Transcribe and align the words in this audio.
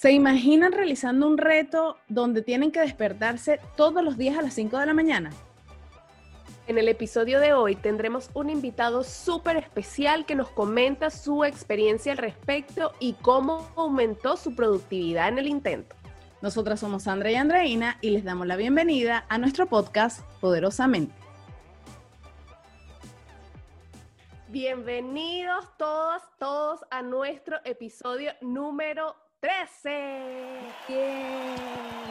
¿Se 0.00 0.12
imaginan 0.12 0.72
realizando 0.72 1.26
un 1.26 1.36
reto 1.36 1.98
donde 2.08 2.40
tienen 2.40 2.72
que 2.72 2.80
despertarse 2.80 3.60
todos 3.76 4.02
los 4.02 4.16
días 4.16 4.38
a 4.38 4.40
las 4.40 4.54
5 4.54 4.78
de 4.78 4.86
la 4.86 4.94
mañana? 4.94 5.30
En 6.66 6.78
el 6.78 6.88
episodio 6.88 7.38
de 7.38 7.52
hoy 7.52 7.76
tendremos 7.76 8.30
un 8.32 8.48
invitado 8.48 9.04
súper 9.04 9.58
especial 9.58 10.24
que 10.24 10.36
nos 10.36 10.48
comenta 10.48 11.10
su 11.10 11.44
experiencia 11.44 12.12
al 12.12 12.16
respecto 12.16 12.92
y 12.98 13.12
cómo 13.12 13.70
aumentó 13.76 14.38
su 14.38 14.54
productividad 14.54 15.28
en 15.28 15.38
el 15.38 15.48
intento. 15.48 15.94
Nosotras 16.40 16.80
somos 16.80 17.02
Sandra 17.02 17.30
y 17.30 17.34
Andreina 17.34 17.98
y 18.00 18.08
les 18.08 18.24
damos 18.24 18.46
la 18.46 18.56
bienvenida 18.56 19.26
a 19.28 19.36
nuestro 19.36 19.66
podcast 19.66 20.22
Poderosamente. 20.40 21.12
Bienvenidos 24.48 25.66
todos, 25.76 26.22
todos 26.38 26.80
a 26.90 27.02
nuestro 27.02 27.58
episodio 27.66 28.32
número 28.40 29.14
13. 29.40 30.60
Bien, 30.86 31.56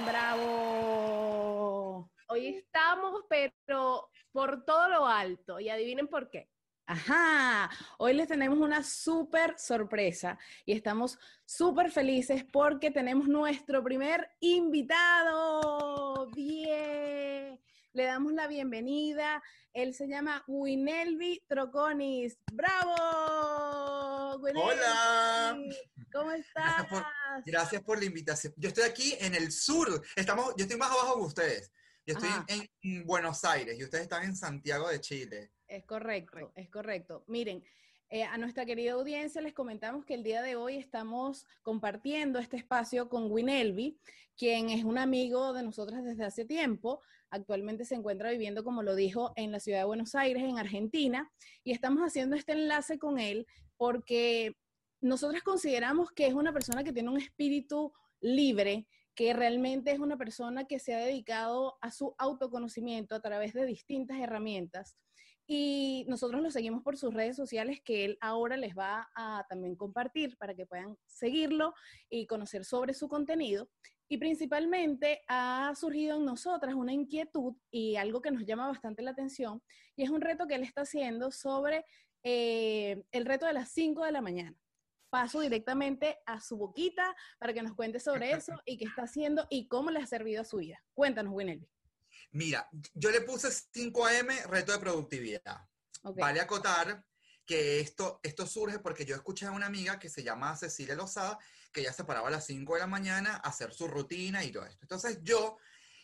bravo. 0.06 2.10
Hoy 2.28 2.48
estamos, 2.48 3.24
pero 3.30 4.10
por 4.32 4.66
todo 4.66 4.90
lo 4.90 5.06
alto. 5.06 5.60
Y 5.60 5.70
adivinen 5.70 6.08
por 6.08 6.32
qué. 6.32 6.50
Ajá, 6.88 7.70
hoy 8.00 8.14
les 8.14 8.28
tenemos 8.28 8.58
una 8.58 8.82
súper 8.82 9.60
sorpresa 9.60 10.40
y 10.66 10.72
estamos 10.72 11.20
súper 11.46 11.92
felices 11.92 12.44
porque 12.52 12.90
tenemos 12.90 13.28
nuestro 13.28 13.84
primer 13.84 14.32
invitado. 14.40 16.32
Bien, 16.32 17.62
le 17.94 18.04
damos 18.04 18.34
la 18.34 18.48
bienvenida. 18.48 19.42
Él 19.74 19.94
se 19.94 20.08
llama 20.08 20.44
Winelvi 20.48 21.44
Troconis. 21.48 22.38
¡Bravo! 22.52 24.40
Hola. 24.56 25.58
¿Cómo 26.12 26.32
estás? 26.32 26.78
Gracias 26.78 26.88
por, 26.90 27.04
gracias 27.46 27.84
por 27.84 28.00
la 28.00 28.06
invitación. 28.06 28.54
Yo 28.58 28.70
estoy 28.70 28.84
aquí 28.84 29.16
en 29.20 29.36
el 29.36 29.52
sur. 29.52 30.02
Estamos, 30.16 30.54
yo 30.58 30.64
estoy 30.64 30.78
más 30.78 30.92
abajo 30.92 31.20
que 31.20 31.26
ustedes. 31.26 31.72
Yo 32.06 32.16
estoy 32.16 32.30
en 32.82 33.06
Buenos 33.06 33.44
Aires 33.44 33.78
y 33.78 33.84
ustedes 33.84 34.04
están 34.04 34.24
en 34.24 34.36
Santiago 34.36 34.90
de 34.90 35.00
Chile. 35.00 35.52
Es 35.68 35.86
correcto, 35.86 36.52
es 36.56 36.70
correcto. 36.70 37.24
Miren, 37.28 37.64
eh, 38.10 38.24
a 38.24 38.38
nuestra 38.40 38.66
querida 38.66 38.94
audiencia 38.94 39.40
les 39.42 39.54
comentamos 39.54 40.04
que 40.04 40.16
el 40.16 40.24
día 40.24 40.42
de 40.42 40.56
hoy 40.56 40.78
estamos 40.78 41.46
compartiendo 41.62 42.40
este 42.40 42.58
espacio 42.58 43.08
con 43.08 43.32
Winelvi, 43.32 44.00
quien 44.36 44.72
es 44.72 44.84
un 44.84 44.98
amigo 44.98 45.54
de 45.54 45.62
nosotras 45.62 46.04
desde 46.04 46.26
hace 46.26 46.46
tiempo. 46.46 47.02
Actualmente 47.32 47.86
se 47.86 47.96
encuentra 47.96 48.32
viviendo, 48.32 48.64
como 48.64 48.84
lo 48.84 48.96
dijo, 48.96 49.34
en 49.36 49.52
la 49.52 49.60
ciudad 49.60 49.80
de 49.80 49.86
Buenos 49.86 50.16
Aires, 50.16 50.44
en 50.44 50.58
Argentina, 50.58 51.32
y 51.64 51.72
estamos 51.72 52.02
haciendo 52.02 52.36
este 52.36 52.54
enlace 52.54 52.98
con 52.98 53.20
él 53.20 53.46
porque 53.78 54.56
nosotras 55.02 55.44
consideramos 55.44 56.12
que 56.12 56.28
es 56.28 56.34
una 56.34 56.52
persona 56.52 56.84
que 56.84 56.92
tiene 56.92 57.10
un 57.10 57.18
espíritu 57.18 57.94
libre, 58.20 58.88
que 59.16 59.34
realmente 59.34 59.92
es 59.92 60.00
una 60.00 60.18
persona 60.18 60.66
que 60.66 60.80
se 60.80 60.94
ha 60.94 61.00
dedicado 61.00 61.78
a 61.82 61.92
su 61.92 62.16
autoconocimiento 62.18 63.16
a 63.16 63.22
través 63.22 63.54
de 63.54 63.66
distintas 63.66 64.20
herramientas. 64.20 64.98
Y 65.48 66.06
nosotros 66.08 66.42
lo 66.42 66.52
seguimos 66.52 66.84
por 66.84 66.96
sus 66.96 67.14
redes 67.14 67.36
sociales 67.36 67.82
que 67.84 68.06
él 68.06 68.18
ahora 68.22 68.56
les 68.56 68.78
va 68.78 69.10
a 69.16 69.46
también 69.50 69.76
compartir 69.76 70.38
para 70.38 70.54
que 70.54 70.68
puedan 70.68 70.96
seguirlo 71.08 71.74
y 72.10 72.28
conocer 72.28 72.66
sobre 72.66 72.94
su 72.94 73.08
contenido. 73.08 73.68
Y 74.10 74.18
principalmente 74.18 75.22
ha 75.28 75.72
surgido 75.76 76.18
en 76.18 76.26
nosotras 76.26 76.74
una 76.74 76.92
inquietud 76.92 77.56
y 77.72 77.96
algo 77.96 78.22
que 78.22 78.32
nos 78.32 78.44
llama 78.46 78.68
bastante 78.68 79.04
la 79.04 79.12
atención, 79.12 79.62
y 79.96 80.04
es 80.04 80.10
un 80.10 80.20
reto 80.22 80.48
que 80.48 80.56
él 80.56 80.64
está 80.64 80.82
haciendo 80.82 81.32
sobre 81.32 81.86
eh, 82.24 83.04
el 83.12 83.26
reto 83.26 83.46
de 83.46 83.54
las 83.54 83.72
5 83.72 84.04
de 84.04 84.12
la 84.12 84.22
mañana. 84.22 84.56
Paso 85.10 85.42
directamente 85.42 86.18
a 86.26 86.42
su 86.42 86.58
boquita 86.58 87.16
para 87.40 87.54
que 87.54 87.64
nos 87.64 87.76
cuente 87.76 88.00
sobre 88.00 88.32
eso 88.32 88.54
y 88.66 88.78
qué 88.78 88.86
está 88.86 89.04
haciendo 89.04 89.48
y 89.50 89.68
cómo 89.68 89.92
le 89.92 90.00
ha 90.00 90.08
servido 90.08 90.42
a 90.42 90.46
su 90.46 90.58
vida. 90.58 90.84
Cuéntanos, 90.94 91.34
Winelby. 91.34 91.70
Mira, 92.32 92.68
yo 92.94 93.12
le 93.12 93.22
puse 93.22 93.50
5 93.52 94.06
AM 94.06 94.28
reto 94.50 94.72
de 94.72 94.80
productividad. 94.80 95.58
Ok. 96.04 96.20
Vale 96.20 96.40
acotar 96.42 97.04
que 97.46 97.80
esto, 97.80 98.20
esto 98.22 98.46
surge 98.46 98.80
porque 98.80 99.06
yo 99.06 99.16
escuché 99.16 99.48
a 99.48 99.52
una 99.52 99.66
amiga 99.66 99.98
que 99.98 100.10
se 100.10 100.24
llama 100.24 100.56
Cecilia 100.56 100.96
Lozada, 100.96 101.40
que 101.72 101.82
ella 101.82 101.94
se 101.94 102.04
paraba 102.04 102.28
a 102.28 102.32
las 102.32 102.46
5 102.46 102.74
de 102.76 102.80
la 102.82 102.88
mañana 102.88 103.36
a 103.36 103.50
hacer 103.50 103.74
su 103.74 103.88
rutina 103.88 104.44
y 104.44 104.52
todo 104.52 104.66
esto. 104.66 104.80
Entonces 104.82 105.20
yo 105.22 105.58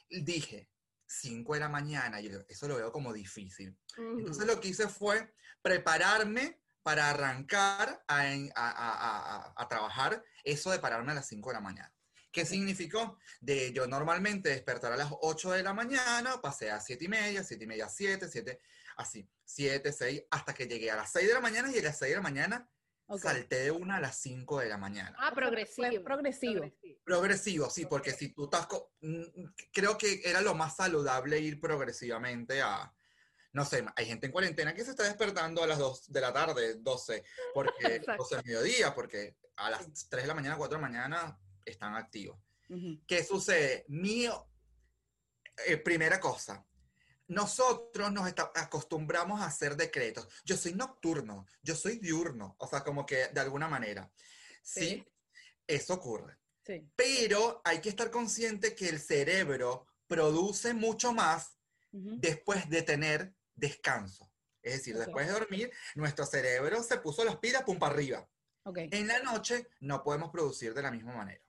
dije, 0.10 0.70
5 1.08 1.54
de 1.54 1.60
la 1.60 1.70
mañana, 1.70 2.20
y 2.22 2.32
eso 2.48 2.68
lo 2.68 2.78
veo 2.78 2.92
como 2.92 3.14
difícil. 3.14 3.78
Entonces 4.20 4.46
lo 4.46 4.60
que 4.60 4.70
hice 4.70 4.88
fue 4.88 5.34
prepararme 5.62 6.62
para 6.84 7.10
arrancar 7.10 8.04
a, 8.08 8.22
a- 8.22 8.32
a- 8.56 9.36
a- 9.36 9.54
a 9.56 9.68
trabajar 9.68 10.24
eso 10.44 10.72
de 10.72 10.80
pararme 10.80 11.12
a 11.12 11.16
las 11.16 11.28
5 11.28 11.50
de 11.50 11.56
la 11.56 11.62
mañana. 11.62 11.92
¿Qué 12.32 12.46
significó? 12.46 13.18
De 13.40 13.72
yo 13.74 13.88
normalmente 13.88 14.50
despertar 14.50 14.92
a 14.92 14.98
las 14.98 15.10
8 15.22 15.52
de 15.52 15.64
la 15.64 15.74
mañana, 15.74 16.42
pasé 16.42 16.70
a 16.70 16.80
7 16.82 17.06
y 17.06 17.08
media, 17.08 17.44
7 17.44 17.64
y 17.64 17.68
media, 17.68 17.88
7, 17.90 18.28
7, 18.30 18.60
así, 18.98 19.28
7, 19.46 19.92
6, 19.92 20.24
hasta 20.30 20.54
que 20.54 20.68
llegué 20.68 20.92
a 20.92 20.96
las 20.98 21.12
6 21.12 21.28
de 21.28 21.34
la 21.34 21.40
mañana 21.40 21.72
y 21.72 21.80
a 21.80 21.84
las 21.84 21.98
6 21.98 22.12
de 22.12 22.16
la 22.18 22.22
mañana 22.22 22.70
Salté 23.22 23.56
de 23.66 23.72
una 23.72 23.98
a 23.98 24.00
las 24.00 24.18
5 24.18 24.60
de 24.60 24.70
la 24.70 24.78
mañana. 24.78 25.16
Ah, 25.20 25.32
progresivo. 25.34 25.88
Fue 25.88 26.00
progresivo. 26.00 26.72
Progresivo, 27.04 27.70
sí, 27.70 27.86
porque 27.86 28.12
si 28.12 28.30
tú 28.34 28.46
estás, 28.46 28.66
co- 28.68 28.94
mm, 29.02 29.24
creo 29.72 29.98
que 29.98 30.22
era 30.24 30.42
lo 30.42 30.56
más 30.56 30.76
saludable 30.76 31.40
ir 31.40 31.60
progresivamente 31.62 32.62
a, 32.62 32.92
no 33.54 33.64
sé, 33.64 33.86
hay 33.96 34.06
gente 34.08 34.26
en 34.26 34.32
cuarentena 34.32 34.74
que 34.74 34.84
se 34.84 34.90
está 34.92 35.04
despertando 35.04 35.64
a 35.64 35.68
las 35.68 35.78
2 35.78 36.12
de 36.12 36.22
la 36.22 36.34
tarde, 36.34 36.76
12, 36.80 37.24
porque, 37.54 37.72
Exacto. 37.98 38.24
12 38.24 38.36
del 38.38 38.46
mediodía, 38.46 38.96
porque 38.96 39.38
a 39.58 39.70
las 39.70 40.10
3 40.10 40.24
de 40.24 40.28
la 40.28 40.34
mañana, 40.34 40.58
4 40.58 40.78
de 40.78 40.82
la 40.82 40.88
mañana 40.90 41.40
están 41.64 41.96
activos. 41.96 42.40
¿Qué 43.08 43.24
sucede? 43.24 43.86
Mío, 43.90 44.50
eh, 45.68 45.78
primera 45.78 46.20
cosa, 46.20 46.66
nosotros 47.28 48.12
nos 48.12 48.28
acostumbramos 48.56 49.42
a 49.42 49.46
hacer 49.48 49.76
decretos. 49.76 50.28
Yo 50.44 50.58
soy 50.58 50.74
nocturno, 50.74 51.46
yo 51.62 51.76
soy 51.76 51.98
diurno, 51.98 52.56
o 52.60 52.68
sea, 52.68 52.84
como 52.84 53.06
que 53.06 53.28
de 53.30 53.40
alguna 53.40 53.68
manera. 53.68 54.12
Sí, 54.62 54.80
Sí. 54.82 55.08
eso 55.68 55.94
ocurre. 55.96 56.38
Sí. 56.66 56.90
Pero 56.96 57.62
hay 57.64 57.80
que 57.80 57.90
estar 57.90 58.10
consciente 58.10 58.76
que 58.76 58.90
el 58.90 59.00
cerebro 59.00 59.88
produce 60.08 60.74
mucho 60.74 61.14
más 61.14 61.58
después 61.92 62.70
de 62.70 62.82
tener 62.82 63.34
descanso. 63.54 64.32
Es 64.62 64.78
decir, 64.78 64.98
después 64.98 65.28
de 65.28 65.34
dormir, 65.34 65.72
nuestro 65.94 66.26
cerebro 66.26 66.82
se 66.84 66.98
puso 66.98 67.24
las 67.24 67.38
pilas, 67.38 67.64
pum 67.64 67.78
para 67.78 67.94
arriba. 67.94 68.28
Ok. 68.64 68.80
En 68.92 69.08
la 69.08 69.20
noche 69.20 69.68
no 69.80 70.04
podemos 70.04 70.32
producir 70.32 70.74
de 70.74 70.82
la 70.82 70.90
misma 70.92 71.14
manera. 71.14 71.42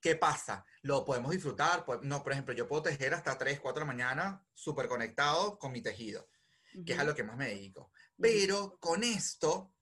¿Qué 0.00 0.16
pasa? 0.16 0.64
Lo 0.82 1.04
podemos 1.04 1.30
disfrutar. 1.30 1.84
po- 1.84 2.00
No, 2.02 2.22
por 2.22 2.32
ejemplo, 2.32 2.54
yo 2.54 2.66
puedo 2.66 2.82
tejer 2.82 3.14
hasta 3.14 3.36
3, 3.36 3.60
4 3.60 3.80
de 3.80 3.86
la 3.86 3.92
mañana 3.92 4.44
súper 4.54 4.88
conectado 4.88 5.58
con 5.58 5.72
mi 5.72 5.82
tejido, 5.82 6.28
que 6.86 6.94
es 6.94 6.98
a 6.98 7.04
lo 7.04 7.14
que 7.14 7.22
más 7.22 7.36
me 7.36 7.48
dedico. 7.48 7.92
Pero 8.20 8.78
con 8.78 9.04
esto, 9.04 9.72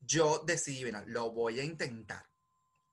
yo 0.00 0.40
decidí, 0.44 0.82
bueno, 0.82 1.02
lo 1.06 1.30
voy 1.30 1.60
a 1.60 1.64
intentar. 1.64 2.26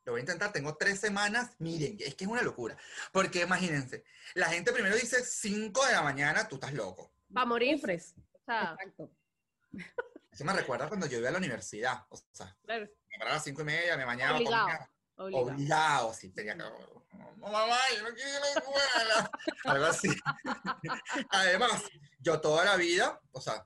Lo 0.06 0.14
voy 0.14 0.20
a 0.20 0.24
intentar, 0.24 0.52
tengo 0.54 0.78
tres 0.78 1.00
semanas. 1.00 1.56
Miren, 1.60 1.98
es 2.00 2.16
que 2.16 2.24
es 2.26 2.30
una 2.30 2.42
locura. 2.42 2.78
Porque 3.12 3.42
imagínense, 3.42 4.06
la 4.36 4.48
gente 4.48 4.72
primero 4.72 4.96
dice 4.96 5.24
5 5.24 5.86
de 5.86 5.92
la 5.94 6.02
mañana, 6.02 6.48
tú 6.48 6.56
estás 6.56 6.74
loco. 6.74 7.12
Va 7.36 7.42
a 7.42 7.46
morir. 7.46 7.76
Sufres. 7.78 8.14
O 8.34 8.40
sea, 8.46 8.72
Exacto. 8.80 9.12
Eso 10.32 10.46
me 10.46 10.54
recuerda 10.54 10.88
cuando 10.88 11.08
yo 11.08 11.18
iba 11.18 11.30
a 11.30 11.32
la 11.32 11.40
universidad. 11.40 12.06
O 12.10 12.18
sea, 12.32 12.56
claro, 12.64 12.86
me 13.10 13.18
paraba 13.18 13.32
a 13.32 13.36
las 13.38 13.44
5 13.44 13.62
y 13.64 13.66
media, 13.66 13.98
me 13.98 14.06
bañaba, 14.06 14.38
Obligado. 14.38 14.66
comía, 14.68 14.92
obligado. 15.18 15.46
obligado, 15.56 16.14
sí, 16.14 16.30
tenía 16.30 16.54
que... 16.54 16.60
No, 16.60 16.72
mamá, 17.38 17.78
yo 17.96 18.04
no 18.04 18.16
quiero 18.16 18.30
ir 18.30 18.36
a 18.36 18.40
la 18.40 18.50
escuela. 18.52 19.32
Algo 19.66 19.86
así. 19.86 20.10
Además, 21.30 21.84
yo 22.20 22.40
toda 22.42 22.66
la 22.66 22.76
vida, 22.76 23.20
o 23.32 23.42
sea, 23.42 23.66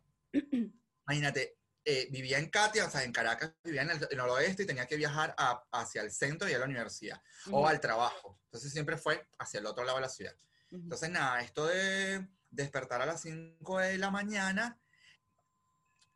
imagínate, 1.05 1.57
eh, 1.83 2.07
vivía 2.11 2.37
en 2.37 2.49
Katia, 2.49 2.85
o 2.85 2.89
sea, 2.89 3.03
en 3.03 3.11
Caracas, 3.11 3.53
vivía 3.63 3.81
en 3.81 3.89
el, 3.91 4.07
en 4.09 4.19
el 4.19 4.29
oeste 4.29 4.63
y 4.63 4.65
tenía 4.67 4.85
que 4.85 4.95
viajar 4.97 5.33
a- 5.37 5.63
hacia 5.71 6.01
el 6.01 6.11
centro 6.11 6.47
y 6.49 6.53
a 6.53 6.59
la 6.59 6.65
universidad 6.65 7.21
o 7.47 7.59
Ujú. 7.59 7.67
al 7.67 7.79
trabajo. 7.79 8.39
Entonces 8.45 8.71
siempre 8.71 8.97
fue 8.97 9.27
hacia 9.39 9.59
el 9.59 9.65
otro 9.65 9.83
lado 9.83 9.97
de 9.97 10.01
la 10.03 10.09
ciudad. 10.09 10.35
Ujú. 10.71 10.83
Entonces, 10.83 11.09
nada, 11.09 11.41
esto 11.41 11.65
de 11.65 12.27
despertar 12.49 13.01
a 13.01 13.05
las 13.05 13.21
5 13.21 13.79
de 13.79 13.97
la 13.97 14.11
mañana, 14.11 14.79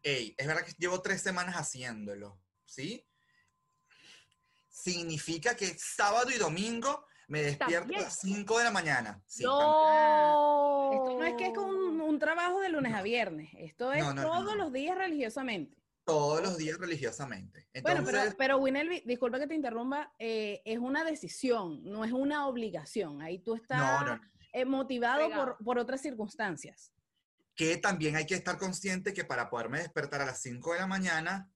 ey, 0.04 0.36
es 0.38 0.48
verdad 0.48 0.64
que 0.64 0.74
llevo 0.78 1.02
tres 1.02 1.22
semanas 1.22 1.56
haciéndolo, 1.56 2.40
¿sí? 2.66 3.06
Significa 4.86 5.56
que 5.56 5.76
sábado 5.80 6.30
y 6.30 6.38
domingo 6.38 7.06
me 7.28 7.42
despierto 7.42 7.92
a 7.98 8.02
las 8.02 8.20
5 8.20 8.60
de 8.60 8.64
la 8.66 8.72
mañana. 8.72 9.20
Sí, 9.26 9.44
No. 9.44 10.92
Esto 10.94 11.18
no 11.20 11.24
es 11.26 11.34
que 11.36 11.48
es 11.48 11.54
con 11.54 11.66
un, 11.74 12.00
un 12.02 12.20
trabajo 12.20 12.60
de 12.60 12.70
lunes 12.70 12.94
a 12.94 13.02
viernes. 13.02 13.50
Esto 13.58 13.92
es 13.92 14.04
No, 14.04 14.14
no, 14.14 14.22
no, 14.22 14.28
todos 14.30 14.46
no. 14.46 14.56
los 14.56 14.72
días 14.72 14.96
religiosamente. 14.96 15.76
todos 16.04 16.40
los 16.44 16.56
días 16.58 16.78
religiosamente. 16.78 17.68
Bueno, 17.82 18.04
pero, 18.06 18.20
pero 18.38 18.58
Winelby, 18.60 19.02
disculpa 19.08 19.40
que 19.40 19.48
te 19.48 19.56
interrumpa, 19.56 20.14
eh, 20.20 20.62
es 20.66 20.78
una 20.78 21.04
decisión, 21.04 21.82
no 21.84 22.06
es 22.06 22.12
una 22.12 22.46
obligación. 22.48 23.24
Ahí 23.24 23.40
tú 23.40 23.56
estás 23.56 23.80
no, 23.80 24.06
no, 24.06 24.16
no. 24.18 24.22
eh, 24.54 24.66
motivado 24.66 25.28
por, 25.32 25.58
por 25.66 25.80
otras 25.80 26.02
circunstancias. 26.02 26.92
Que 27.56 27.78
también 27.78 28.18
hay 28.18 28.28
que 28.28 28.36
estar 28.36 28.60
consciente 28.60 29.14
que 29.16 29.24
para 29.26 29.50
poderme 29.50 29.80
despertar 29.80 30.22
a 30.22 30.26
las 30.28 30.42
5 30.44 30.74
de 30.74 30.80
la 30.80 30.88
mañana. 30.88 31.50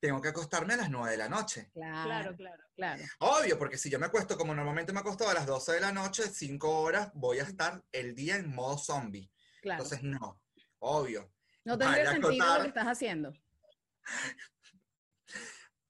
Tengo 0.00 0.20
que 0.20 0.28
acostarme 0.28 0.74
a 0.74 0.78
las 0.78 0.90
9 0.90 1.10
de 1.12 1.16
la 1.18 1.28
noche. 1.28 1.70
Claro, 1.72 2.34
claro, 2.34 2.64
claro. 2.74 3.02
Obvio, 3.18 3.58
porque 3.58 3.76
si 3.76 3.90
yo 3.90 3.98
me 3.98 4.06
acuesto 4.06 4.36
como 4.36 4.54
normalmente 4.54 4.92
me 4.92 5.00
acuesto 5.00 5.28
a 5.28 5.34
las 5.34 5.46
12 5.46 5.74
de 5.74 5.80
la 5.80 5.92
noche, 5.92 6.24
5 6.28 6.80
horas, 6.80 7.10
voy 7.14 7.38
a 7.38 7.42
estar 7.42 7.84
el 7.92 8.14
día 8.14 8.36
en 8.36 8.52
modo 8.52 8.78
zombie. 8.78 9.30
claro. 9.60 9.82
Entonces, 9.82 10.02
no, 10.02 10.40
obvio. 10.78 11.30
no 11.64 11.76
tendría 11.76 12.10
sentido 12.10 12.54
lo 12.56 12.62
que 12.62 12.68
estás 12.68 12.86
haciendo. 12.86 13.32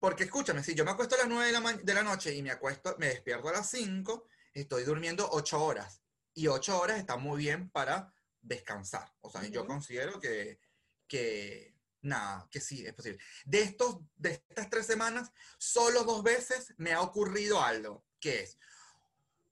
Porque 0.01 0.25
escúchame, 0.25 0.62
si 0.62 0.75
yo 0.75 0.85
me 0.85 0.91
acuesto 0.91 1.15
a 1.15 1.19
las 1.19 1.29
9 1.29 1.47
de 1.47 1.53
la, 1.53 1.73
de 1.75 1.95
la 1.95 2.03
noche 2.03 2.35
y 2.35 2.43
me 2.43 2.51
acuesto, 2.51 2.97
me 2.99 3.07
despierto 3.07 3.49
a 3.49 3.53
las 3.53 3.71
5, 3.71 4.27
estoy 4.55 4.83
durmiendo 4.85 5.29
8 5.31 5.62
horas. 5.62 6.03
Y 6.35 6.49
8 6.49 6.81
horas 6.81 6.99
está 6.99 7.17
muy 7.17 7.39
bien 7.39 7.71
para 7.71 8.12
descansar. 8.41 9.12
O 9.21 9.31
sea, 9.31 9.43
yo 9.45 9.67
considero 9.67 10.19
que, 10.19 10.59
que, 11.07 11.70
nada, 12.02 12.49
que 12.50 12.61
sí, 12.61 12.85
es 12.87 12.94
posible. 12.94 13.19
De, 13.44 13.62
estos, 13.62 13.99
de 14.17 14.43
estas 14.49 14.70
tres 14.70 14.87
semanas, 14.87 15.31
solo 15.58 16.05
dos 16.05 16.23
veces 16.23 16.75
me 16.79 16.93
ha 16.93 17.00
ocurrido 17.02 17.62
algo, 17.62 18.06
que 18.19 18.43
es, 18.43 18.58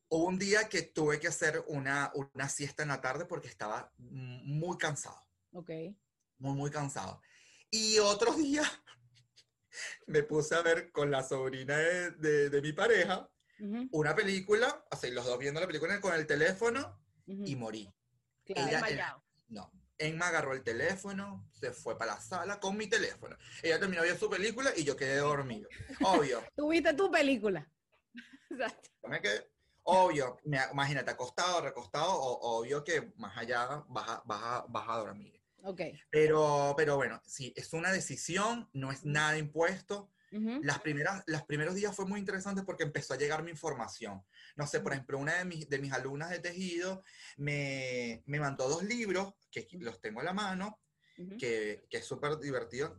hubo 0.08 0.24
un 0.26 0.38
día 0.38 0.68
que 0.68 0.82
tuve 0.82 1.20
que 1.20 1.28
hacer 1.28 1.62
una, 1.68 2.10
una 2.14 2.48
siesta 2.48 2.82
en 2.82 2.88
la 2.88 3.00
tarde 3.00 3.26
porque 3.26 3.48
estaba 3.48 3.92
muy 3.98 4.76
cansado 4.78 5.26
Ok. 5.52 5.70
muy, 6.38 6.54
muy 6.54 6.70
cansado. 6.70 7.20
Y 7.70 7.98
otro 7.98 8.32
día 8.32 8.62
me 10.06 10.22
puse 10.22 10.54
a 10.54 10.62
ver 10.62 10.90
con 10.92 11.10
la 11.10 11.22
sobrina 11.22 11.76
de, 11.76 12.10
de- 12.12 12.50
de 12.50 12.62
mi 12.62 12.72
pareja 12.72 13.30
una 13.90 14.14
película, 14.14 14.86
así 14.90 15.10
los 15.10 15.26
dos 15.26 15.36
viendo 15.38 15.60
la 15.60 15.66
película 15.66 16.00
con 16.00 16.14
el 16.14 16.26
teléfono 16.26 16.96
y 17.26 17.56
morí. 17.56 17.92
claro. 18.44 18.86
ella-. 18.86 19.22
No. 19.48 19.72
Emma 19.98 20.28
agarró 20.28 20.52
el 20.54 20.62
teléfono, 20.62 21.48
se 21.52 21.72
fue 21.72 21.98
para 21.98 22.14
la 22.14 22.20
sala 22.20 22.60
con 22.60 22.76
mi 22.76 22.86
teléfono. 22.86 23.36
Ella 23.62 23.78
terminó 23.80 24.02
de 24.02 24.08
ver 24.10 24.18
su 24.18 24.30
película 24.30 24.72
y 24.76 24.84
yo 24.84 24.96
quedé 24.96 25.16
dormido. 25.16 25.68
Obvio, 26.04 26.42
Tuviste 26.56 26.94
tu 26.94 27.10
película. 27.10 27.68
Exacto. 28.50 28.90
me 29.08 29.20
quedé- 29.20 29.46
Obvio, 29.90 30.38
me- 30.44 30.60
imagínate, 30.70 31.10
acostado, 31.10 31.62
recostado, 31.62 32.10
o- 32.12 32.58
obvio 32.58 32.84
que 32.84 33.10
más 33.16 33.36
allá 33.38 33.84
vas 33.88 34.08
a, 34.08 34.22
vas 34.26 34.42
a- 34.42 34.64
vas 34.68 34.88
a 34.88 34.96
dormir. 34.98 35.40
Ok. 35.62 35.80
Pero, 36.10 36.74
pero 36.76 36.96
bueno, 36.96 37.20
sí, 37.24 37.52
es 37.56 37.72
una 37.72 37.90
decisión, 37.90 38.68
no 38.74 38.92
es 38.92 39.04
nada 39.04 39.38
impuesto. 39.38 40.10
Ujú, 40.30 40.60
Las 40.62 40.80
primeras, 40.80 41.22
los 41.26 41.42
primeros 41.44 41.75
días 41.75 41.94
fue 41.96 42.04
muy 42.04 42.20
interesante 42.20 42.62
porque 42.62 42.84
empezó 42.84 43.14
a 43.14 43.16
llegar 43.16 43.42
mi 43.42 43.50
información. 43.50 44.22
No 44.56 44.66
sé, 44.66 44.80
por 44.80 44.92
ejemplo, 44.92 45.19
una 45.19 45.34
de 45.34 45.44
mis, 45.44 45.69
de 45.69 45.78
mis 45.78 45.92
alumnas 45.92 46.30
de 46.30 46.38
tejido 46.40 47.02
me, 47.38 48.22
me 48.26 48.38
mandó 48.38 48.69
dos 48.69 48.82
libros, 48.82 49.34
que 49.50 49.66
los 49.80 50.00
tengo 50.00 50.20
a 50.20 50.25
la 50.25 50.34
mano, 50.34 50.80
ujú. 51.16 51.36
que, 51.38 51.86
que 51.88 51.98
es 51.98 52.04
súper 52.04 52.38
divertido. 52.38 52.98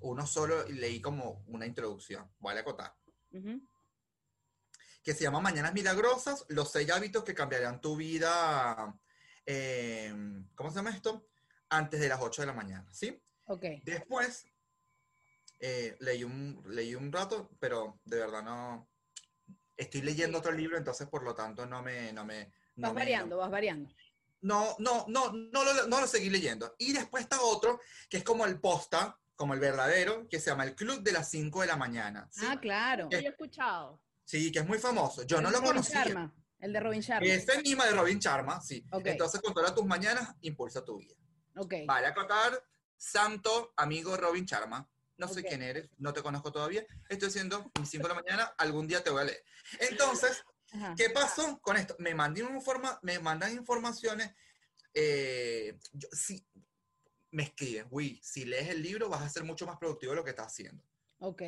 Uno 0.00 0.26
solo 0.26 0.64
leí 0.68 1.00
como 1.00 1.42
una 1.48 1.66
introducción, 1.66 2.30
vale 2.38 2.60
acotar, 2.60 2.94
Ujú. 3.32 3.60
que 5.02 5.14
se 5.14 5.24
llama 5.24 5.40
Mañanas 5.40 5.74
Milagrosas, 5.74 6.44
los 6.48 6.70
seis 6.70 6.90
hábitos 6.90 7.24
que 7.24 7.34
cambiarán 7.34 7.80
tu 7.80 7.96
vida, 7.96 8.96
eh, 9.44 10.14
¿cómo 10.54 10.70
se 10.70 10.76
llama 10.76 10.90
esto? 10.90 11.28
Antes 11.70 11.98
de 12.00 12.08
las 12.08 12.20
8 12.20 12.42
de 12.42 12.46
la 12.46 12.52
mañana, 12.52 12.86
¿sí? 12.92 13.20
Ok. 13.46 13.64
Después 13.82 14.46
eh, 15.60 15.96
leí, 16.00 16.24
un, 16.24 16.62
leí 16.68 16.94
un 16.94 17.10
rato, 17.12 17.50
pero 17.58 18.00
de 18.04 18.18
verdad 18.18 18.42
no. 18.42 18.88
Estoy 19.76 20.02
leyendo 20.02 20.38
otro 20.38 20.52
libro, 20.52 20.76
entonces 20.76 21.06
por 21.08 21.22
lo 21.22 21.34
tanto 21.34 21.66
no 21.66 21.82
me. 21.82 22.12
No 22.12 22.24
me 22.24 22.52
no 22.76 22.88
Vas 22.88 22.94
me- 22.94 23.00
variando, 23.00 23.36
vas 23.38 23.50
variando. 23.50 23.90
No, 24.40 24.76
no, 24.78 25.04
no, 25.08 25.32
no, 25.32 25.64
lo, 25.64 25.86
no 25.88 26.00
lo 26.00 26.06
seguí 26.06 26.30
leyendo. 26.30 26.74
Y 26.78 26.92
después 26.92 27.24
está 27.24 27.40
otro, 27.40 27.80
que 28.08 28.18
es 28.18 28.24
como 28.24 28.46
el 28.46 28.60
posta, 28.60 29.18
como 29.34 29.54
el 29.54 29.58
verdadero, 29.60 30.28
que 30.28 30.38
se 30.38 30.50
llama 30.50 30.62
El 30.64 30.76
Club 30.76 31.02
de 31.02 31.10
las 31.12 31.28
5 31.30 31.60
de 31.62 31.66
la 31.66 31.76
mañana. 31.76 32.28
¿sí? 32.30 32.46
Ah, 32.48 32.58
claro. 32.60 33.08
Yo 33.10 33.18
he 33.18 33.26
escuchado. 33.26 34.00
Sí, 34.24 34.52
que 34.52 34.60
es 34.60 34.66
muy 34.66 34.78
famoso. 34.78 35.22
Yo 35.24 35.40
no 35.40 35.48
El 35.48 35.54
lo 35.54 35.60
de 35.60 35.66
Robin 35.66 35.72
conocía. 35.82 36.04
Sharma, 36.04 36.34
El 36.60 36.72
de 36.72 36.80
Robin 36.80 37.00
Sharma. 37.00 37.26
Ese 37.26 37.62
mismo 37.62 37.82
de 37.82 37.90
Robin 37.90 38.18
Sharma, 38.20 38.60
sí. 38.60 38.84
Ok. 38.92 39.06
Entonces, 39.06 39.40
controla 39.40 39.74
tus 39.74 39.84
mañanas, 39.86 40.32
impulsa 40.42 40.84
tu 40.84 40.98
vida. 40.98 41.14
Ok. 41.56 41.74
Vale 41.86 42.06
a 42.06 42.10
acotar, 42.10 42.62
santo 42.96 43.72
amigo 43.76 44.16
Robin 44.16 44.46
Charma. 44.46 44.88
No 45.18 45.26
sé 45.28 45.40
Ok. 45.40 45.46
quién 45.48 45.62
eres, 45.62 45.90
no 45.98 46.12
te 46.12 46.22
conozco 46.22 46.50
todavía. 46.52 46.86
Estoy 47.08 47.28
haciendo 47.28 47.70
mis 47.78 47.90
5 47.90 48.06
de 48.08 48.14
la 48.14 48.22
mañana, 48.22 48.54
algún 48.56 48.86
día 48.86 49.02
te 49.02 49.10
voy 49.10 49.22
a 49.22 49.24
leer. 49.24 49.44
Entonces, 49.80 50.44
Ajá. 50.72 50.94
¿qué 50.96 51.10
pasó 51.10 51.58
con 51.60 51.76
esto? 51.76 51.96
Me 51.98 52.14
mandan, 52.14 52.54
informa 52.54 52.98
me 53.02 53.18
mandan 53.18 53.52
informaciones. 53.52 54.32
eh, 54.94 55.78
yo- 55.92 56.08
me 57.30 57.42
escriben, 57.42 57.86
uy, 57.90 58.18
si 58.24 58.44
lees 58.46 58.68
el 58.70 58.82
libro 58.82 59.08
vas 59.10 59.20
a 59.22 59.28
ser 59.28 59.44
mucho 59.44 59.66
más 59.66 59.76
productivo 59.76 60.12
de 60.12 60.16
lo 60.16 60.24
que 60.24 60.30
estás 60.30 60.46
haciendo. 60.46 60.82
Ok. 61.18 61.42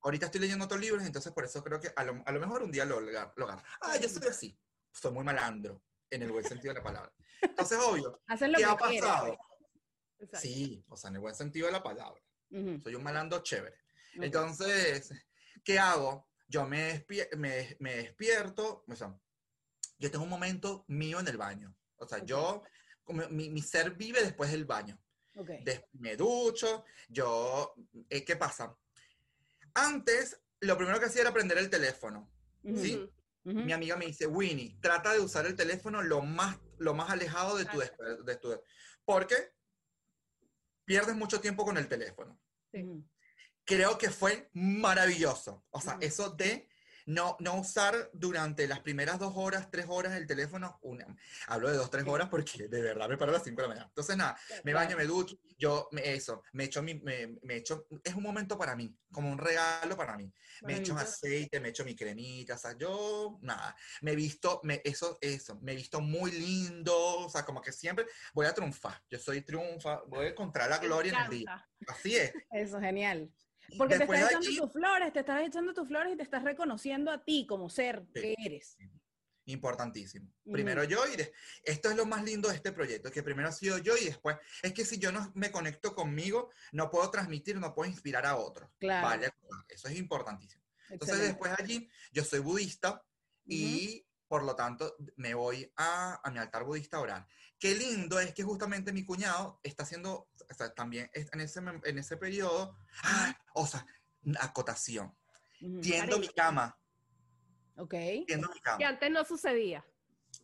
Ahorita 0.00 0.26
estoy 0.26 0.40
leyendo 0.40 0.64
otros 0.64 0.80
libros, 0.80 1.04
entonces 1.04 1.32
por 1.32 1.44
eso 1.44 1.62
creo 1.62 1.78
que 1.80 1.92
a 1.94 2.02
lo, 2.02 2.22
a 2.24 2.32
lo 2.32 2.40
mejor 2.40 2.62
un 2.62 2.72
día 2.72 2.84
lo, 2.86 2.98
lo, 3.00 3.10
agarro. 3.20 3.62
Ah, 3.82 3.96
yo 3.98 4.08
soy 4.08 4.26
así. 4.26 4.58
Soy 4.90 5.12
muy 5.12 5.22
malandro, 5.22 5.82
en 6.10 6.22
el 6.22 6.32
buen 6.32 6.44
sentido 6.44 6.72
de 6.72 6.80
la 6.80 6.84
palabra. 6.84 7.12
Entonces, 7.42 7.78
obvio, 7.78 8.20
lo 8.28 8.36
¿qué 8.38 8.56
que 8.56 8.64
ha 8.64 8.76
pasado? 8.76 9.38
Exacto. 10.18 10.38
Sí, 10.40 10.84
o 10.88 10.96
sea, 10.96 11.10
en 11.10 11.16
el 11.16 11.20
buen 11.20 11.34
sentido 11.34 11.66
de 11.66 11.72
la 11.72 11.82
palabra. 11.82 12.20
Ujú, 12.52 12.80
Soy 12.82 12.94
un 12.94 13.02
malandro 13.02 13.42
chévere. 13.42 13.76
ok. 14.16 14.22
Entonces, 14.24 15.10
¿qué 15.64 15.78
hago? 15.78 16.28
Yo 16.48 16.66
me, 16.66 16.92
despie- 17.06 17.34
me, 17.36 17.76
me 17.80 17.96
despierto, 17.96 18.84
o 18.86 18.94
sea, 18.96 19.18
yo 19.98 20.10
tengo 20.10 20.24
un 20.24 20.30
momento 20.30 20.84
mío 20.88 21.18
en 21.20 21.28
el 21.28 21.36
baño. 21.38 21.74
O 21.96 22.06
sea, 22.06 22.18
Ok. 22.18 22.24
yo, 22.24 22.62
como 23.04 23.26
mi, 23.30 23.48
mi 23.50 23.62
ser 23.62 23.92
vive 23.92 24.22
después 24.22 24.50
del 24.50 24.64
baño. 24.66 25.00
Ok. 25.36 25.48
Des- 25.62 25.82
me 25.92 26.16
ducho, 26.16 26.84
yo, 27.08 27.74
eh, 28.10 28.24
¿qué 28.24 28.36
pasa? 28.36 28.76
Antes, 29.74 30.38
lo 30.60 30.76
primero 30.76 30.98
que 31.00 31.06
hacía 31.06 31.22
era 31.22 31.32
prender 31.32 31.58
el 31.58 31.70
teléfono. 31.70 32.30
Ujú, 32.64 32.76
¿sí? 32.78 32.94
Ujú. 32.96 33.12
ujú. 33.58 33.60
Mi 33.64 33.72
amiga 33.72 33.96
me 33.96 34.06
dice, 34.06 34.26
Winnie, 34.26 34.76
trata 34.80 35.12
de 35.12 35.20
usar 35.20 35.46
el 35.46 35.56
teléfono 35.56 36.02
lo 36.02 36.20
más, 36.22 36.58
lo 36.78 36.94
más 36.94 37.10
alejado 37.10 37.56
de 37.56 37.64
tu, 37.64 37.78
de 38.24 38.36
tu... 38.36 38.60
Porque 39.04 39.54
pierdes 40.84 41.16
mucho 41.16 41.40
tiempo 41.40 41.64
con 41.64 41.76
el 41.76 41.88
teléfono 41.88 42.38
Sí. 42.72 42.86
Creo 43.64 43.98
que 43.98 44.10
fue 44.10 44.50
maravilloso. 44.54 45.64
O 45.70 45.80
sea, 45.80 45.98
eso 46.00 46.30
de 46.30 46.68
no, 47.06 47.36
no 47.40 47.60
usar 47.60 48.10
durante 48.12 48.66
las 48.66 48.80
primeras 48.80 49.18
dos 49.18 49.32
horas, 49.36 49.70
tres 49.70 49.86
horas 49.88 50.14
el 50.14 50.26
teléfono, 50.26 50.78
una, 50.82 51.06
hablo 51.46 51.70
de 51.70 51.76
dos, 51.76 51.90
tres 51.90 52.06
horas 52.06 52.28
porque 52.28 52.68
de 52.68 52.82
verdad 52.82 53.08
me 53.08 53.16
paro 53.16 53.30
a 53.30 53.34
las 53.34 53.44
cinco 53.44 53.62
de 53.62 53.68
la 53.68 53.74
mañana. 53.74 53.88
Entonces, 53.88 54.16
nada, 54.16 54.38
me 54.64 54.72
baño, 54.72 54.96
me 54.96 55.04
ducho, 55.04 55.36
yo, 55.58 55.88
me, 55.92 56.12
eso, 56.12 56.42
me 56.52 56.64
echo 56.64 56.82
mi, 56.82 56.94
me, 56.94 57.38
me 57.42 57.56
echo, 57.56 57.86
es 58.02 58.14
un 58.14 58.22
momento 58.22 58.58
para 58.58 58.76
mí, 58.76 58.96
como 59.10 59.30
un 59.30 59.38
regalo 59.38 59.96
para 59.96 60.16
mí. 60.16 60.32
Me 60.62 60.76
echo 60.76 60.96
aceite, 60.96 61.60
me 61.60 61.70
echo 61.70 61.84
mi 61.84 61.96
cremita, 61.96 62.54
o 62.54 62.58
sea, 62.58 62.76
yo, 62.76 63.38
nada, 63.42 63.74
me 64.02 64.14
visto, 64.14 64.60
me, 64.62 64.80
eso, 64.84 65.18
eso, 65.20 65.58
me 65.60 65.74
visto 65.74 66.00
muy 66.00 66.30
lindo, 66.30 66.94
o 67.18 67.28
sea, 67.28 67.44
como 67.44 67.60
que 67.60 67.72
siempre 67.72 68.06
voy 68.32 68.46
a 68.46 68.54
triunfar, 68.54 69.02
yo 69.10 69.18
soy 69.18 69.42
triunfa, 69.42 70.02
voy 70.06 70.26
a 70.26 70.28
encontrar 70.30 70.70
la 70.70 70.78
gloria 70.78 71.12
en 71.12 71.24
el 71.24 71.30
día. 71.30 71.68
Así 71.88 72.16
es. 72.16 72.32
Eso, 72.52 72.80
genial. 72.80 73.30
Porque 73.78 73.96
Después 73.98 74.18
te 74.20 74.24
estás 74.24 74.30
echando 74.32 74.48
allí- 74.48 74.58
tus 74.58 74.72
flores, 74.72 75.12
te 75.12 75.20
estás 75.20 75.42
echando 75.42 75.74
tus 75.74 75.88
flores 75.88 76.12
y 76.12 76.16
te 76.16 76.22
estás 76.22 76.42
reconociendo 76.44 77.10
a 77.10 77.24
ti 77.24 77.46
como 77.48 77.70
ser 77.70 78.02
Sí. 78.14 78.20
que 78.20 78.34
eres. 78.44 78.76
Importantísimo. 79.46 80.28
Ujú. 80.44 80.52
Primero 80.52 80.84
yo 80.84 81.04
y 81.12 81.16
de- 81.16 81.32
esto 81.64 81.90
es 81.90 81.96
lo 81.96 82.06
más 82.06 82.22
lindo 82.22 82.48
de 82.48 82.54
este 82.54 82.70
proyecto, 82.72 83.10
que 83.10 83.22
primero 83.24 83.48
ha 83.48 83.52
sido 83.52 83.78
yo 83.78 83.96
y 83.96 84.04
después 84.04 84.36
es 84.62 84.72
que 84.72 84.84
si 84.84 84.98
yo 84.98 85.10
no 85.10 85.32
me 85.34 85.50
conecto 85.50 85.94
conmigo, 85.94 86.50
no 86.72 86.90
puedo 86.90 87.10
transmitir, 87.10 87.56
no 87.58 87.74
puedo 87.74 87.90
inspirar 87.90 88.24
a 88.24 88.36
otros. 88.36 88.70
Claro. 88.78 89.06
Vale, 89.08 89.30
eso 89.68 89.88
es 89.88 89.96
importantísimo. 89.96 90.62
Entonces 90.90 91.16
Excelente. 91.16 91.26
después 91.26 91.52
allí 91.58 91.90
yo 92.12 92.22
soy 92.24 92.38
budista 92.40 93.02
y 93.44 94.06
por 94.28 94.44
lo 94.44 94.54
tanto 94.54 94.94
me 95.16 95.34
voy 95.34 95.70
a, 95.76 96.20
a 96.22 96.30
mi 96.30 96.38
altar 96.38 96.64
budista 96.64 96.98
a 96.98 97.00
orar. 97.00 97.26
Qué 97.62 97.76
lindo 97.76 98.18
es 98.18 98.34
que 98.34 98.42
justamente 98.42 98.92
mi 98.92 99.04
cuñado 99.04 99.60
está 99.62 99.84
haciendo, 99.84 100.28
o 100.50 100.54
sea, 100.54 100.74
también 100.74 101.08
en 101.14 101.40
ese, 101.40 101.60
en 101.60 101.96
ese 101.96 102.16
periodo, 102.16 102.76
¡ah! 103.04 103.38
o 103.54 103.64
sea, 103.68 103.86
acotación, 104.40 105.16
tiendo 105.80 106.18
mi 106.18 106.26
cama, 106.30 106.76
Ok. 107.76 107.94
tiendo 108.26 108.48
mi 108.48 108.60
cama. 108.60 108.78
Que 108.78 108.84
antes 108.84 109.12
no 109.12 109.24
sucedía. 109.24 109.86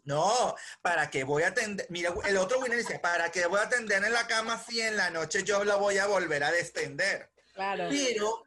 No, 0.05 0.55
¿para 0.81 1.11
qué 1.11 1.25
voy 1.25 1.43
a 1.43 1.49
atender? 1.49 1.89
Mira, 1.91 2.15
el 2.25 2.37
otro 2.37 2.61
winner 2.61 2.79
dice, 2.79 3.01
¿para 3.01 3.33
qué 3.33 3.47
voy 3.47 3.59
a 3.59 3.65
atender 3.65 4.05
en 4.05 4.13
la 4.13 4.29
cama 4.29 4.57
si 4.57 4.81
en 4.81 4.97
la 4.97 5.11
noche 5.11 5.43
yo 5.43 5.65
la 5.65 5.75
voy 5.75 5.99
a 5.99 6.07
volver 6.07 6.45
a 6.45 6.53
destender? 6.53 7.33
Claro. 7.53 7.89
Pero, 7.91 8.45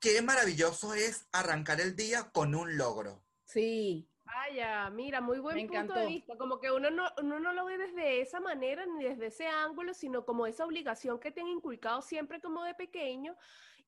qué 0.00 0.22
maravilloso 0.22 0.94
es 0.94 1.26
arrancar 1.32 1.82
el 1.82 1.96
día 1.96 2.30
con 2.30 2.54
un 2.54 2.78
logro. 2.78 3.22
Sí. 3.44 4.08
Vaya, 4.26 4.90
mira, 4.90 5.20
muy 5.20 5.38
buen 5.38 5.56
Me 5.56 5.68
punto 5.68 5.94
de 5.94 6.06
vista. 6.06 6.36
Como 6.36 6.58
que 6.58 6.72
uno 6.72 6.90
no, 6.90 7.08
uno 7.22 7.38
no 7.38 7.52
lo 7.52 7.64
ve 7.64 7.78
desde 7.78 8.20
esa 8.20 8.40
manera 8.40 8.84
ni 8.84 9.04
desde 9.04 9.26
ese 9.26 9.46
ángulo, 9.46 9.94
sino 9.94 10.24
como 10.24 10.46
esa 10.46 10.64
obligación 10.64 11.20
que 11.20 11.30
te 11.30 11.40
han 11.40 11.46
inculcado 11.46 12.02
siempre 12.02 12.40
como 12.40 12.64
de 12.64 12.74
pequeño. 12.74 13.36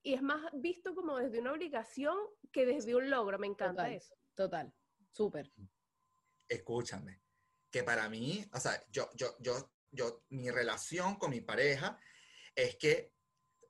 Y 0.01 0.15
es 0.15 0.23
más 0.23 0.41
visto 0.53 0.95
como 0.95 1.17
desde 1.17 1.41
una 1.41 1.53
obligación 1.53 2.17
que 2.53 2.65
desde 2.67 2.95
un 2.95 3.11
logro. 3.11 3.39
Me 3.39 3.49
encanta 3.49 3.83
Total. 3.83 3.93
eso. 3.93 4.15
Total. 4.35 4.73
Súper. 5.11 5.53
Escúchame, 6.49 7.21
que 7.71 7.83
para 7.83 8.09
mí, 8.09 8.45
o 8.53 8.61
sea, 8.61 8.81
yo, 8.91 9.11
yo, 9.17 9.37
yo, 9.41 9.73
yo, 9.91 10.23
mi 10.29 10.51
relación 10.51 11.17
con 11.17 11.31
mi 11.31 11.41
pareja 11.41 11.99
es 12.55 12.77
que 12.77 13.13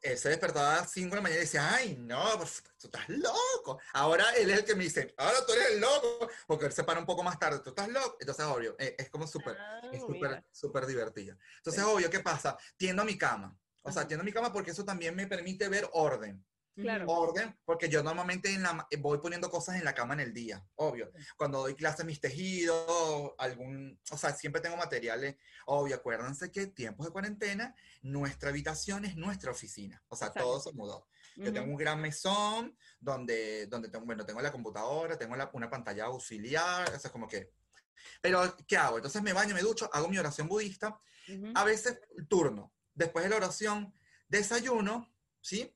él 0.02 0.18
se 0.18 0.28
despertaba 0.28 0.74
a 0.74 0.80
las 0.80 0.92
5 0.92 1.10
de 1.10 1.16
la 1.16 1.22
mañana 1.22 1.40
y 1.40 1.44
decía, 1.44 1.74
ay, 1.74 1.96
no, 1.98 2.22
pues, 2.36 2.62
tú 2.78 2.86
estás 2.86 3.08
loco. 3.08 3.80
Ahora 3.92 4.24
él 4.36 4.50
es 4.50 4.58
el 4.58 4.64
que 4.64 4.74
me 4.74 4.84
dice, 4.84 5.14
ahora 5.16 5.44
tú 5.46 5.52
eres 5.52 5.70
el 5.72 5.80
loco, 5.80 6.28
porque 6.46 6.66
él 6.66 6.72
se 6.72 6.84
para 6.84 7.00
un 7.00 7.06
poco 7.06 7.22
más 7.22 7.38
tarde, 7.38 7.60
tú 7.60 7.70
estás 7.70 7.88
loco. 7.88 8.16
Entonces, 8.20 8.44
obvio, 8.46 8.76
eh, 8.78 8.94
es 8.98 9.10
como 9.10 9.26
súper, 9.26 9.56
Ah, 9.58 9.80
es 9.92 10.00
súper, 10.00 10.44
súper 10.52 10.86
divertido. 10.86 11.36
Entonces, 11.56 11.82
obvio, 11.84 12.10
¿qué 12.10 12.20
pasa? 12.20 12.56
Tiendo 12.76 13.02
a 13.02 13.04
mi 13.04 13.18
cama. 13.18 13.56
O 13.82 13.92
sea, 13.92 14.06
tiendo 14.06 14.22
a 14.22 14.24
mi 14.24 14.32
cama 14.32 14.52
porque 14.52 14.72
eso 14.72 14.84
también 14.84 15.14
me 15.14 15.26
permite 15.26 15.68
ver 15.68 15.88
orden. 15.92 16.44
Claro. 16.82 17.06
Orden, 17.08 17.58
porque 17.64 17.88
yo 17.88 18.02
normalmente 18.02 18.52
en 18.52 18.62
la, 18.62 18.72
ma- 18.72 18.88
voy 19.00 19.18
poniendo 19.18 19.50
cosas 19.50 19.76
en 19.76 19.84
la 19.84 19.94
cama 19.94 20.14
en 20.14 20.20
el 20.20 20.32
día, 20.32 20.64
obvio. 20.76 21.10
Cuando 21.36 21.58
doy 21.58 21.74
clases, 21.74 22.06
mis 22.06 22.20
tejidos, 22.20 23.32
algún, 23.38 24.00
o 24.10 24.16
sea, 24.16 24.32
siempre 24.34 24.62
tengo 24.62 24.76
materiales, 24.76 25.36
obvio. 25.66 25.96
Acuérdense 25.96 26.52
que 26.52 26.68
tiempos 26.68 27.06
de 27.06 27.12
cuarentena, 27.12 27.74
nuestra 28.02 28.50
habitación 28.50 29.04
es 29.04 29.16
nuestra 29.16 29.50
oficina. 29.50 30.02
O 30.08 30.16
sea, 30.16 30.28
Exacto. 30.28 30.48
todo 30.48 30.60
se 30.60 30.72
mudó. 30.72 31.08
Yo 31.36 31.52
tengo 31.52 31.66
un 31.70 31.76
gran 31.76 32.00
mesón 32.00 32.76
donde, 32.98 33.66
donde 33.66 33.88
tengo, 33.88 34.04
bueno, 34.04 34.26
tengo 34.26 34.40
la 34.40 34.50
computadora, 34.50 35.16
tengo 35.16 35.36
la- 35.36 35.50
una 35.52 35.70
pantalla 35.70 36.04
auxiliar, 36.06 36.92
o 36.94 36.98
sea, 36.98 37.10
como 37.12 37.28
que... 37.28 37.50
Pero, 38.20 38.56
¿qué 38.66 38.76
hago? 38.76 38.96
Entonces 38.96 39.22
me 39.22 39.32
baño, 39.32 39.54
me 39.54 39.60
ducho, 39.62 39.88
hago 39.92 40.08
mi 40.08 40.18
oración 40.18 40.48
budista, 40.48 40.98
Ujú. 41.28 41.52
a 41.54 41.64
veces 41.64 42.00
turno. 42.28 42.72
Después 42.94 43.24
de 43.24 43.30
la 43.30 43.36
oración, 43.36 43.92
desayuno, 44.28 45.12
¿sí? 45.40 45.74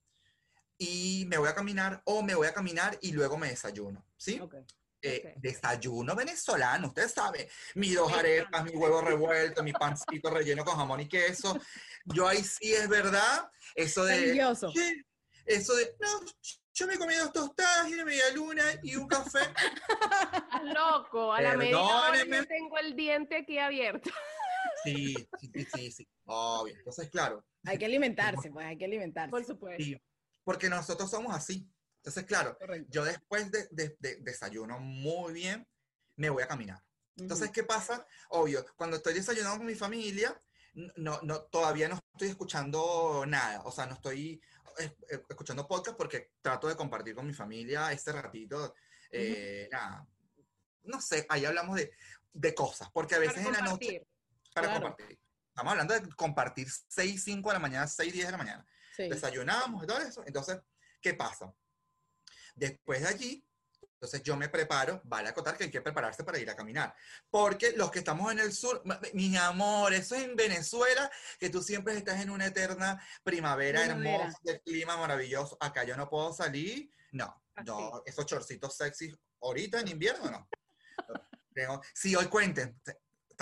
Y 0.85 1.25
me 1.27 1.39
voy 1.39 1.49
a 1.49 1.55
caminar 1.55 2.03
o 2.07 2.25
me 2.25 2.35
voy 2.35 2.49
a 2.49 2.53
caminar 2.53 2.99
y 3.01 3.13
luego 3.13 3.39
me 3.39 3.49
desayuno, 3.51 4.05
¿sí? 4.17 4.41
Ok. 4.41 4.57
Eh, 5.01 5.35
desayuno 5.37 6.17
venezolano, 6.17 6.89
ustedes 6.89 7.13
saben, 7.13 7.47
mis 7.77 7.95
dos 7.95 8.13
arepas, 8.13 8.65
mi 8.65 8.73
huevo 8.73 9.01
revuelto, 9.01 9.63
mi 9.63 9.73
pancito 9.73 10.29
relleno 10.31 10.65
con 10.65 10.77
jamón 10.77 11.01
y 11.01 11.09
queso. 11.09 11.57
Yo 12.07 12.27
ahí 12.27 12.43
sí 12.43 12.73
es 12.73 12.89
verdad, 12.89 13.49
eso 13.77 14.05
de... 14.05 14.35
"Che", 14.73 15.05
Eso 15.45 15.75
de, 15.77 15.97
no, 16.01 16.21
yo 16.75 16.87
me 16.89 16.99
comí 16.99 17.15
dos 17.15 17.33
tostadas 17.33 17.89
y 17.89 17.95
una 17.95 18.05
media 18.05 18.31
luna 18.35 18.65
y 18.83 18.97
un 18.97 19.07
café. 19.07 19.41
Loco, 20.65 21.33
a 21.33 21.41
la 21.43 21.57
media 21.57 21.73
yo 22.27 22.47
tengo 22.47 22.79
el 22.79 22.97
diente 22.97 23.37
aquí 23.37 23.59
abierto. 23.59 24.11
Sí, 24.85 25.15
sí, 25.39 25.51
sí, 25.53 25.65
sí, 25.73 25.93
sí, 25.93 26.09
obvio. 26.25 26.75
Entonces, 26.77 27.09
claro, 27.11 27.45
Hay 27.65 27.79
que 27.79 27.85
alimentarse, 27.85 28.51
pues 28.51 28.67
hay 28.67 28.77
que 28.79 28.85
alimentarse. 28.85 29.31
Por 29.31 29.45
supuesto. 29.45 29.83
sí, 29.83 29.97
porque 30.45 30.69
nosotros 30.69 31.11
somos 31.11 31.35
así. 31.35 31.69
Entonces, 31.99 32.25
claro, 32.25 32.59
Correcto. 32.59 32.89
yo 32.91 33.05
después 33.05 33.51
de, 33.53 33.69
de- 33.71 33.97
de- 34.01 34.17
desayuno 34.17 34.79
muy 34.81 35.33
bien, 35.33 35.67
me 36.17 36.31
voy 36.31 36.43
a 36.43 36.49
caminar. 36.49 36.83
Entonces, 37.17 37.51
¿qué 37.51 37.63
pasa? 37.63 38.07
Obvio, 38.31 38.65
cuando 38.77 38.97
estoy 38.97 39.15
desayunando 39.15 39.59
con 39.59 39.67
mi 39.67 39.75
familia, 39.75 40.37
no, 40.97 41.21
no, 41.23 41.43
todavía 41.43 41.89
no 41.89 42.01
estoy 42.15 42.29
escuchando 42.29 43.25
nada. 43.27 43.63
O 43.65 43.71
sea, 43.71 43.87
no 43.87 43.95
estoy 43.95 44.41
eh, 44.79 44.97
eh, 45.11 45.23
escuchando 45.29 45.69
podcast 45.69 45.97
porque 45.97 46.33
trato 46.41 46.67
de 46.69 46.75
compartir 46.77 47.15
con 47.15 47.27
mi 47.27 47.35
familia 47.35 47.93
este 47.93 48.11
ratito. 48.13 48.75
eh, 49.11 49.69
nada, 49.71 50.07
no 50.85 51.01
sé, 51.01 51.27
ahí 51.29 51.45
hablamos 51.45 51.77
de, 51.77 51.93
de 52.33 52.55
cosas, 52.55 52.91
porque 52.93 53.15
a 53.15 53.19
veces 53.19 53.45
en 53.47 53.53
la 53.53 53.61
noche, 53.61 54.05
para 54.55 54.69
Claro. 54.69 54.83
compartir. 54.87 55.19
Estamos 55.49 55.71
hablando 55.73 55.95
de 55.95 56.09
compartir 56.17 56.67
6, 56.89 57.23
5 57.23 57.51
de 57.51 57.53
la 57.53 57.59
mañana, 57.61 57.87
6, 57.87 58.11
10 58.13 58.27
de 58.27 58.33
la 58.33 58.39
mañana 58.39 58.67
Sí. 58.95 59.09
desayunamos 59.09 59.83
y 59.83 59.87
todo 59.87 59.99
eso. 59.99 60.23
Entonces, 60.27 60.59
¿qué 61.01 61.15
pasa? 61.15 61.53
Después 62.55 63.01
de 63.03 63.09
allí, 63.09 63.47
entonces 63.95 64.23
yo 64.23 64.37
me 64.37 64.49
preparo, 64.49 65.01
vale 65.05 65.29
acotar 65.29 65.57
que 65.57 65.65
hay 65.65 65.71
que 65.71 65.81
prepararse 65.81 66.25
para 66.25 66.39
ir 66.39 66.51
a 66.51 66.57
caminar. 66.57 66.95
Porque 67.31 67.73
los 67.77 67.91
que 67.91 68.01
estamos 68.01 68.31
en 68.33 68.41
el 68.41 68.53
sur, 68.53 68.83
mi 69.15 69.37
amor, 69.37 69.93
eso 69.95 70.15
es 70.17 70.25
en 70.25 70.35
Venezuela, 70.37 71.11
que 71.39 71.51
tú 71.51 71.63
siempre 71.63 71.97
estás 71.97 72.21
en 72.21 72.31
una 72.31 72.47
eterna 72.47 73.01
primavera, 73.23 73.83
Primavera. 73.85 74.25
hermosa, 74.25 74.39
de 74.43 74.61
clima 74.61 74.97
maravilloso. 74.97 75.57
Acá 75.61 75.85
yo 75.85 75.97
no 75.97 76.09
puedo 76.11 76.33
salir, 76.33 76.91
no, 77.13 77.43
Así. 77.55 77.67
no, 77.71 78.03
esos 78.05 78.27
chorcitos 78.27 78.77
sexy 78.77 79.15
ahorita 79.41 79.81
en 79.81 79.89
invierno, 79.89 80.31
no. 80.31 80.49
Tengo- 81.55 81.81
Sí, 81.95 82.17
hoy 82.17 82.27
cuenten, 82.27 82.81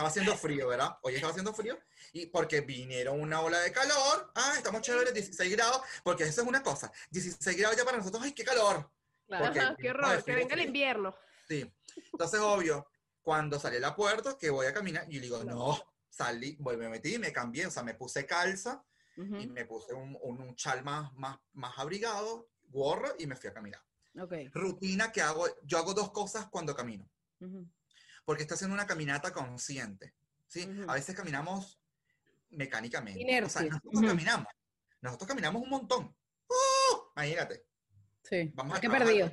estaba 0.01 0.09
haciendo 0.09 0.35
frío, 0.37 0.69
¿verdad? 0.69 0.97
Hoy 1.03 1.15
estaba 1.15 1.31
haciendo 1.31 1.53
frío 1.53 1.79
y 2.13 2.27
porque 2.27 2.63
vinieron 2.63 3.21
una 3.21 3.41
ola 3.43 3.59
de 3.61 3.71
calor, 3.71 4.33
ah, 4.35 4.55
estamos 4.57 4.81
chéveres, 4.81 5.13
16 5.13 5.53
grados, 5.53 5.83
porque 6.03 6.25
eso 6.25 6.41
es 6.41 6.49
una 6.49 6.63
cosa, 6.63 6.91
16 7.11 7.57
grados 7.59 7.77
ya 7.77 7.85
para 7.85 7.99
nosotros, 7.99 8.23
¡ay, 8.23 8.33
qué 8.33 8.43
calor! 8.45 8.91
Claro. 9.27 9.45
porque- 9.45 9.61
Ajá, 9.61 9.77
qué 9.79 9.89
no, 9.89 9.91
horror, 9.95 10.25
que 10.25 10.35
venga 10.35 10.55
el 10.55 10.63
invierno. 10.63 11.15
Sí. 11.47 11.71
Entonces, 12.13 12.41
obvio, 12.41 12.89
cuando 13.21 13.61
salí 13.61 13.77
a 13.77 13.81
la 13.81 13.95
puerta, 13.95 14.39
que 14.39 14.49
voy 14.49 14.67
a 14.67 14.73
caminar, 14.73 15.05
y 15.09 15.19
digo, 15.19 15.45
no, 15.45 15.79
salí, 16.09 16.57
voy, 16.59 16.79
me 16.79 16.89
metí, 16.89 17.19
me 17.19 17.31
cambié, 17.33 17.67
o 17.67 17.71
sea, 17.71 17.83
me 17.83 17.93
puse 17.95 18.25
calza 18.25 18.83
Ujú. 19.19 19.37
y 19.37 19.47
me 19.49 19.67
puse 19.67 19.93
un, 19.93 20.17
un, 20.23 20.41
un 20.41 20.57
chal 20.57 20.83
más, 20.83 21.13
más, 21.13 21.39
más 21.53 21.79
abrigado, 21.79 22.49
gorro 22.69 23.15
y 23.19 23.27
me 23.27 23.37
fui 23.37 23.51
a 23.51 23.53
caminar. 23.53 23.83
Ok. 24.19 24.33
Rutina 24.55 25.13
que 25.13 25.21
hago, 25.21 25.47
yo 25.65 25.77
hago 25.77 25.93
dos 25.93 26.11
cosas 26.11 26.49
cuando 26.49 26.75
camino, 26.75 27.07
Ujú. 27.41 27.69
Porque 28.31 28.43
estoy 28.45 28.55
haciendo 28.55 28.75
una 28.75 28.87
caminata 28.87 29.33
consciente, 29.33 30.15
¿sí? 30.47 30.65
Ujú. 30.65 30.89
A 30.89 30.95
veces 30.95 31.17
caminamos 31.17 31.81
mecánicamente. 32.51 33.19
O 33.19 33.23
Inercia. 33.23 33.61
sea, 33.63 33.69
nosotros 33.71 33.95
Ujú. 33.97 34.07
caminamos, 34.07 34.47
nosotros 35.01 35.27
caminamos 35.27 35.63
un 35.65 35.69
montón. 35.69 36.17
¡Uh! 36.49 36.97
Imagínate. 37.17 37.65
Sí. 38.23 38.53
Vamos 38.55 38.79
a 38.79 38.81
Qué 38.81 38.89
perdido. 38.89 39.33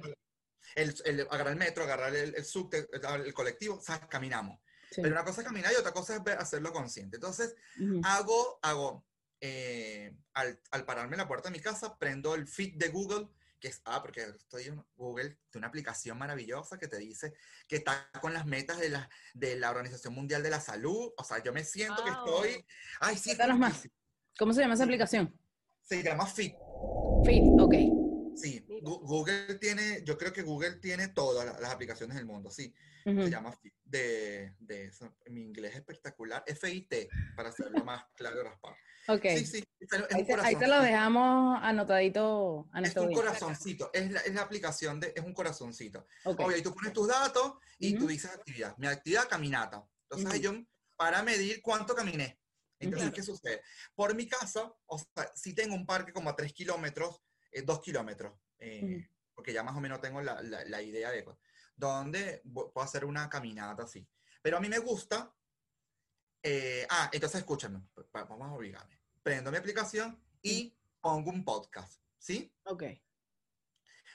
El, 0.74 0.96
el- 1.06 1.27
agarrar 1.30 1.50
el 1.54 1.60
metro, 1.60 1.84
agarrar 1.84 2.16
el, 2.16 2.34
el 2.34 2.44
subte, 2.44 2.89
el, 2.92 3.25
el 3.27 3.34
colectivo, 3.36 3.75
o 3.75 3.82
sea, 3.82 4.00
caminamos. 4.00 4.60
Sí. 4.89 5.04
Pero 5.04 5.13
una 5.13 5.24
cosa 5.24 5.42
es 5.42 5.48
caminar 5.48 5.72
y 5.72 5.75
otra 5.75 5.92
cosa 5.92 6.16
es 6.16 6.22
hacerlo 6.36 6.74
consciente. 6.74 7.18
Entonces, 7.18 7.54
Ujú. 7.80 8.01
hago, 8.04 8.58
hago, 8.63 9.06
eh, 9.42 10.18
al, 10.34 10.60
al 10.72 10.86
pararme 10.86 11.13
en 11.13 11.20
la 11.20 11.27
puerta 11.27 11.50
de 11.50 11.56
mi 11.56 11.62
casa, 11.62 11.96
prendo 12.00 12.34
el 12.34 12.48
feed 12.48 12.77
de 12.77 12.89
Google, 12.89 13.27
que 13.60 13.70
es, 13.70 13.82
ah, 13.86 14.02
porque 14.02 14.22
estoy 14.22 14.66
en 14.66 14.84
Google, 14.96 15.38
de 15.52 15.58
una 15.58 15.68
aplicación 15.68 16.18
maravillosa 16.18 16.78
que 16.78 16.88
te 16.88 16.98
dice 16.98 17.34
que 17.68 17.78
está 17.78 18.10
con 18.22 18.34
las 18.34 18.46
metas 18.46 18.80
de 18.80 18.90
la, 18.90 19.10
de 19.34 19.56
la 19.56 19.70
Organización 19.70 20.14
Mundial 20.14 20.44
de 20.44 20.50
la 20.50 20.60
Salud. 20.60 21.12
O 21.18 21.24
sea, 21.24 21.42
yo 21.44 21.54
me 21.54 21.64
siento 21.64 22.04
que 22.04 22.12
estoy, 22.12 22.66
ay, 23.00 23.18
sí, 23.18 23.36
más. 23.58 23.88
¿Cómo 24.38 24.54
se 24.54 24.62
llama 24.62 24.76
esa 24.76 24.84
aplicación? 24.84 25.34
se 25.88 26.04
llama 26.04 26.26
Fit. 26.26 26.54
Fit, 27.24 27.44
ok. 27.60 28.07
Sí, 28.38 28.63
Mira. 28.67 28.82
Google 28.84 29.56
tiene, 29.56 30.03
yo 30.03 30.17
creo 30.17 30.32
que 30.32 30.41
Google 30.44 30.75
tiene 30.75 31.08
todas 31.10 31.46
la- 31.46 31.60
las 31.60 31.72
aplicaciones 31.72 32.15
del 32.15 32.25
mundo, 32.25 32.50
sí. 32.51 32.74
Ujú. 33.06 33.24
Se 33.24 33.29
llama. 33.29 33.58
De, 33.84 34.53
de 34.60 34.86
eso. 34.86 35.15
Mi 35.27 35.41
inglés 35.44 35.72
es 35.72 35.77
espectacular. 35.79 36.44
FIT, 36.46 37.10
para 37.36 37.50
hacerlo 37.50 37.84
más 37.84 38.03
claro 38.15 38.41
y 38.41 38.44
raspado. 38.44 38.75
Ok. 39.08 39.22
Sí, 39.38 39.46
sí. 39.46 39.63
Es, 39.79 39.94
Ahí, 40.12 40.25
te, 40.25 40.34
ahí 40.36 40.56
te 40.58 40.67
lo 40.67 40.82
dejamos 40.82 41.58
anotadito 41.62 42.67
a 42.74 42.82
Es 42.82 42.96
un 42.98 43.13
corazoncito. 43.13 43.89
Es 43.94 44.12
la, 44.12 44.20
es 44.20 44.34
la 44.34 44.41
aplicación 44.41 45.00
de, 45.00 45.13
es 45.15 45.24
un 45.24 45.34
corazoncito. 45.34 46.06
Ok. 46.25 46.41
Obvio, 46.41 46.58
y 46.58 46.62
tú 46.62 46.74
pones 46.74 46.91
tus 46.94 47.08
datos 47.08 47.53
y 47.79 47.94
tú 47.94 48.00
Ujú. 48.00 48.08
dices 48.08 48.32
actividad. 48.32 48.75
Mi 48.77 48.88
actividad, 48.88 49.29
caminata. 49.29 49.88
Entonces, 50.03 50.29
ahí 50.32 50.46
Ujú. 50.46 50.58
yo, 50.58 50.63
para 50.98 51.24
medir 51.24 51.62
cuánto 51.62 51.96
caminé. 51.96 52.39
Entonces. 52.79 53.12
¿qué 53.12 53.24
sucede? 53.24 53.62
Por 53.96 54.13
mi 54.13 54.27
casa, 54.27 54.72
o 54.86 55.00
sea, 55.00 55.32
sí 55.34 55.53
tengo 55.56 55.74
un 55.74 55.86
parque 55.86 56.13
como 56.13 56.29
a 56.29 56.36
3 56.36 56.53
kilómetros, 56.53 57.22
2 57.66 57.82
kilómetros, 57.82 58.34
eh, 58.60 58.82
Ujú. 58.84 59.06
porque 59.36 59.54
ya 59.54 59.63
más 59.63 59.75
o 59.75 59.80
menos 59.82 60.00
tengo 60.01 60.22
la, 60.22 60.42
la- 60.42 60.66
la 60.66 60.82
idea 60.82 61.12
de 61.12 61.25
donde 61.75 62.42
puedo 62.46 62.82
hacer 62.82 63.06
una 63.06 63.30
caminata 63.30 63.84
así. 63.84 64.08
Pero 64.42 64.58
a 64.58 64.60
mí 64.60 64.70
me 64.70 64.80
gusta. 64.80 65.34
eh, 66.44 66.86
ah, 66.89 67.10
entonces 67.12 67.39
escúchame, 67.39 67.82
vamos 68.13 68.48
a 68.50 68.54
obligarme. 68.54 69.00
Prendo 69.24 69.51
mi 69.51 69.58
aplicación 69.58 70.22
y 70.42 70.77
pongo 71.01 71.30
un 71.32 71.44
podcast, 71.44 72.01
¿sí? 72.18 72.54
Ok. 72.66 72.84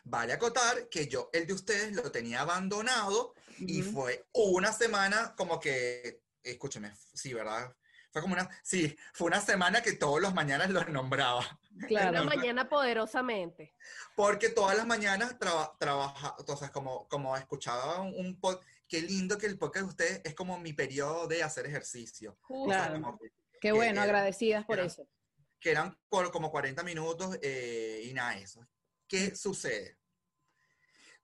Vale 0.05 0.33
acotar 0.33 0.89
que 0.89 1.07
yo, 1.09 1.29
el 1.33 1.47
de 1.47 1.53
ustedes, 1.53 1.93
lo 1.93 2.11
tenía 2.11 2.41
abandonado 2.41 3.35
y 3.59 3.83
Ujú. 3.83 3.93
fue 3.93 4.27
una 4.33 4.73
semana 4.73 5.35
como 5.37 5.61
que, 5.61 6.23
escúcheme, 6.43 6.93
sí, 7.13 7.33
¿verdad? 7.35 7.77
Fue 8.13 8.21
como 8.23 8.35
una, 8.35 8.49
sí, 8.63 8.95
fue 9.15 9.27
una 9.29 9.41
semana 9.41 9.83
que 9.83 9.93
todos 9.95 10.21
los 10.21 10.35
mañanas 10.35 10.71
los 10.71 10.89
nombraba. 10.89 11.45
Claro. 11.89 12.11
Una 12.11 12.25
mañana 12.25 12.69
poderosamente. 12.69 13.75
Porque 14.15 14.51
todas 14.51 14.77
las 14.77 14.87
mañanas 14.87 15.39
traba, 15.39 15.75
trabaja, 15.79 16.37
entonces 16.39 16.71
como, 16.71 17.09
como 17.09 17.35
escuchaba 17.37 18.01
un, 18.03 18.15
un 18.15 18.39
pod, 18.39 18.61
qué 18.87 19.01
lindo 19.01 19.39
que 19.39 19.47
el 19.47 19.57
podcast 19.59 19.85
de 19.85 19.89
ustedes 19.89 20.21
es 20.25 20.35
como 20.35 20.59
mi 20.59 20.75
periodo 20.75 21.27
de 21.29 21.43
hacer 21.43 21.65
ejercicio. 21.65 22.37
O 22.49 22.69
sea, 22.69 22.89
Claro. 22.89 23.01
como 23.03 23.19
Qué 23.19 23.31
que 23.59 23.73
bueno, 23.73 23.93
era- 23.93 24.03
agradecidas 24.03 24.67
por 24.67 24.79
era- 24.79 24.87
eso. 24.87 25.09
que 25.59 25.71
eran 25.71 25.99
por 26.11 26.31
como 26.31 26.51
40 26.51 26.83
minutos 26.83 27.39
eh, 27.41 28.03
y 28.05 28.13
nada 28.13 28.37
eso. 28.37 28.67
¿Qué 29.09 29.35
sucede? 29.35 29.97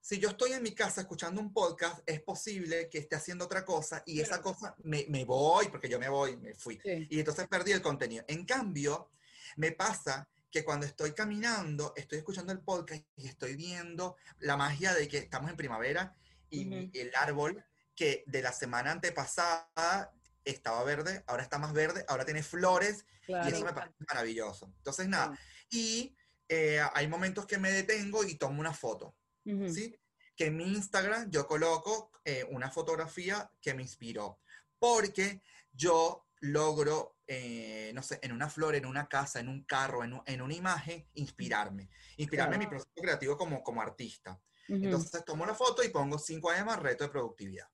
Si 0.00 0.18
yo 0.18 0.30
estoy 0.30 0.52
en 0.52 0.62
mi 0.62 0.74
casa 0.74 1.02
escuchando 1.02 1.40
un 1.40 1.52
podcast, 1.52 2.00
es 2.06 2.20
posible 2.22 2.88
que 2.88 2.98
esté 2.98 3.16
haciendo 3.16 3.44
otra 3.44 3.64
cosa 3.64 4.02
y 4.06 4.20
esa 4.20 4.40
cosa 4.40 4.74
me, 4.84 5.04
me 5.08 5.24
voy, 5.24 5.68
porque 5.68 5.88
yo 5.88 5.98
me 5.98 6.08
voy, 6.08 6.36
me 6.36 6.54
fui. 6.54 6.80
Sí. 6.82 7.06
Y 7.10 7.18
entonces 7.18 7.46
perdí 7.48 7.72
el 7.72 7.82
contenido. 7.82 8.24
En 8.28 8.44
cambio, 8.44 9.10
me 9.56 9.72
pasa 9.72 10.28
que 10.50 10.64
cuando 10.64 10.86
estoy 10.86 11.12
caminando, 11.12 11.92
estoy 11.96 12.18
escuchando 12.18 12.52
el 12.52 12.60
podcast 12.60 13.04
y 13.16 13.28
estoy 13.28 13.54
viendo 13.54 14.16
la 14.38 14.56
magia 14.56 14.94
de 14.94 15.08
que 15.08 15.18
estamos 15.18 15.50
en 15.50 15.56
primavera 15.56 16.14
y 16.48 16.98
el 16.98 17.12
árbol 17.14 17.62
que 17.94 18.24
de 18.26 18.40
la 18.40 18.52
semana 18.52 18.92
antepasada 18.92 20.12
estaba 20.44 20.82
verde, 20.84 21.22
ahora 21.26 21.42
está 21.42 21.58
más 21.58 21.74
verde, 21.74 22.04
ahora 22.08 22.24
tiene 22.24 22.42
flores 22.42 23.04
Claro. 23.28 23.46
y 23.46 23.52
eso 23.52 23.64
me 23.64 23.74
parece 23.74 23.96
maravilloso. 24.08 24.72
Entonces, 24.78 25.06
nada, 25.06 25.38
y 25.68 26.16
eh, 26.48 26.80
hay 26.94 27.08
momentos 27.08 27.44
que 27.44 27.58
me 27.58 27.70
detengo 27.70 28.24
y 28.24 28.36
tomo 28.36 28.58
una 28.58 28.72
foto, 28.72 29.14
Ujú. 29.54 29.68
¿sí? 29.68 29.94
Que 30.36 30.46
en 30.46 30.56
mi 30.56 30.64
Instagram 30.72 31.30
yo 31.30 31.46
coloco 31.46 32.10
eh, 32.24 32.44
una 32.50 32.70
fotografía 32.70 33.50
que 33.60 33.74
me 33.74 33.82
inspiró, 33.82 34.40
porque 34.78 35.42
yo 35.72 36.26
logro, 36.40 37.16
eh, 37.26 37.90
no 37.94 38.02
sé, 38.02 38.20
en 38.22 38.32
una 38.32 38.48
flor, 38.48 38.74
en 38.76 38.86
una 38.86 39.08
casa, 39.08 39.40
en 39.40 39.48
un 39.48 39.64
carro, 39.64 40.04
en, 40.04 40.12
un- 40.12 40.22
en 40.26 40.40
una 40.40 40.54
imagen, 40.54 41.08
inspirarme. 41.14 41.88
Inspirarme 42.16 42.54
en 42.56 42.60
mi 42.60 42.66
Claro. 42.66 42.78
proceso 42.84 43.02
creativo 43.02 43.36
como, 43.36 43.62
como 43.62 43.82
artista. 43.82 44.40
Ujú. 44.68 44.84
Entonces 44.84 45.24
tomo 45.24 45.44
la 45.46 45.54
foto 45.54 45.82
y 45.82 45.88
pongo 45.88 46.18
5 46.18 46.50
más 46.64 46.78
reto 46.78 47.04
de 47.04 47.10
productividad. 47.10 47.66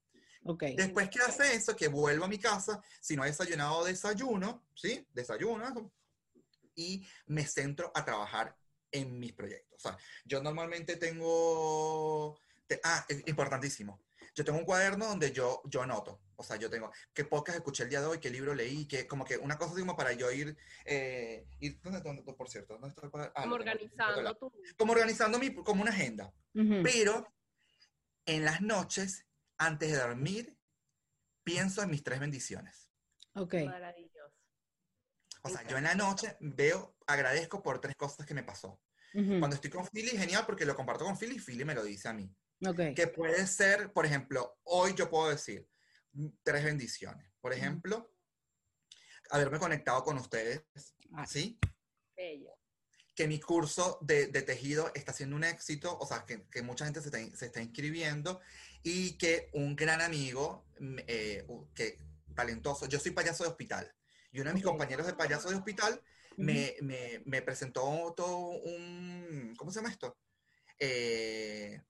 Ok. 0.44 0.62
Después 0.76 1.10
que 1.10 1.20
hace 1.20 1.54
eso, 1.54 1.74
que 1.76 1.88
vuelvo 1.88 2.24
a 2.24 2.28
mi 2.28 2.38
casa, 2.38 2.80
si 3.00 3.16
no 3.16 3.24
he 3.24 3.28
desayunado, 3.28 3.84
desayuno, 3.84 4.66
¿sí? 4.74 5.06
Desayuno 5.12 5.92
y 6.74 7.06
me 7.26 7.46
centro 7.46 7.90
a 7.94 8.04
trabajar 8.04 8.56
en 8.94 9.18
mis 9.18 9.32
proyectos. 9.32 9.76
O 9.84 9.88
sea, 9.88 9.98
yo 10.24 10.42
normalmente 10.42 10.96
tengo, 10.96 12.38
te- 12.66 12.80
ah, 12.84 13.04
es 13.08 13.22
importantísimo. 13.26 14.00
Yo 14.34 14.44
tengo 14.44 14.58
un 14.58 14.64
cuaderno 14.64 15.06
donde 15.06 15.30
yo, 15.32 15.62
yo 15.66 15.82
anoto. 15.82 16.20
O 16.36 16.42
sea, 16.42 16.56
yo 16.56 16.68
tengo 16.68 16.90
qué 17.12 17.24
podcast 17.24 17.58
escuché 17.58 17.84
el 17.84 17.90
día 17.90 18.00
de 18.00 18.06
hoy, 18.06 18.18
qué 18.18 18.30
libro 18.30 18.52
leí, 18.54 18.86
que 18.86 19.06
como 19.06 19.24
que 19.24 19.36
una 19.38 19.56
cosa 19.56 19.74
como 19.78 19.96
para 19.96 20.12
yo 20.12 20.30
ir, 20.32 20.56
eh, 20.84 21.46
ir 21.60 21.80
¿dónde, 21.82 22.00
dónde- 22.00 22.22
por 22.34 22.48
cierto? 22.48 22.74
¿dónde 22.74 22.88
está 22.88 23.02
el 23.06 23.10
cuaderno? 23.12 23.32
Ah, 23.36 23.42
Como 23.42 23.54
organizando 23.54 24.34
tu... 24.36 24.52
Como 24.76 24.92
organizando 24.92 25.38
mi, 25.38 25.54
como 25.54 25.82
una 25.82 25.92
agenda. 25.92 26.32
Ujú. 26.54 26.82
Pero 26.82 27.32
en 28.26 28.44
las 28.44 28.60
noches, 28.60 29.24
antes 29.58 29.92
de 29.92 29.98
dormir, 29.98 30.56
pienso 31.44 31.82
en 31.82 31.90
mis 31.90 32.02
tres 32.02 32.18
bendiciones. 32.18 32.90
Ok. 33.34 33.54
Maravilloso. 33.66 34.34
O 35.42 35.48
sea, 35.50 35.62
yo 35.68 35.76
en 35.76 35.84
la 35.84 35.94
noche 35.94 36.36
veo, 36.40 36.93
agradezco 37.06 37.62
por 37.62 37.80
tres 37.80 37.96
cosas 37.96 38.26
que 38.26 38.34
me 38.34 38.42
pasó. 38.42 38.80
Ujú. 39.14 39.38
Cuando 39.38 39.54
estoy 39.54 39.70
con 39.70 39.87
Philly, 39.87 40.11
genial, 40.16 40.44
porque 40.46 40.64
lo 40.64 40.75
comparto 40.75 41.04
con 41.04 41.16
Philly 41.16 41.37
y 41.37 41.40
Philly 41.40 41.64
me 41.64 41.75
lo 41.75 41.84
dice 41.84 42.08
a 42.08 42.12
mí. 42.12 42.28
Ok. 42.66 42.94
Que 42.96 43.06
puede 43.08 43.46
ser, 43.46 43.92
por 43.92 44.06
ejemplo, 44.06 44.58
hoy 44.64 44.94
yo 44.94 45.08
puedo 45.11 45.28
decir 45.30 45.68
mm, 46.12 46.26
tres 46.42 46.64
bendiciones. 46.64 47.30
Por 47.40 47.52
ejemplo, 47.52 48.12
haberme 49.30 49.58
conectado 49.58 50.02
con 50.04 50.16
ustedes, 50.18 50.62
Ah. 51.16 51.26
¿sí? 51.26 51.58
Bello. 52.16 52.50
que 53.16 53.28
mi 53.28 53.38
curso 53.38 53.99
de, 54.02 54.26
de 54.26 54.42
tejido 54.42 54.90
está 54.94 55.12
siendo 55.12 55.37
un 55.37 55.44
éxito, 55.44 55.96
o 55.96 56.04
sea, 56.04 56.25
que, 56.26 56.49
que 56.49 56.62
mucha 56.62 56.84
gente 56.84 57.00
se 57.00 57.06
está, 57.16 57.37
se 57.37 57.46
está 57.46 57.62
inscribiendo 57.62 58.40
y 58.82 59.16
que 59.18 59.50
un 59.52 59.76
gran 59.76 60.00
amigo, 60.00 60.66
mm, 60.80 60.99
eh, 61.06 61.46
que 61.76 61.96
talentoso, 62.34 62.87
yo 62.88 62.99
soy 62.99 63.12
payaso 63.12 63.44
de 63.44 63.50
hospital, 63.50 63.94
y 64.32 64.40
uno 64.40 64.50
de 64.50 64.54
mis 64.54 64.64
Ok. 64.64 64.70
compañeros 64.73 65.06
de 65.06 65.14
payaso 65.14 65.49
de 65.49 65.54
hospital. 65.54 66.02
Me, 66.36 66.74
me- 66.82 67.22
me 67.24 67.42
presentó 67.42 68.12
todo 68.16 68.48
un, 68.62 69.54
¿cómo 69.56 69.70
se 69.70 69.78
llama 69.80 69.90
esto? 69.90 70.16
Eh, 70.78 71.80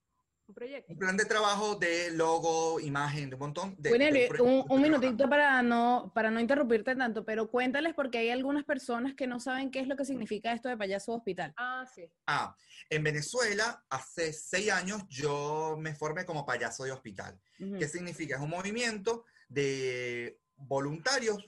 Un 0.46 0.54
proyecto. 0.54 0.92
un 0.92 0.98
plan 0.98 1.16
de 1.16 1.24
trabajo 1.24 1.74
de 1.76 2.10
logo, 2.10 2.78
imagen, 2.80 3.30
de 3.30 3.36
un 3.36 3.40
montón 3.40 3.74
de... 3.76 3.88
de 3.88 3.92
Winelby, 3.92 4.26
proyectos 4.28 4.40
un, 4.46 4.54
un 4.58 4.62
estoy 4.84 5.00
minutito 5.00 5.28
para 5.30 5.62
no, 5.62 6.12
para 6.14 6.30
no 6.30 6.38
interrumpirte 6.40 6.94
tanto, 6.94 7.24
pero 7.24 7.50
cuéntales 7.50 7.94
porque 7.94 8.18
hay 8.18 8.30
algunas 8.30 8.64
personas 8.64 9.14
que 9.14 9.26
no 9.26 9.40
saben 9.40 9.70
qué 9.70 9.80
es 9.80 9.88
lo 9.88 9.96
que 9.96 10.04
significa 10.04 10.52
esto 10.52 10.68
de 10.68 10.76
payaso 10.76 11.12
hospital. 11.14 11.54
Ah, 11.56 11.86
sí. 11.92 12.10
Ah, 12.26 12.54
en 12.90 13.02
Venezuela, 13.02 13.84
hace 13.88 14.32
seis 14.34 14.70
años, 14.70 15.02
yo 15.08 15.76
me 15.78 15.94
formé 15.94 16.26
como 16.26 16.44
payaso 16.44 16.84
de 16.84 16.92
hospital. 16.92 17.40
Ujú. 17.58 17.78
¿Qué 17.78 17.88
significa? 17.88 18.36
Es 18.36 18.42
un 18.42 18.50
movimiento 18.50 19.24
de 19.48 20.38
voluntarios, 20.56 21.38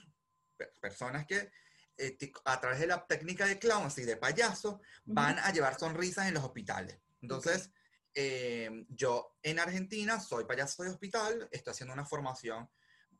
pe- 0.57 0.71
personas 0.81 1.25
que 1.27 1.51
a 2.45 2.59
través 2.59 2.79
de 2.79 2.87
la 2.87 3.05
técnica 3.05 3.45
de 3.45 3.59
clowns 3.59 3.97
y 3.97 4.03
de 4.03 4.17
payaso 4.17 4.81
van 5.05 5.39
a 5.39 5.51
llevar 5.51 5.79
sonrisas 5.79 6.27
en 6.27 6.35
los 6.35 6.43
hospitales. 6.43 6.99
Entonces, 7.21 7.71
eh, 8.13 8.85
yo 8.89 9.35
en 9.43 9.59
Argentina 9.59 10.19
soy 10.19 10.45
payaso 10.45 10.83
de 10.83 10.89
hospital, 10.89 11.47
estoy 11.51 11.71
haciendo 11.71 11.93
una 11.93 12.05
formación 12.05 12.69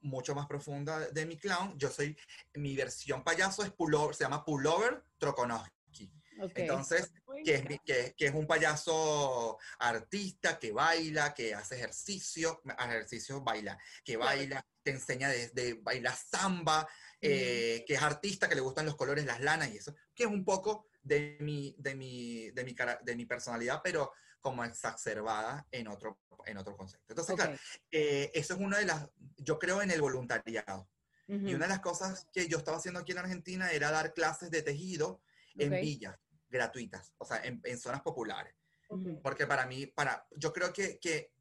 mucho 0.02 0.36
más 0.36 0.48
profunda 0.48 1.00
de, 1.00 1.12
de 1.12 1.26
mi 1.26 1.38
clown. 1.38 1.78
Yo 1.78 1.90
soy, 1.90 2.18
mi 2.54 2.76
versión 2.76 3.24
payaso 3.24 3.64
es 3.64 3.72
pullover, 3.72 4.16
se 4.16 4.24
llama 4.24 4.46
Pullover 4.46 5.04
Trokonowski. 5.18 6.12
Ok. 6.40 6.52
Entonces, 6.56 7.12
que 7.44 7.56
es, 7.56 7.82
que, 7.84 8.14
que 8.16 8.26
es 8.28 8.34
un 8.34 8.46
payaso 8.46 9.58
artista 9.80 10.60
que 10.60 10.72
baila, 10.72 11.34
que 11.34 11.54
hace 11.56 11.76
ejercicio, 11.76 12.62
ejercicio 12.78 13.42
baila, 13.42 13.78
que 14.04 14.16
Claro. 14.16 14.38
baila, 14.38 14.66
te 14.84 14.92
enseña 14.92 15.30
desde 15.30 15.74
bailar 15.74 16.16
samba, 16.16 16.88
eh, 17.22 17.84
que 17.88 17.94
es 17.96 18.02
artista, 18.02 18.48
que 18.48 18.56
le 18.56 18.62
gustan 18.62 18.86
los 18.86 18.96
colores, 18.96 19.26
las 19.26 19.42
lanas 19.42 19.70
y 19.70 19.78
eso, 19.78 19.96
que 20.14 20.24
es 20.24 20.30
un 20.30 20.46
poco 20.46 20.88
de 21.02 21.38
mi, 21.40 21.76
de 21.80 21.96
mi, 21.96 22.52
de 22.52 22.64
mi, 22.64 22.76
de 23.04 23.16
mi 23.16 23.26
personalidad, 23.26 23.82
pero 23.84 24.12
como 24.40 24.64
exacerbada 24.64 25.68
en 25.72 25.88
otro, 25.88 26.20
en 26.46 26.58
otro 26.58 26.76
concepto. 26.78 27.06
Entonces, 27.10 27.34
Ok. 27.34 27.40
claro, 27.40 27.58
eh, 27.92 28.32
eso 28.34 28.54
es 28.54 28.60
una 28.60 28.78
de 28.78 28.86
las, 28.86 29.10
yo 29.38 29.58
creo 29.58 29.82
en 29.82 29.92
el 29.92 30.02
voluntariado. 30.02 30.90
Y 31.30 31.54
una 31.54 31.66
de 31.66 31.74
las 31.74 31.82
cosas 31.82 32.26
que 32.32 32.48
yo 32.48 32.58
estaba 32.58 32.78
haciendo 32.78 33.02
aquí 33.02 33.12
en 33.12 33.18
Argentina 33.18 33.70
era 33.72 33.92
dar 33.92 34.14
clases 34.14 34.50
de 34.50 34.62
tejido 34.62 35.22
en 35.56 35.74
Ok. 35.74 35.82
villas 35.82 36.16
gratuitas, 36.48 37.14
o 37.18 37.26
sea, 37.26 37.44
en, 37.44 37.60
en 37.66 37.78
zonas 37.78 38.02
populares. 38.02 38.56
Porque 39.22 39.46
para 39.46 39.66
mí, 39.66 39.88
para, 39.88 40.26
yo 40.38 40.54
creo 40.54 40.72
que, 40.72 40.98
que 41.00 41.34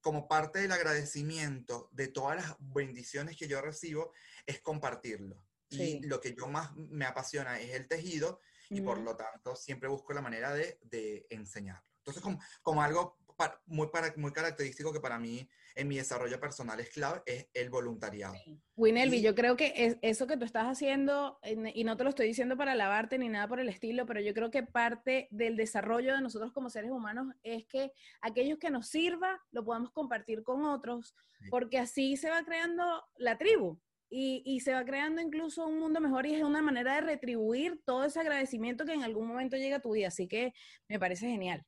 como 0.00 0.28
parte 0.28 0.60
del 0.60 0.70
agradecimiento 0.70 1.88
de 1.90 2.06
todas 2.06 2.36
las 2.36 2.56
bendiciones 2.60 3.36
que 3.36 3.48
yo 3.48 3.60
recibo 3.60 4.12
es 4.46 4.60
compartirlo. 4.60 5.44
Sí. 5.70 6.00
Y 6.02 6.06
lo 6.06 6.20
que 6.20 6.34
yo 6.34 6.46
más 6.46 6.74
me 6.76 7.04
apasiona 7.04 7.60
es 7.60 7.74
el 7.74 7.88
tejido 7.88 8.40
y 8.70 8.80
por 8.80 8.96
Ujú. 8.98 9.04
lo 9.06 9.16
tanto 9.16 9.56
siempre 9.56 9.88
busco 9.88 10.12
la 10.12 10.22
manera 10.22 10.52
de, 10.54 10.78
de 10.82 11.26
enseñarlo. 11.30 11.84
Entonces, 11.98 12.22
como, 12.22 12.38
como 12.62 12.82
algo 12.82 13.18
pa- 13.36 13.60
muy, 13.66 13.88
para, 13.88 14.14
muy 14.16 14.32
característico 14.32 14.92
que 14.92 15.00
para 15.00 15.18
mí 15.18 15.48
en 15.74 15.88
mi 15.88 15.96
desarrollo 15.96 16.38
personal 16.40 16.78
es 16.80 16.88
clave, 16.90 17.20
es 17.26 17.48
el 17.52 17.68
voluntariado. 17.68 18.34
Winelby, 18.76 19.18
Y- 19.18 19.22
yo 19.22 19.34
creo 19.34 19.56
que 19.56 19.72
es, 19.76 19.96
eso 20.02 20.26
que 20.28 20.36
tú 20.36 20.44
estás 20.44 20.66
haciendo, 20.66 21.38
en- 21.42 21.66
y 21.74 21.82
no 21.84 21.96
te 21.96 22.04
lo 22.04 22.10
estoy 22.10 22.28
diciendo 22.28 22.56
para 22.56 22.76
lavarte 22.76 23.18
ni 23.18 23.28
nada 23.28 23.48
por 23.48 23.58
el 23.58 23.68
estilo, 23.68 24.06
pero 24.06 24.20
yo 24.20 24.32
creo 24.34 24.50
que 24.52 24.62
parte 24.62 25.26
del 25.32 25.56
desarrollo 25.56 26.14
de 26.14 26.22
nosotros 26.22 26.52
como 26.52 26.70
seres 26.70 26.92
humanos 26.92 27.34
es 27.42 27.66
que 27.66 27.92
aquellos 28.20 28.58
que 28.58 28.70
nos 28.70 28.86
sirva 28.88 29.42
lo 29.50 29.64
podamos 29.64 29.90
compartir 29.90 30.44
con 30.44 30.64
otros, 30.64 31.14
Sí. 31.40 31.50
porque 31.50 31.78
así 31.78 32.16
se 32.16 32.30
va 32.30 32.42
creando 32.44 33.04
la 33.18 33.36
tribu. 33.36 33.78
Y, 34.08 34.42
y 34.46 34.60
se 34.60 34.72
va 34.72 34.84
creando 34.84 35.20
incluso 35.20 35.66
un 35.66 35.80
mundo 35.80 36.00
mejor 36.00 36.26
y 36.26 36.34
es 36.34 36.42
una 36.44 36.62
manera 36.62 36.94
de 36.94 37.00
retribuir 37.00 37.82
todo 37.84 38.04
ese 38.04 38.20
agradecimiento 38.20 38.84
que 38.84 38.92
en 38.92 39.02
algún 39.02 39.26
momento 39.26 39.56
llega 39.56 39.76
a 39.76 39.82
tu 39.82 39.92
vida. 39.92 40.08
Así 40.08 40.28
que 40.28 40.52
me 40.88 40.98
parece 41.00 41.26
genial. 41.28 41.66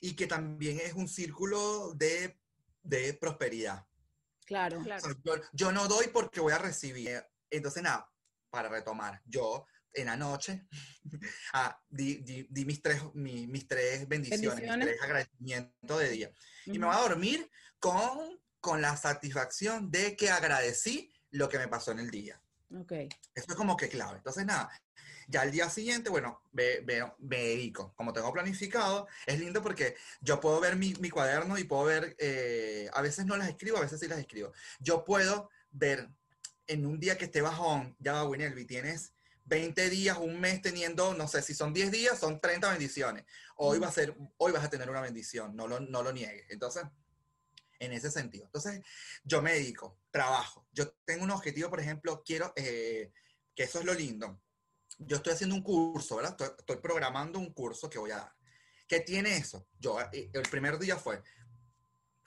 Y 0.00 0.16
que 0.16 0.26
también 0.26 0.80
es 0.80 0.94
un 0.94 1.06
círculo 1.08 1.92
de, 1.94 2.40
de 2.82 3.14
prosperidad. 3.14 3.86
Claro. 4.46 4.80
O 4.80 4.82
Claro. 4.82 5.00
sea, 5.00 5.14
yo, 5.24 5.34
yo 5.52 5.72
no 5.72 5.86
doy 5.86 6.08
porque 6.12 6.40
voy 6.40 6.52
a 6.52 6.58
recibir. 6.58 7.22
Entonces, 7.50 7.82
nada, 7.84 8.10
para 8.50 8.68
retomar, 8.68 9.22
yo 9.24 9.64
en 9.92 10.06
la 10.06 10.16
noche 10.16 10.66
ah, 11.52 11.80
di, 11.88 12.16
di- 12.16 12.46
di 12.50 12.64
mis, 12.64 12.82
tres, 12.82 13.00
mi- 13.14 13.46
mis 13.46 13.66
tres 13.68 14.06
bendiciones, 14.08 14.50
Bendiciones. 14.56 14.86
mis 14.86 14.86
tres 14.96 15.02
agradecimientos 15.02 16.00
de 16.00 16.08
día. 16.10 16.30
Y 16.66 16.78
me 16.80 16.86
voy 16.86 16.96
a 16.96 17.00
dormir 17.00 17.48
con, 17.78 18.40
con 18.60 18.82
la 18.82 18.96
satisfacción 18.96 19.88
de 19.90 20.16
que 20.16 20.30
agradecí 20.30 21.12
lo 21.30 21.48
que 21.48 21.58
me 21.58 21.68
pasó 21.68 21.92
en 21.92 22.00
el 22.00 22.10
día. 22.10 22.40
Ok. 22.74 22.92
Eso 22.92 23.46
es 23.48 23.54
como 23.54 23.76
que 23.76 23.88
clave. 23.88 24.18
Entonces, 24.18 24.44
nada, 24.44 24.70
ya 25.28 25.42
al 25.42 25.50
día 25.50 25.68
siguiente, 25.70 26.10
bueno, 26.10 26.42
ve- 26.52 26.82
ve- 26.84 27.12
me 27.18 27.38
dedico. 27.38 27.94
Como 27.96 28.12
tengo 28.12 28.32
planificado, 28.32 29.06
es 29.26 29.38
lindo 29.38 29.62
porque 29.62 29.96
yo 30.20 30.40
puedo 30.40 30.60
ver 30.60 30.76
mi, 30.76 30.94
mi 30.94 31.10
cuaderno 31.10 31.58
y 31.58 31.64
puedo 31.64 31.84
ver, 31.84 32.16
eh, 32.18 32.88
a 32.92 33.02
veces 33.02 33.26
no 33.26 33.36
las 33.36 33.48
escribo, 33.48 33.78
a 33.78 33.82
veces 33.82 34.00
sí 34.00 34.08
las 34.08 34.18
escribo. 34.18 34.52
Yo 34.80 35.04
puedo 35.04 35.50
ver 35.70 36.08
en 36.66 36.86
un 36.86 36.98
día 36.98 37.16
que 37.16 37.26
esté 37.26 37.40
bajón, 37.40 37.94
ya 38.00 38.14
va, 38.14 38.24
Winelby, 38.28 38.64
tienes 38.64 39.12
20 39.44 39.88
días, 39.88 40.18
un 40.18 40.40
mes 40.40 40.60
teniendo, 40.60 41.14
no 41.14 41.28
sé, 41.28 41.40
si 41.42 41.54
son 41.54 41.72
10 41.72 41.92
días, 41.92 42.18
son 42.18 42.40
30 42.40 42.68
bendiciones. 42.70 43.24
Hoy 43.56 43.78
va 43.78 43.86
a 43.86 43.92
ser, 43.92 44.16
hoy 44.38 44.50
vas 44.50 44.64
a 44.64 44.70
tener 44.70 44.90
una 44.90 45.00
bendición, 45.00 45.54
no 45.54 45.68
lo, 45.68 45.78
no 45.78 46.02
lo 46.02 46.12
niegues. 46.12 46.46
Entonces, 46.50 46.82
en 47.78 47.92
ese 47.92 48.10
sentido. 48.10 48.46
Entonces, 48.46 48.80
yo 49.24 49.42
me 49.42 49.52
dedico, 49.52 50.00
trabajo. 50.10 50.66
Yo 50.72 50.90
tengo 51.04 51.24
un 51.24 51.30
objetivo, 51.30 51.70
por 51.70 51.80
ejemplo, 51.80 52.22
quiero, 52.24 52.52
eh, 52.56 53.12
que 53.54 53.64
eso 53.64 53.80
es 53.80 53.84
lo 53.84 53.94
lindo. 53.94 54.40
Yo 54.98 55.16
estoy 55.16 55.32
haciendo 55.34 55.56
un 55.56 55.62
curso, 55.62 56.16
¿verdad? 56.16 56.32
Estoy, 56.32 56.48
estoy 56.58 56.76
programando 56.76 57.38
un 57.38 57.52
curso 57.52 57.88
que 57.90 57.98
voy 57.98 58.10
a 58.12 58.16
dar. 58.18 58.36
¿Qué 58.86 59.00
tiene 59.00 59.36
eso? 59.36 59.68
Yo, 59.78 60.00
eh, 60.12 60.30
el 60.32 60.42
primer 60.48 60.78
día 60.78 60.96
fue 60.96 61.22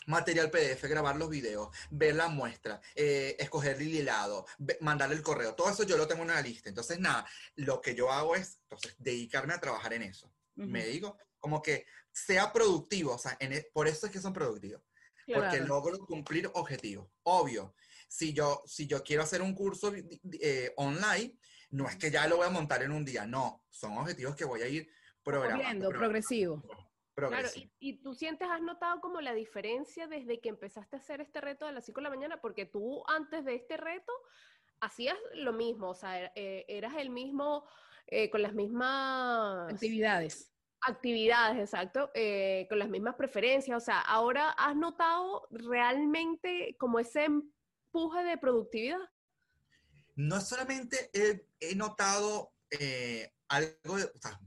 material 0.07 0.49
PDF, 0.49 0.87
grabar 0.87 1.15
los 1.17 1.29
videos, 1.29 1.69
ver 1.91 2.15
la 2.15 2.27
muestra, 2.29 2.81
eh, 2.95 3.35
escoger 3.39 3.75
el 3.79 3.93
hilado, 3.93 4.45
mandarle 4.81 5.15
el 5.15 5.21
correo. 5.21 5.53
Todo 5.53 5.69
eso 5.69 5.83
yo 5.83 5.97
lo 5.97 6.07
tengo 6.07 6.23
en 6.23 6.31
una 6.31 6.41
lista. 6.41 6.67
Entonces, 6.69 6.99
nada, 6.99 7.25
lo 7.55 7.79
que 7.79 7.93
yo 7.93 8.11
hago 8.11 8.35
es, 8.35 8.59
entonces, 8.63 8.95
dedicarme 8.97 9.53
a 9.53 9.59
trabajar 9.59 9.93
en 9.93 10.03
eso. 10.03 10.33
Me 10.55 10.81
Ujú. 10.81 10.89
digo, 10.89 11.17
como 11.39 11.61
que 11.61 11.85
sea 12.11 12.51
productivo, 12.51 13.13
o 13.13 13.17
sea, 13.19 13.37
en 13.39 13.53
e- 13.53 13.69
por 13.71 13.87
eso 13.87 14.07
es 14.07 14.11
que 14.11 14.19
son 14.19 14.33
productivos 14.33 14.81
porque 15.33 15.57
Claro. 15.57 15.67
logro 15.67 15.99
cumplir 15.99 16.49
objetivos. 16.53 17.09
Obvio, 17.23 17.75
si 18.07 18.33
yo, 18.33 18.63
si 18.65 18.87
yo 18.87 19.03
quiero 19.03 19.23
hacer 19.23 19.41
un 19.41 19.53
curso 19.53 19.93
eh, 20.41 20.73
online, 20.77 21.37
no 21.71 21.87
es 21.87 21.95
que 21.95 22.09
ya 22.09 22.27
lo 22.27 22.37
voy 22.37 22.47
a 22.47 22.51
montar 22.51 22.83
en 22.83 22.91
un 22.91 23.05
día, 23.05 23.25
no, 23.25 23.63
son 23.69 23.97
objetivos 23.97 24.35
que 24.35 24.45
voy 24.45 24.61
a 24.61 24.67
ir 24.67 24.89
programando. 25.23 25.89
progresivo. 25.89 26.63
Claro, 27.13 27.49
y, 27.79 28.01
tú 28.01 28.13
sientes, 28.13 28.47
has 28.49 28.61
notado 28.61 29.01
como 29.01 29.19
la 29.19 29.33
diferencia 29.33 30.07
desde 30.07 30.39
que 30.39 30.47
empezaste 30.47 30.95
a 30.95 30.99
hacer 30.99 31.19
este 31.19 31.41
reto 31.41 31.65
de 31.65 31.73
las 31.73 31.85
5 31.85 31.99
de 31.99 32.03
la 32.03 32.09
mañana, 32.09 32.39
porque 32.39 32.65
tú 32.65 33.03
antes 33.07 33.43
de 33.43 33.55
este 33.55 33.75
reto 33.75 34.13
hacías 34.79 35.17
lo 35.33 35.51
mismo, 35.51 35.89
o 35.89 35.95
sea, 35.95 36.31
eh, 36.35 36.65
eras 36.69 36.93
el 36.97 37.09
mismo, 37.09 37.65
eh, 38.07 38.29
con 38.29 38.41
las 38.41 38.53
mismas 38.53 39.73
actividades. 39.73 40.49
Actividades, 40.81 41.59
exacto, 41.59 42.11
eh, 42.13 42.65
con 42.69 42.79
las 42.79 42.89
mismas 42.89 43.15
preferencias, 43.15 43.77
o 43.77 43.85
sea, 43.85 43.99
ahora 43.99 44.51
has 44.51 44.75
notado 44.75 45.47
realmente 45.51 46.75
como 46.79 46.99
ese 46.99 47.25
empuje 47.25 48.23
de 48.23 48.37
productividad. 48.37 48.99
No 50.15 50.39
solamente 50.41 51.09
he, 51.13 51.75
notado 51.75 52.53
algo, 53.49 53.97
de, 53.97 54.03
o 54.05 54.19
sea, 54.21 54.39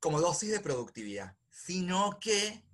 como 0.00 0.20
dosis 0.20 0.50
de 0.50 0.60
productividad, 0.60 1.36
sino 1.50 2.18
que 2.20 2.64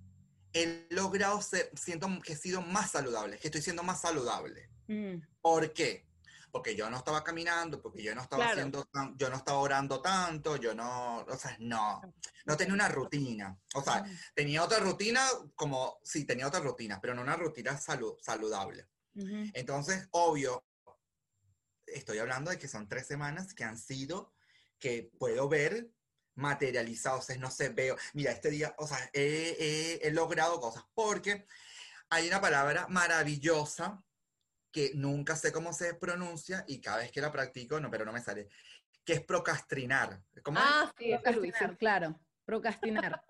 he 0.53 0.87
logrado 0.91 1.41
ser, 1.43 1.71
siento 1.75 2.09
que 2.23 2.35
he 2.35 2.37
sido 2.37 2.63
más 2.63 2.93
saludable, 2.93 3.39
que 3.39 3.49
estoy 3.49 3.63
siendo 3.63 3.83
más 3.83 4.01
saludable. 4.01 4.71
Mm. 4.87 5.17
¿Por 5.41 5.73
qué? 5.73 6.07
Porque 6.55 6.77
yo 6.77 6.89
no 6.89 6.99
estaba 6.99 7.25
caminando, 7.25 7.83
porque 7.83 8.01
yo 8.01 8.15
no 8.15 8.23
estaba 8.23 8.47
haciendo, 8.47 8.89
yo 9.17 9.29
no 9.29 9.37
estaba 9.37 9.59
orando 9.59 10.01
tanto, 10.01 10.55
yo 10.55 10.73
no, 10.73 11.25
o 11.25 11.37
sea, 11.37 11.57
no, 11.59 12.01
no 12.45 12.57
tenía 12.57 12.75
una 12.75 12.89
rutina. 12.89 13.59
O 13.75 13.83
sea, 13.83 14.05
tenía 14.37 14.63
otra 14.63 14.79
rutina 14.79 15.21
como, 15.57 15.99
sí, 16.05 16.25
tenía 16.25 16.47
otra 16.47 16.61
rutina, 16.61 17.01
pero 17.01 17.13
no 17.13 17.23
una 17.23 17.35
rutina 17.35 17.77
salud, 17.77 18.15
saludable. 18.23 18.87
Entonces, 19.53 20.07
obvio, 20.13 20.65
estoy 21.87 22.19
hablando 22.19 22.53
de 22.53 22.59
que 22.59 22.69
son 22.69 22.89
tres 22.89 23.09
semanas 23.09 23.53
que 23.53 23.65
han 23.65 23.77
sido, 23.77 24.33
que 24.79 25.11
puedo 25.19 25.49
ver 25.49 25.91
materializado, 26.37 27.19
o 27.19 27.23
sea, 27.23 27.37
no 27.37 27.51
sé, 27.51 27.71
veo, 27.71 27.97
mira, 28.13 28.31
este 28.31 28.51
día, 28.51 28.77
o 28.79 28.87
sea, 28.87 29.11
he, 29.13 30.09
logrado 30.13 30.61
cosas, 30.61 30.85
porque 30.95 31.47
hay 32.11 32.29
una 32.29 32.41
palabra 32.41 32.87
maravillosa 32.89 34.05
que 34.75 34.91
nunca 34.97 35.37
sé 35.37 35.53
cómo 35.53 35.73
se 35.73 35.95
pronuncia 35.95 36.65
y 36.67 36.81
cada 36.81 36.97
vez 36.97 37.13
que 37.13 37.21
la 37.21 37.31
practico, 37.31 37.79
no, 37.79 37.89
pero 37.93 38.05
no 38.05 38.13
me 38.13 38.21
sale, 38.21 38.49
que 39.05 39.13
es 39.13 39.25
procrastinar. 39.25 40.21
¿Cómo 40.43 40.59
ah, 40.61 40.93
sí, 40.99 41.13
procrastinar, 41.13 41.79
claro, 41.79 42.21
procrastinar. 42.45 43.23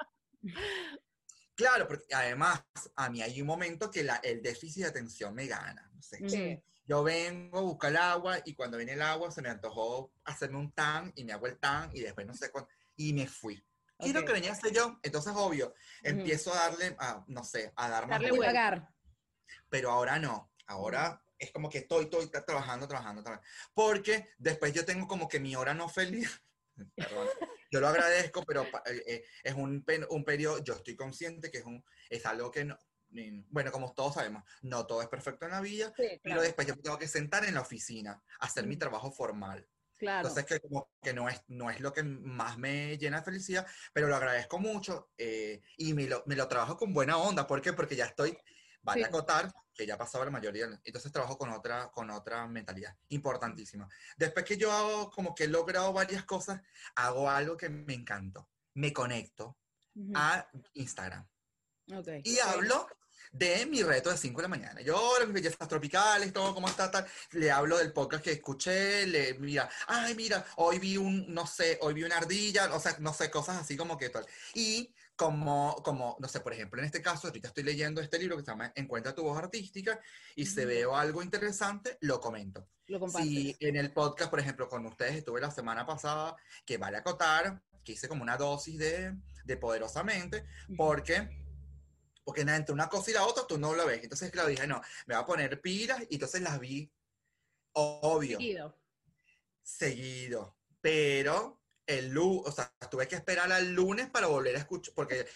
claro, 1.55 1.87
porque 1.87 2.15
además 2.15 2.63
a 2.97 3.11
mí 3.11 3.21
hay 3.21 3.43
un 3.43 3.47
momento 3.47 3.91
que 3.91 4.03
la, 4.03 4.17
el 4.17 4.41
déficit 4.41 4.85
de 4.85 4.89
atención 4.89 5.35
me 5.35 5.47
gana, 5.47 5.91
no 5.93 6.01
sé. 6.01 6.65
Yo 6.87 7.03
vengo 7.03 7.59
a 7.59 7.63
buscar 7.63 7.91
el 7.91 7.99
agua 7.99 8.39
y 8.47 8.55
cuando 8.55 8.79
viene 8.79 8.95
el 8.95 9.03
agua 9.03 9.31
se 9.31 9.43
me 9.43 9.51
antojó 9.51 10.13
hacerme 10.25 10.57
un 10.57 10.73
tan 10.73 11.13
y 11.15 11.25
me 11.25 11.35
hago 11.35 11.47
el 11.47 11.59
tan 11.59 11.95
y 11.95 12.01
después 12.01 12.27
no 12.27 12.33
sé 12.33 12.51
cuándo 12.51 12.71
y 12.97 13.13
me 13.13 13.27
fui. 13.27 13.63
¿Qué 13.99 14.09
es 14.09 14.15
lo 14.15 14.25
que 14.25 14.33
venía 14.33 14.51
a 14.51 14.55
hacer 14.55 14.73
yo? 14.73 14.99
Entonces, 15.03 15.33
obvio, 15.37 15.75
empiezo 16.03 16.53
a 16.55 16.57
darle, 16.57 16.97
a, 16.99 17.23
no 17.29 17.45
sé, 17.45 17.73
a 17.77 17.89
dar 17.89 18.07
más. 18.07 18.21
Darle. 18.21 18.83
Pero 19.69 19.91
ahora 19.91 20.19
no. 20.19 20.51
Ahora 20.67 21.24
es 21.39 21.51
como 21.53 21.69
que 21.69 21.79
estoy, 21.79 22.05
estoy 22.05 22.29
trabajando, 22.29 22.87
trabajando, 22.87 23.23
trabajando. 23.23 23.49
Porque 23.73 24.29
después 24.39 24.73
yo 24.73 24.85
tengo 24.85 25.07
como 25.07 25.29
que 25.29 25.41
mi 25.41 25.55
hora 25.57 25.75
no 25.75 25.89
feliz. 25.89 26.43
Perdón. 26.97 27.29
Yo 27.71 27.81
lo 27.81 27.89
agradezco, 27.89 28.43
pero 28.45 28.63
eh, 28.63 29.03
eh, 29.07 29.25
es 29.43 29.55
un, 29.55 29.85
un 30.11 30.25
periodo, 30.25 30.63
yo 30.63 30.75
estoy 30.75 30.97
consciente 30.97 31.51
que 31.51 31.59
es, 31.59 31.65
un, 31.65 31.85
es 32.09 32.25
algo 32.27 32.51
que 32.51 32.65
no, 32.65 32.79
bueno, 33.49 33.71
como 33.71 33.93
todos 33.93 34.15
sabemos, 34.15 34.43
no 34.63 34.87
todo 34.87 35.03
es 35.03 35.09
perfecto 35.09 35.47
en 35.47 35.53
la 35.53 35.61
vida, 35.61 35.93
pero 36.23 36.43
después 36.43 36.67
yo 36.67 36.77
tengo 36.77 36.99
que 36.99 37.09
sentar 37.09 37.45
en 37.45 37.55
la 37.55 37.61
oficina, 37.61 38.23
hacer 38.41 38.67
mi 38.67 38.77
trabajo 38.77 39.11
formal. 39.13 39.67
Entonces, 40.01 40.45
que 40.45 40.61
como 40.61 40.91
que 41.01 41.15
no 41.15 41.29
es, 41.29 41.41
no 41.49 41.71
es 41.71 41.81
lo 41.81 41.93
que 41.93 42.03
más 42.03 42.59
me 42.59 42.99
llena 42.99 43.19
de 43.19 43.25
felicidad, 43.25 43.67
pero 43.93 44.09
lo 44.09 44.17
agradezco 44.17 44.59
mucho 44.59 45.11
eh, 45.17 45.63
y 45.77 45.95
me 45.95 46.07
lo, 46.07 46.23
me 46.27 46.37
lo, 46.37 46.49
trabajo 46.49 46.77
con 46.77 46.93
buena 46.93 47.17
onda. 47.17 47.47
¿Por 47.47 47.63
qué? 47.63 47.73
Porque 47.73 47.97
ya 47.97 48.07
estoy, 48.07 48.37
vale 48.83 49.05
a 49.05 49.07
acotar, 49.07 49.51
que 49.75 49.87
ya 49.87 49.95
ha 49.95 49.99
pasado 49.99 50.25
la 50.25 50.31
mayoría, 50.31 50.69
entonces 50.85 51.13
trabajo 51.13 51.37
con 51.37 51.51
otra, 51.51 51.91
con 51.91 52.11
otra 52.11 52.47
mentalidad 52.47 52.97
importantísima. 53.09 53.89
Después 54.17 54.45
que 54.45 54.57
yo 54.57 54.73
hago, 54.73 55.11
como 55.11 55.35
que 55.35 55.45
he 55.45 55.49
logrado 55.49 55.93
varias 55.93 56.25
cosas, 56.25 56.63
hago 56.95 57.29
algo 57.29 57.57
que 57.57 57.69
me 57.69 57.95
encantó. 57.95 58.49
Me 58.75 58.93
conecto 58.93 59.57
a 60.15 60.49
Instagram. 60.75 61.27
Okay. 61.87 62.23
Y 62.25 62.39
hablo 62.39 62.89
de 63.35 63.67
mi 63.67 63.83
reto 63.83 64.11
de 64.11 64.17
5 64.17 64.37
de 64.37 64.43
la 64.43 64.49
mañana. 64.49 64.81
Yo, 64.81 65.13
mis 65.25 65.35
bellezas 65.35 65.69
tropicales, 65.69 66.33
todo 66.33 66.55
como 66.55 66.69
está, 66.69 66.91
tal, 66.91 67.07
le 67.33 67.51
hablo 67.51 67.79
del 67.79 67.93
podcast 67.93 68.23
que 68.23 68.33
escuché, 68.33 69.07
le 69.07 69.35
mira, 69.35 69.69
ay, 69.89 70.15
mira, 70.15 70.45
hoy 70.57 70.79
vi 70.79 70.97
un, 70.97 71.33
no 71.35 71.47
sé, 71.47 71.79
hoy 71.83 71.95
vi 71.95 72.05
una 72.05 72.17
ardilla, 72.17 72.73
o 72.75 72.81
sea, 72.81 72.97
no 73.01 73.13
sé, 73.13 73.31
cosas 73.31 73.59
así 73.59 73.77
como 73.77 73.99
que 73.99 74.09
tal. 74.09 74.25
Y 74.55 74.95
como, 75.17 75.77
como, 75.85 76.17
no 76.19 76.29
sé, 76.29 76.41
por 76.41 76.53
ejemplo, 76.53 76.81
en 76.81 76.87
este 76.87 77.01
caso, 77.01 77.29
ahorita 77.29 77.49
estoy 77.49 77.63
leyendo 77.63 78.01
este 78.01 78.19
libro 78.19 78.37
que 78.37 78.43
se 78.43 78.51
llama 78.51 78.73
Encuentra 78.75 79.15
tu 79.15 79.23
voz 79.23 79.39
artística 79.39 80.01
y 80.35 80.47
si 80.47 80.65
veo 80.65 80.97
algo 80.97 81.23
interesante, 81.23 81.97
lo 82.01 82.21
comento. 82.21 82.69
Lo 82.87 83.09
si 83.09 83.57
en 83.61 83.77
el 83.77 83.93
podcast, 83.93 84.31
por 84.31 84.41
ejemplo, 84.41 84.69
con 84.69 84.85
ustedes 84.87 85.17
estuve 85.17 85.41
la 85.41 85.51
semana 85.51 85.87
pasada, 85.87 86.37
que 86.67 86.79
vale 86.79 86.99
acotar, 86.99 87.63
que 87.85 87.93
hice 87.93 88.09
como 88.09 88.23
una 88.23 88.37
dosis 88.37 88.77
de, 88.79 89.17
de 89.45 89.57
poderosamente, 89.57 90.47
porque 90.77 91.45
porque 92.25 92.41
entre 92.41 92.73
una 92.73 92.89
cosa 92.89 93.11
y 93.11 93.15
la 93.15 93.27
otra 93.27 93.47
tú 93.47 93.59
no 93.59 93.75
lo 93.75 93.87
ves. 93.87 94.03
Entonces, 94.03 94.31
claro, 94.31 94.49
dije, 94.49 94.67
no, 94.67 94.81
me 95.07 95.15
voy 95.15 95.23
a 95.23 95.27
poner 95.27 95.61
pilas 95.61 96.03
y 96.09 96.15
entonces 96.15 96.41
las 96.41 96.59
vi, 96.59 96.91
obvio. 97.73 98.39
Seguido. 98.39 98.81
Seguido. 99.63 100.57
Pero 100.81 101.64
el 101.87 102.11
lunes, 102.11 102.43
o 102.47 102.53
sea, 102.53 102.73
tuve 102.91 103.09
que 103.09 103.17
esperar 103.17 103.51
al 103.53 103.73
lunes 103.73 104.09
para 104.11 104.27
volver 104.27 104.57
a 104.57 104.59
escuchar, 104.59 104.95
porque 104.95 105.27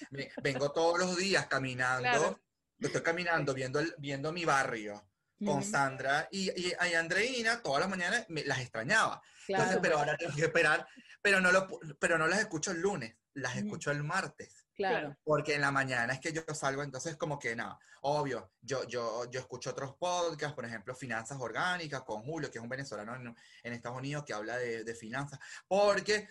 vengo 0.42 0.72
todos 0.72 0.98
los 0.98 1.16
días 1.16 1.46
caminando, 1.46 2.40
estoy 2.78 3.02
caminando, 3.02 3.54
viendo, 3.54 3.80
el, 3.80 3.94
viendo 3.98 4.32
mi 4.32 4.44
barrio 4.44 5.08
con 5.44 5.62
Sandra 5.62 6.28
y, 6.32 6.50
y, 6.60 6.74
Andreina, 6.94 7.62
todas 7.62 7.80
las 7.80 7.88
mañanas 7.88 8.26
me, 8.28 8.44
las 8.44 8.60
extrañaba. 8.60 9.22
Entonces, 9.46 9.78
pero 9.80 9.98
ahora 9.98 10.16
tengo 10.16 10.34
que 10.34 10.42
esperar, 10.42 10.86
pero 11.22 11.40
no, 11.40 11.52
lo, 11.52 11.68
pero 11.98 12.18
no 12.18 12.26
las 12.26 12.40
escucho 12.40 12.72
el 12.72 12.80
lunes, 12.80 13.16
las 13.34 13.56
escucho 13.56 13.90
el 13.90 14.02
martes. 14.02 14.57
Claro. 14.78 15.16
Porque 15.24 15.56
en 15.56 15.60
la 15.60 15.72
mañana 15.72 16.12
es 16.12 16.20
que 16.20 16.32
yo 16.32 16.42
salgo, 16.54 16.84
entonces 16.84 17.16
como 17.16 17.36
que 17.36 17.56
nada, 17.56 17.80
obvio, 18.02 18.52
yo, 18.60 18.86
yo, 18.86 19.28
yo 19.28 19.40
escucho 19.40 19.70
otros 19.70 19.96
podcasts, 19.96 20.54
por 20.54 20.64
ejemplo, 20.64 20.94
Finanzas 20.94 21.36
Orgánicas 21.40 22.02
con 22.02 22.22
Julio, 22.22 22.48
que 22.48 22.58
es 22.58 22.62
un 22.62 22.70
venezolano 22.70 23.34
en, 23.64 23.72
Estados 23.72 23.98
Unidos 23.98 24.22
que 24.24 24.34
habla 24.34 24.56
de, 24.56 24.84
de, 24.84 24.94
finanzas, 24.94 25.40
porque 25.66 26.28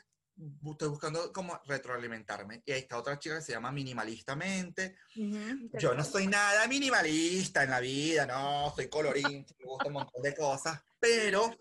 estoy 0.72 0.88
buscando 0.88 1.34
como 1.34 1.60
retroalimentarme. 1.66 2.64
Y 2.66 2.72
ahí 2.72 2.80
está 2.80 2.98
otra 2.98 3.20
chica 3.20 3.36
que 3.36 3.42
se 3.42 3.52
llama 3.52 3.72
Minimalistamente. 3.72 4.96
Yo 5.14 5.94
no 5.94 6.06
soy 6.06 6.28
nada 6.28 6.68
minimalista 6.68 7.64
en 7.64 7.72
la 7.72 7.82
vida, 7.82 8.26
no, 8.26 8.72
soy 8.74 8.88
colorín, 8.88 9.46
me 9.60 9.66
gusta 9.66 9.88
un 9.88 9.94
montón 9.94 10.22
de 10.22 10.34
cosas, 10.34 10.82
pero 11.00 11.54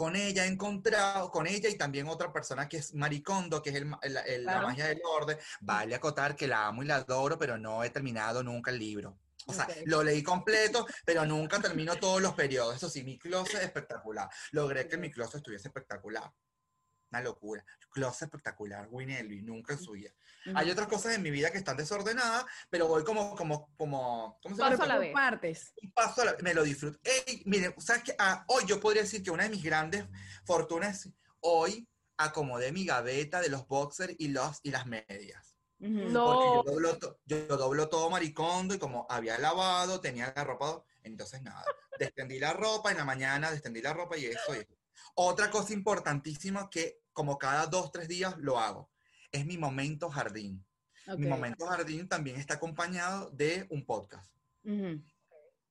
con 0.00 0.16
ella 0.16 0.46
he 0.46 0.48
encontrado, 0.48 1.30
con 1.30 1.46
ella 1.46 1.68
y 1.68 1.76
también 1.76 2.08
otra 2.08 2.32
persona 2.32 2.66
que 2.66 2.78
es 2.78 2.94
Maricondo, 2.94 3.60
que 3.60 3.68
es 3.68 3.76
el, 3.76 3.90
la 4.46 4.62
magia 4.62 4.86
del 4.86 5.02
orden, 5.04 5.36
vale 5.60 5.94
acotar 5.94 6.34
que 6.34 6.46
la 6.46 6.68
amo 6.68 6.82
y 6.82 6.86
la 6.86 6.96
adoro, 6.96 7.38
pero 7.38 7.58
no 7.58 7.84
he 7.84 7.90
terminado 7.90 8.42
nunca 8.42 8.70
el 8.70 8.78
libro. 8.78 9.18
O 9.44 9.52
sea, 9.52 9.68
lo 9.84 10.02
leí 10.02 10.22
completo, 10.22 10.86
pero 11.04 11.26
nunca 11.26 11.60
termino 11.60 11.96
todos 11.96 12.22
los 12.22 12.32
periodos. 12.32 12.76
Eso 12.76 12.88
sí, 12.88 13.04
mi 13.04 13.18
closet 13.18 13.56
es 13.56 13.64
espectacular. 13.64 14.30
Logré 14.52 14.88
que 14.88 14.96
mi 14.96 15.10
closet 15.10 15.36
estuviese 15.36 15.68
espectacular. 15.68 16.32
Una 17.10 17.20
locura. 17.20 17.64
Closet 17.90 18.28
espectacular, 18.28 18.86
Winelli, 18.90 19.42
nunca 19.42 19.72
en 19.72 19.80
su 19.80 19.92
vida. 19.92 20.10
Hay 20.54 20.70
otras 20.70 20.88
cosas 20.88 21.14
en 21.14 21.22
mi 21.22 21.30
vida 21.30 21.50
que 21.50 21.58
están 21.58 21.76
desordenadas, 21.76 22.44
pero 22.70 22.86
voy 22.86 23.04
como, 23.04 23.34
como, 23.34 23.74
como, 23.76 24.38
¿cómo 24.42 24.54
se 24.54 24.62
llama? 24.62 24.76
Paso 24.76 24.82
a 24.84 24.86
la 24.86 24.98
vez. 24.98 25.12
Partes. 25.12 25.74
paso 25.94 26.22
a 26.22 26.24
la 26.26 26.36
me 26.40 26.54
lo 26.54 26.62
disfruto. 26.62 26.98
Ey, 27.02 27.42
mire, 27.46 27.74
¿sabes 27.78 28.04
qué? 28.04 28.14
Ah, 28.18 28.44
hoy 28.48 28.64
yo 28.66 28.80
podría 28.80 29.02
decir 29.02 29.22
que 29.22 29.30
una 29.30 29.44
de 29.44 29.50
mis 29.50 29.62
grandes 29.62 30.06
fortunas, 30.44 31.10
hoy 31.40 31.88
acomodé 32.16 32.72
mi 32.72 32.84
gaveta 32.84 33.40
de 33.40 33.48
los 33.48 33.66
boxers 33.66 34.14
y, 34.18 34.28
los, 34.28 34.60
y 34.62 34.70
las 34.70 34.86
medias. 34.86 35.56
No. 35.78 36.26
Porque 36.26 36.46
yo 36.46 36.74
doblo, 36.74 37.18
yo 37.24 37.56
doblo 37.56 37.88
todo 37.88 38.10
maricondo 38.10 38.74
y 38.74 38.78
como 38.78 39.06
había 39.08 39.38
lavado, 39.38 40.00
tenía 40.00 40.32
la 40.36 40.44
ropa, 40.44 40.84
entonces 41.02 41.42
nada, 41.42 41.64
descendí 41.98 42.38
la 42.38 42.52
ropa 42.52 42.90
en 42.90 42.98
la 42.98 43.04
mañana, 43.04 43.50
descendí 43.50 43.80
la 43.80 43.94
ropa 43.94 44.18
y 44.18 44.26
eso. 44.26 44.54
Y 44.54 44.66
Otra 45.14 45.50
cosa 45.50 45.72
importantísima 45.72 46.68
que 46.68 46.99
como 47.12 47.38
cada 47.38 47.66
dos, 47.66 47.92
tres 47.92 48.08
días 48.08 48.36
lo 48.38 48.58
hago 48.58 48.90
es 49.32 49.46
mi 49.46 49.58
momento 49.58 50.10
jardín. 50.10 50.64
Mi 51.16 51.26
momento 51.26 51.66
jardín 51.66 52.08
también 52.08 52.36
está 52.36 52.54
acompañado 52.54 53.30
de 53.30 53.66
un 53.70 53.84
podcast. 53.84 54.32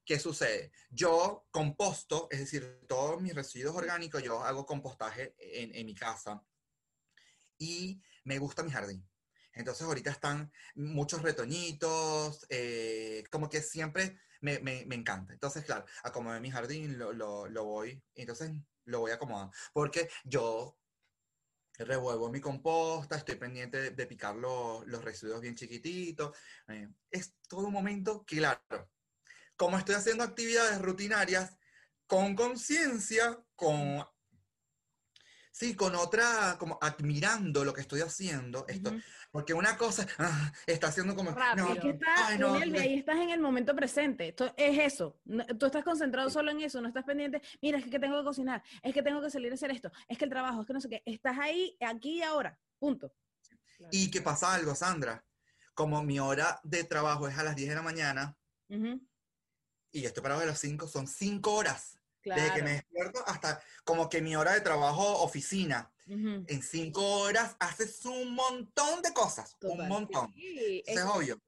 ¿Qué 0.05 0.19
sucede? 0.19 0.71
Yo 0.89 1.45
composto, 1.51 2.27
es 2.31 2.39
decir, 2.39 2.81
todos 2.87 3.21
mis 3.21 3.35
residuos 3.35 3.75
orgánicos, 3.75 4.23
yo 4.23 4.43
hago 4.43 4.65
compostaje 4.65 5.35
en, 5.37 5.85
mi 5.85 5.93
casa 5.93 6.43
y 7.57 8.01
me 8.23 8.39
gusta 8.39 8.63
mi 8.63 8.71
jardín. 8.71 9.07
Entonces 9.53 9.85
ahorita 9.85 10.09
están 10.09 10.51
muchos 10.75 11.21
retoñitos, 11.21 12.45
eh, 12.49 13.23
como 13.29 13.49
que 13.49 13.61
siempre 13.61 14.19
me, 14.41 14.59
me, 14.59 14.85
me 14.85 14.95
encanta. 14.95 15.33
Entonces, 15.33 15.63
claro, 15.63 15.85
acomodé 16.03 16.39
mi 16.39 16.49
jardín, 16.49 16.97
lo, 16.97 17.13
lo, 17.13 17.47
lo 17.47 17.65
voy, 17.65 18.01
entonces 18.15 18.51
lo 18.85 19.01
voy 19.01 19.11
acomodando. 19.11 19.53
Porque 19.73 20.09
yo 20.23 20.78
revuelvo 21.85 22.29
mi 22.29 22.39
composta, 22.39 23.15
estoy 23.15 23.35
pendiente 23.35 23.91
de, 23.91 24.05
picar 24.05 24.35
los, 24.35 24.85
los 24.87 25.03
residuos 25.03 25.41
bien 25.41 25.55
chiquititos. 25.55 26.37
eh, 26.67 26.89
es 27.09 27.35
todo 27.47 27.67
un 27.67 27.73
momento, 27.73 28.23
claro, 28.25 28.91
como 29.55 29.77
estoy 29.77 29.95
haciendo 29.95 30.23
actividades 30.23 30.81
rutinarias, 30.81 31.57
con 32.07 32.35
conciencia, 32.35 33.43
con... 33.55 34.03
Sí, 35.51 35.75
con 35.75 35.95
otra, 35.95 36.57
como 36.59 36.77
admirando 36.79 37.65
lo 37.65 37.73
que 37.73 37.81
estoy 37.81 38.01
haciendo, 38.01 38.65
esto, 38.67 38.91
Ujú. 38.91 38.99
porque 39.31 39.53
una 39.53 39.77
cosa 39.77 40.05
ah, 40.19 40.53
está 40.67 40.87
haciendo 40.87 41.15
como, 41.15 41.31
Rápido. 41.31 41.67
no, 41.67 41.73
Es 41.73 41.79
que 41.81 41.89
estás, 41.89 42.19
ay, 42.23 42.37
no, 42.37 42.53
ahí 42.53 42.99
estás 42.99 43.17
en 43.17 43.29
el 43.31 43.39
momento 43.41 43.75
presente. 43.75 44.27
Esto 44.29 44.53
es 44.55 44.77
eso. 44.93 45.19
No- 45.25 45.45
Tú 45.57 45.65
estás 45.65 45.83
concentrado 45.83 46.29
Sí. 46.29 46.33
solo 46.35 46.51
en 46.51 46.61
eso, 46.61 46.79
no 46.81 46.87
estás 46.87 47.03
pendiente. 47.03 47.41
Mira, 47.61 47.79
es 47.79 47.85
que 47.85 47.99
tengo 47.99 48.17
que 48.19 48.23
cocinar, 48.23 48.63
es 48.83 48.93
que 48.93 49.01
tengo 49.01 49.21
que 49.21 49.29
salir 49.31 49.51
a 49.51 49.55
hacer 49.55 49.71
esto, 49.71 49.91
es 50.07 50.17
que 50.17 50.25
el 50.25 50.29
trabajo, 50.29 50.61
es 50.61 50.67
que 50.67 50.73
no 50.73 50.81
sé 50.81 50.89
qué. 50.89 51.03
Estás 51.05 51.37
ahí, 51.39 51.75
aquí 51.81 52.19
y 52.19 52.21
ahora. 52.21 52.57
Punto. 52.77 53.11
Y 53.91 54.11
que 54.11 54.21
pasa 54.21 54.53
algo, 54.53 54.75
Sandra, 54.75 55.25
como 55.73 56.03
mi 56.03 56.19
hora 56.19 56.59
de 56.63 56.83
trabajo 56.83 57.27
es 57.27 57.37
a 57.37 57.43
las 57.43 57.55
10 57.55 57.69
de 57.69 57.75
la 57.75 57.81
mañana 57.81 58.37
Ujú, 58.69 59.01
y 59.91 60.01
yo 60.01 60.07
estoy 60.09 60.21
parado 60.21 60.41
a 60.41 60.45
las 60.45 60.59
5, 60.59 60.87
son 60.87 61.07
5 61.07 61.53
horas. 61.55 61.98
Desde 62.35 62.47
que 62.49 62.59
Claro. 62.59 62.65
me 62.65 62.71
despierto 62.71 63.23
hasta 63.25 63.61
como 63.83 64.09
que 64.09 64.21
mi 64.21 64.35
hora 64.35 64.53
de 64.53 64.61
trabajo 64.61 65.21
oficina. 65.23 65.91
Ujú, 66.07 66.43
En 66.47 66.61
5 66.63 67.01
horas 67.21 67.55
haces 67.59 68.03
un 68.05 68.33
montón 68.33 69.01
de 69.01 69.13
cosas, 69.13 69.57
Total. 69.59 69.79
un 69.79 69.87
montón. 69.87 70.33
Sí, 70.33 70.83
Eso 70.85 70.99
es 70.99 71.05
obvio. 71.05 71.41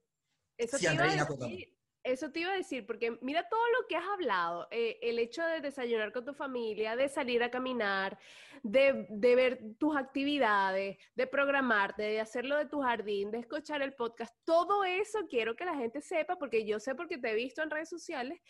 Eso 0.56 0.78
Sí, 0.78 0.86
te, 0.86 0.94
iba 0.94 1.04
a 1.04 1.14
decir, 1.14 1.78
eso 2.04 2.30
te 2.30 2.40
iba 2.40 2.52
a 2.52 2.56
decir, 2.56 2.86
porque 2.86 3.18
mira 3.22 3.48
todo 3.48 3.64
lo 3.80 3.86
que 3.88 3.96
has 3.96 4.04
hablado, 4.06 4.68
eh, 4.70 4.98
el 5.02 5.18
hecho 5.18 5.42
de 5.42 5.60
desayunar 5.60 6.12
con 6.12 6.24
tu 6.24 6.34
familia, 6.34 6.94
de 6.94 7.08
salir 7.08 7.42
a 7.42 7.50
caminar, 7.50 8.18
de, 8.62 9.06
de 9.08 9.34
ver 9.34 9.60
tus 9.78 9.96
actividades, 9.96 10.98
de 11.14 11.26
programarte, 11.26 12.02
de 12.02 12.20
hacerlo 12.20 12.56
de 12.56 12.66
tu 12.66 12.80
jardín, 12.82 13.30
de 13.30 13.38
escuchar 13.38 13.82
el 13.82 13.94
podcast, 13.94 14.34
todo 14.44 14.84
eso 14.84 15.26
quiero 15.28 15.56
que 15.56 15.64
la 15.64 15.74
gente 15.76 16.00
sepa, 16.00 16.36
porque 16.36 16.64
yo 16.64 16.78
sé 16.78 16.94
porque 16.94 17.18
te 17.18 17.30
he 17.30 17.34
visto 17.34 17.62
en 17.62 17.70
redes 17.70 17.88
sociales, 17.88 18.40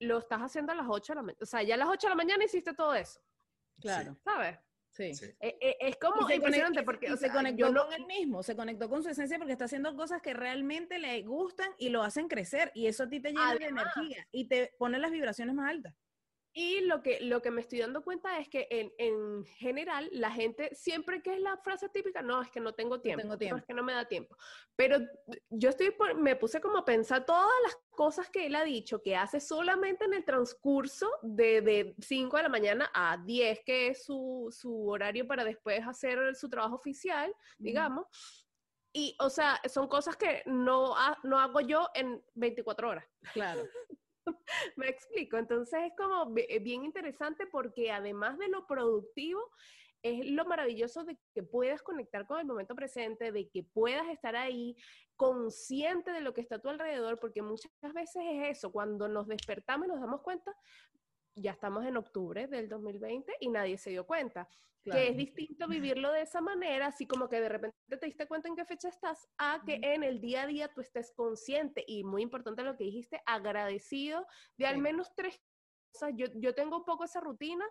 lo 0.00 0.18
estás 0.18 0.40
haciendo 0.40 0.72
a 0.72 0.74
las 0.74 0.86
8 0.88 1.12
de 1.12 1.16
la 1.16 1.22
mañana, 1.22 1.38
o 1.42 1.46
sea, 1.46 1.62
ya 1.62 1.74
a 1.74 1.78
las 1.78 1.88
8 1.88 2.06
de 2.06 2.10
la 2.10 2.14
mañana 2.16 2.44
hiciste 2.44 2.74
todo 2.74 2.94
eso, 2.94 3.20
Claro, 3.80 4.16
¿sabes? 4.24 4.58
sí. 4.90 5.14
Sí. 5.14 5.26
Eh, 5.40 5.56
eh, 5.60 5.76
es 5.80 5.96
como 5.98 6.26
se, 6.26 6.34
impresionante 6.36 6.82
porque, 6.82 7.06
y 7.08 7.12
o 7.12 7.16
se 7.16 7.30
conectó 7.30 7.66
yo 7.66 7.72
no, 7.72 7.84
con 7.84 7.92
él 7.92 8.06
mismo, 8.06 8.42
se 8.42 8.56
conectó 8.56 8.88
con 8.88 9.02
su 9.02 9.10
esencia 9.10 9.38
porque 9.38 9.52
está 9.52 9.66
haciendo 9.66 9.94
cosas 9.94 10.20
que 10.22 10.34
realmente 10.34 10.98
le 10.98 11.22
gustan 11.22 11.70
y 11.78 11.90
lo 11.90 12.02
hacen 12.02 12.28
crecer 12.28 12.72
y 12.74 12.86
eso 12.86 13.04
a 13.04 13.08
ti 13.08 13.20
te 13.20 13.28
llena 13.28 13.54
de 13.54 13.64
Además- 13.66 13.92
energía 13.96 14.26
y 14.32 14.46
te 14.48 14.74
pone 14.78 14.98
las 14.98 15.10
vibraciones 15.12 15.54
más 15.54 15.70
altas. 15.70 15.94
Y 16.52 16.80
lo 16.80 17.00
que, 17.02 17.20
lo 17.20 17.40
que 17.42 17.52
me 17.52 17.60
estoy 17.60 17.78
dando 17.78 18.02
cuenta 18.02 18.38
es 18.38 18.48
que 18.48 18.66
en, 18.70 18.92
en 18.98 19.44
general 19.44 20.08
la 20.12 20.32
gente, 20.32 20.74
siempre 20.74 21.22
que 21.22 21.34
es 21.34 21.40
la 21.40 21.56
frase 21.58 21.88
típica, 21.88 22.22
no, 22.22 22.42
es 22.42 22.50
que 22.50 22.58
no 22.58 22.74
tengo 22.74 23.00
tiempo, 23.00 23.22
tengo 23.22 23.34
no, 23.34 23.38
tiempo". 23.38 23.56
es 23.58 23.64
que 23.66 23.74
no 23.74 23.84
me 23.84 23.92
da 23.92 24.06
tiempo. 24.06 24.36
Pero 24.74 24.98
yo 25.48 25.68
estoy, 25.68 25.92
por- 25.92 26.14
me 26.16 26.34
puse 26.34 26.60
como 26.60 26.78
a 26.78 26.84
pensar 26.84 27.24
todas 27.24 27.48
las 27.62 27.76
cosas 27.90 28.30
que 28.30 28.46
él 28.46 28.56
ha 28.56 28.64
dicho, 28.64 29.00
que 29.00 29.14
hace 29.14 29.38
solamente 29.40 30.06
en 30.06 30.14
el 30.14 30.24
transcurso 30.24 31.08
de, 31.22 31.60
de 31.60 31.94
5 32.00 32.36
de 32.36 32.42
la 32.42 32.48
mañana 32.48 32.90
a 32.94 33.16
10, 33.24 33.60
que 33.64 33.88
es 33.88 34.04
su, 34.04 34.48
su 34.50 34.88
horario 34.88 35.28
para 35.28 35.44
después 35.44 35.86
hacer 35.86 36.34
su 36.34 36.48
trabajo 36.48 36.74
oficial, 36.74 37.32
digamos. 37.58 38.06
Y, 38.92 39.16
o 39.20 39.30
sea, 39.30 39.60
son 39.72 39.86
cosas 39.86 40.16
que 40.16 40.42
no, 40.46 40.96
ha- 40.96 41.16
no 41.22 41.38
hago 41.38 41.60
yo 41.60 41.86
en 41.94 42.24
24 42.34 42.88
horas. 42.88 43.04
Claro. 43.32 43.62
Me 44.76 44.88
explico. 44.88 45.36
Entonces 45.36 45.80
es 45.86 45.92
como 45.96 46.34
eh, 46.36 46.58
bien 46.58 46.84
interesante 46.84 47.46
porque 47.46 47.90
además 47.90 48.38
de 48.38 48.48
lo 48.48 48.66
productivo, 48.66 49.40
es 50.02 50.24
lo 50.30 50.44
maravilloso 50.46 51.04
de 51.04 51.18
que 51.34 51.42
puedas 51.42 51.82
conectar 51.82 52.26
con 52.26 52.40
el 52.40 52.46
momento 52.46 52.74
presente, 52.74 53.32
de 53.32 53.48
que 53.50 53.62
puedas 53.62 54.08
estar 54.08 54.34
ahí 54.34 54.76
consciente 55.16 56.12
de 56.12 56.22
lo 56.22 56.32
que 56.32 56.40
está 56.40 56.56
a 56.56 56.60
tu 56.60 56.70
alrededor, 56.70 57.18
porque 57.20 57.42
muchas 57.42 57.70
veces 57.92 58.22
es 58.32 58.58
eso, 58.58 58.72
cuando 58.72 59.08
nos 59.08 59.26
despertamos 59.28 59.88
nos 59.88 60.00
damos 60.00 60.22
cuenta, 60.22 60.50
ya 61.40 61.52
estamos 61.52 61.84
en 61.84 61.96
octubre 61.96 62.46
del 62.46 62.68
2020 62.68 63.36
y 63.40 63.48
nadie 63.48 63.78
se 63.78 63.90
dio 63.90 64.06
cuenta. 64.06 64.48
claro. 64.82 65.00
Que 65.00 65.08
es 65.08 65.16
distinto 65.16 65.68
vivirlo 65.68 66.12
de 66.12 66.22
esa 66.22 66.40
manera, 66.40 66.86
así 66.86 67.06
como 67.06 67.28
que 67.28 67.40
de 67.40 67.48
repente 67.48 67.76
te 67.88 68.06
diste 68.06 68.26
cuenta 68.26 68.48
en 68.48 68.56
qué 68.56 68.64
fecha 68.64 68.88
estás, 68.88 69.28
a 69.38 69.62
que 69.64 69.80
en 69.82 70.02
el 70.02 70.20
día 70.20 70.42
a 70.42 70.46
día 70.46 70.72
tú 70.72 70.80
estés 70.80 71.12
consciente 71.14 71.84
y 71.86 72.04
muy 72.04 72.22
importante 72.22 72.62
lo 72.62 72.76
que 72.76 72.84
dijiste, 72.84 73.20
agradecido 73.26 74.26
de 74.56 74.66
al 74.66 74.78
menos 74.78 75.12
tres 75.14 75.40
cosas. 75.92 76.12
Yo, 76.16 76.26
yo 76.34 76.54
tengo 76.54 76.78
un 76.78 76.84
poco 76.84 77.04
esa 77.04 77.20
rutina, 77.20 77.64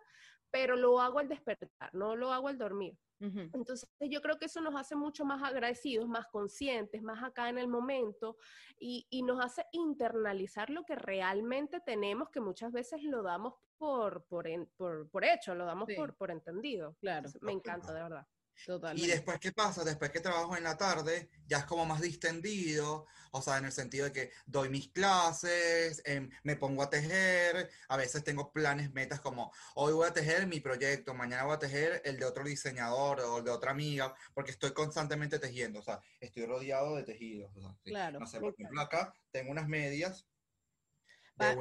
pero 0.51 0.75
lo 0.75 0.99
hago 0.99 1.19
al 1.19 1.29
despertar, 1.29 1.93
no 1.93 2.15
lo 2.15 2.31
hago 2.31 2.47
al 2.47 2.57
dormir. 2.57 2.97
Entonces 3.19 3.89
yo 3.99 4.21
creo 4.21 4.37
que 4.37 4.45
eso 4.45 4.61
nos 4.61 4.75
hace 4.75 4.95
mucho 4.95 5.25
más 5.25 5.43
agradecidos, 5.43 6.07
más 6.07 6.27
conscientes, 6.27 7.01
más 7.01 7.21
acá 7.23 7.49
en 7.49 7.57
el 7.57 7.67
momento 7.67 8.37
y, 8.79 9.07
y 9.09 9.23
nos 9.23 9.43
hace 9.43 9.65
internalizar 9.73 10.69
lo 10.69 10.83
que 10.85 10.95
realmente 10.95 11.79
tenemos, 11.81 12.29
que 12.29 12.39
muchas 12.39 12.71
veces 12.71 13.03
lo 13.03 13.21
damos 13.23 13.55
por, 13.77 14.25
por, 14.25 14.47
en- 14.47 14.67
por, 14.77 15.09
por 15.09 15.25
hecho, 15.25 15.55
lo 15.55 15.65
damos 15.65 15.87
Sí. 15.87 15.95
por, 15.95 16.15
por 16.15 16.31
entendido. 16.31 16.95
Claro. 16.99 17.27
Entonces, 17.27 17.41
me 17.41 17.51
encanta, 17.51 17.93
de 17.93 18.03
verdad. 18.03 18.27
Totalmente. 18.65 19.05
Y 19.05 19.11
después, 19.11 19.39
¿qué 19.39 19.51
pasa? 19.51 19.83
Después 19.83 20.11
que 20.11 20.19
trabajo 20.19 20.55
en 20.55 20.63
la 20.63 20.77
tarde, 20.77 21.29
ya 21.47 21.59
es 21.59 21.65
como 21.65 21.85
más 21.85 22.01
distendido, 22.01 23.05
o 23.31 23.41
sea, 23.41 23.57
en 23.57 23.65
el 23.65 23.71
sentido 23.71 24.05
de 24.05 24.11
que 24.11 24.31
doy 24.45 24.69
mis 24.69 24.89
clases, 24.89 26.01
em, 26.05 26.29
me 26.43 26.55
pongo 26.55 26.83
a 26.83 26.89
tejer, 26.89 27.69
a 27.87 27.97
veces 27.97 28.23
tengo 28.23 28.51
planes, 28.51 28.91
metas 28.93 29.21
como, 29.21 29.51
hoy 29.75 29.93
voy 29.93 30.07
a 30.07 30.13
tejer 30.13 30.47
mi 30.47 30.59
proyecto, 30.59 31.13
mañana 31.13 31.43
voy 31.43 31.55
a 31.55 31.59
tejer 31.59 32.01
el 32.05 32.17
de 32.17 32.25
otro 32.25 32.43
diseñador 32.43 33.19
o 33.21 33.39
el 33.39 33.43
de 33.43 33.51
otra 33.51 33.71
amiga, 33.71 34.13
porque 34.33 34.51
estoy 34.51 34.73
constantemente 34.73 35.39
tejiendo, 35.39 35.79
o 35.79 35.83
sea, 35.83 35.99
estoy 36.19 36.45
rodeado 36.45 36.95
de 36.95 37.03
tejidos. 37.03 37.51
o 37.55 37.61
sea, 37.61 37.71
sí. 37.83 37.89
Claro, 37.89 38.19
No 38.19 38.27
sé, 38.27 38.39
por 38.39 38.53
ejemplo, 38.53 38.81
acá 38.81 39.13
tengo 39.31 39.51
unas 39.51 39.67
medias 39.67 40.28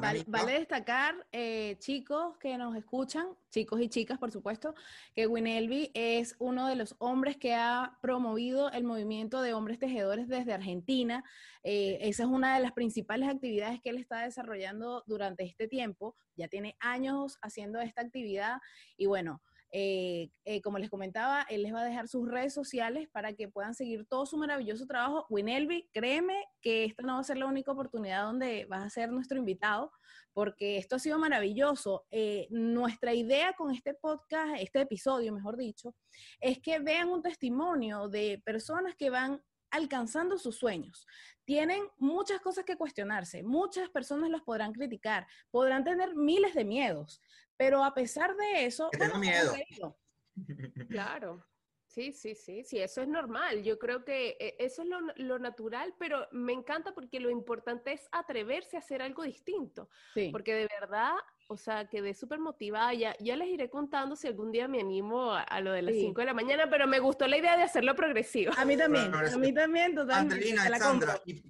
Va- 0.02 0.12
vale 0.26 0.52
destacar, 0.58 1.26
eh, 1.30 1.76
chicos 1.78 2.36
que 2.38 2.58
nos 2.58 2.74
escuchan, 2.76 3.28
chicos 3.50 3.80
y 3.80 3.88
chicas, 3.88 4.18
por 4.18 4.32
supuesto, 4.32 4.74
que 5.14 5.26
Winelby 5.26 5.90
es 5.94 6.34
uno 6.40 6.66
de 6.66 6.74
los 6.74 6.96
hombres 6.98 7.36
que 7.36 7.54
ha 7.54 7.96
promovido 8.02 8.70
el 8.72 8.82
movimiento 8.84 9.40
de 9.40 9.54
hombres 9.54 9.78
tejedores 9.78 10.26
desde 10.28 10.52
Argentina. 10.52 11.22
Eh, 11.62 11.98
esa 12.00 12.24
es 12.24 12.28
una 12.28 12.56
de 12.56 12.62
las 12.62 12.72
principales 12.72 13.28
actividades 13.28 13.80
que 13.80 13.90
él 13.90 13.98
está 13.98 14.22
desarrollando 14.22 15.04
durante 15.06 15.44
este 15.44 15.68
tiempo. 15.68 16.16
Ya 16.36 16.48
tiene 16.48 16.76
años 16.80 17.38
haciendo 17.40 17.80
esta 17.80 18.02
actividad 18.02 18.58
y 18.96 19.06
bueno. 19.06 19.40
Eh, 19.70 20.30
eh, 20.44 20.62
como 20.62 20.78
les 20.78 20.88
comentaba, 20.88 21.42
él 21.50 21.62
les 21.62 21.74
va 21.74 21.82
a 21.82 21.84
dejar 21.84 22.08
sus 22.08 22.28
redes 22.28 22.54
sociales 22.54 23.08
para 23.12 23.34
que 23.34 23.48
puedan 23.48 23.74
seguir 23.74 24.06
todo 24.06 24.24
su 24.24 24.36
maravilloso 24.36 24.86
trabajo. 24.86 25.26
Winelby, 25.28 25.88
créeme 25.92 26.44
que 26.60 26.84
esta 26.84 27.02
no 27.02 27.14
va 27.14 27.20
a 27.20 27.24
ser 27.24 27.36
la 27.36 27.46
única 27.46 27.72
oportunidad 27.72 28.24
donde 28.24 28.64
vas 28.66 28.84
a 28.84 28.90
ser 28.90 29.10
nuestro 29.10 29.38
invitado, 29.38 29.92
porque 30.32 30.78
esto 30.78 30.96
ha 30.96 30.98
sido 30.98 31.18
maravilloso. 31.18 32.06
Eh, 32.10 32.46
nuestra 32.50 33.12
idea 33.12 33.52
con 33.52 33.74
este 33.74 33.94
podcast, 33.94 34.54
este 34.58 34.80
episodio, 34.80 35.32
mejor 35.32 35.56
dicho, 35.56 35.94
es 36.40 36.58
que 36.60 36.78
vean 36.78 37.10
un 37.10 37.22
testimonio 37.22 38.08
de 38.08 38.40
personas 38.44 38.94
que 38.96 39.10
van 39.10 39.42
alcanzando 39.70 40.38
sus 40.38 40.56
sueños. 40.56 41.06
Tienen 41.44 41.82
muchas 41.96 42.40
cosas 42.40 42.64
que 42.64 42.76
cuestionarse, 42.76 43.42
muchas 43.42 43.88
personas 43.88 44.30
los 44.30 44.42
podrán 44.42 44.72
criticar, 44.72 45.26
podrán 45.50 45.84
tener 45.84 46.14
miles 46.14 46.54
de 46.54 46.64
miedos, 46.64 47.22
pero 47.56 47.84
a 47.84 47.94
pesar 47.94 48.36
de 48.36 48.66
eso, 48.66 48.88
tengo 48.90 49.18
bueno, 49.18 49.20
miedo. 49.20 49.96
Claro. 50.88 51.44
Sí, 51.98 52.12
sí, 52.12 52.34
sí, 52.36 52.62
sí, 52.62 52.78
eso 52.78 53.02
es 53.02 53.08
normal. 53.08 53.64
Yo 53.64 53.76
creo 53.76 54.04
que 54.04 54.36
eh, 54.38 54.54
eso 54.60 54.82
es 54.82 54.88
lo, 54.88 55.00
lo 55.16 55.40
natural, 55.40 55.92
pero 55.98 56.28
me 56.30 56.52
encanta 56.52 56.94
porque 56.94 57.18
lo 57.18 57.28
importante 57.28 57.92
es 57.92 58.08
atreverse 58.12 58.76
a 58.76 58.78
hacer 58.78 59.02
algo 59.02 59.24
distinto. 59.24 59.88
Sí. 60.14 60.28
Porque 60.30 60.54
de 60.54 60.68
verdad, 60.80 61.14
o 61.48 61.56
sea, 61.56 61.88
quedé 61.88 62.14
súper 62.14 62.38
motivada. 62.38 62.94
Ya, 62.94 63.16
ya 63.18 63.34
les 63.34 63.48
iré 63.48 63.68
contando 63.68 64.14
si 64.14 64.28
algún 64.28 64.52
día 64.52 64.68
me 64.68 64.78
animo 64.78 65.32
a, 65.32 65.42
a 65.42 65.60
lo 65.60 65.72
de 65.72 65.82
las 65.82 65.94
Sí. 65.94 66.02
5 66.02 66.20
de 66.20 66.26
la 66.26 66.34
mañana, 66.34 66.70
pero 66.70 66.86
me 66.86 67.00
gustó 67.00 67.26
la 67.26 67.36
idea 67.36 67.56
de 67.56 67.64
hacerlo 67.64 67.96
progresivo. 67.96 68.52
A 68.56 68.64
mí 68.64 68.76
también, 68.76 69.12
a 69.12 69.36
mí 69.36 69.52
también, 69.52 69.96
totalmente. 69.96 70.54
La 70.70 70.78
compro. 70.78 71.20
y, 71.26 71.42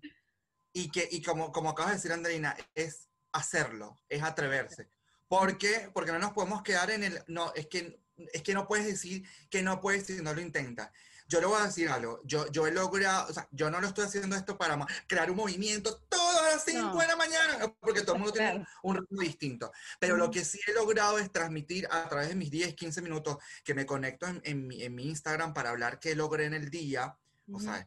y 0.72 0.90
que, 0.90 1.06
y 1.10 1.20
como, 1.22 1.52
como 1.52 1.68
acabas 1.68 1.90
de 1.92 1.96
decir, 1.98 2.12
Andreina, 2.12 2.56
es 2.74 3.10
hacerlo, 3.32 3.96
es 4.08 4.22
atreverse. 4.22 4.88
¿Por 5.28 5.58
qué? 5.58 5.90
Porque 5.92 6.10
no 6.10 6.18
nos 6.18 6.32
podemos 6.32 6.62
quedar 6.62 6.90
en 6.90 7.04
el, 7.04 7.18
no, 7.26 7.52
es 7.54 7.66
que, 7.66 8.00
es 8.32 8.42
que 8.42 8.54
no 8.54 8.66
puedes 8.66 8.86
decir 8.86 9.24
que 9.50 9.62
no 9.62 9.80
puedes 9.80 10.06
si 10.06 10.22
no 10.22 10.34
lo 10.34 10.40
intentas. 10.40 10.90
Yo 11.30 11.40
le 11.40 11.46
voy 11.46 11.60
a 11.60 11.66
decir 11.66 11.90
algo, 11.90 12.22
yo, 12.24 12.50
yo 12.50 12.66
he 12.66 12.72
logrado, 12.72 13.28
o 13.28 13.32
sea, 13.34 13.46
yo 13.50 13.70
no 13.70 13.82
lo 13.82 13.88
estoy 13.88 14.06
haciendo 14.06 14.34
esto 14.34 14.56
para 14.56 14.78
crear 15.06 15.30
un 15.30 15.36
movimiento 15.36 15.98
todas 16.08 16.54
las 16.54 16.64
5 16.64 16.80
No. 16.80 16.98
de 16.98 17.06
la 17.06 17.16
mañana, 17.16 17.74
porque 17.80 18.00
todo 18.00 18.14
el 18.14 18.20
mundo 18.22 18.32
tiene 18.32 18.66
un 18.82 18.96
ritmo 18.96 19.20
distinto. 19.20 19.70
Pero 20.00 20.16
lo 20.16 20.30
que 20.30 20.42
sí 20.42 20.58
he 20.66 20.72
logrado 20.72 21.18
es 21.18 21.30
transmitir 21.30 21.86
a 21.90 22.08
través 22.08 22.30
de 22.30 22.34
mis 22.34 22.50
10, 22.50 22.74
15 22.74 23.02
minutos 23.02 23.36
que 23.62 23.74
me 23.74 23.84
conecto 23.84 24.26
en, 24.26 24.40
en 24.42 24.66
mi, 24.66 24.82
en 24.82 24.94
mi 24.94 25.06
Instagram 25.06 25.52
para 25.52 25.68
hablar 25.68 25.98
qué 26.00 26.14
logré 26.14 26.46
en 26.46 26.54
el 26.54 26.70
día, 26.70 27.14
o 27.52 27.60
sea, 27.60 27.86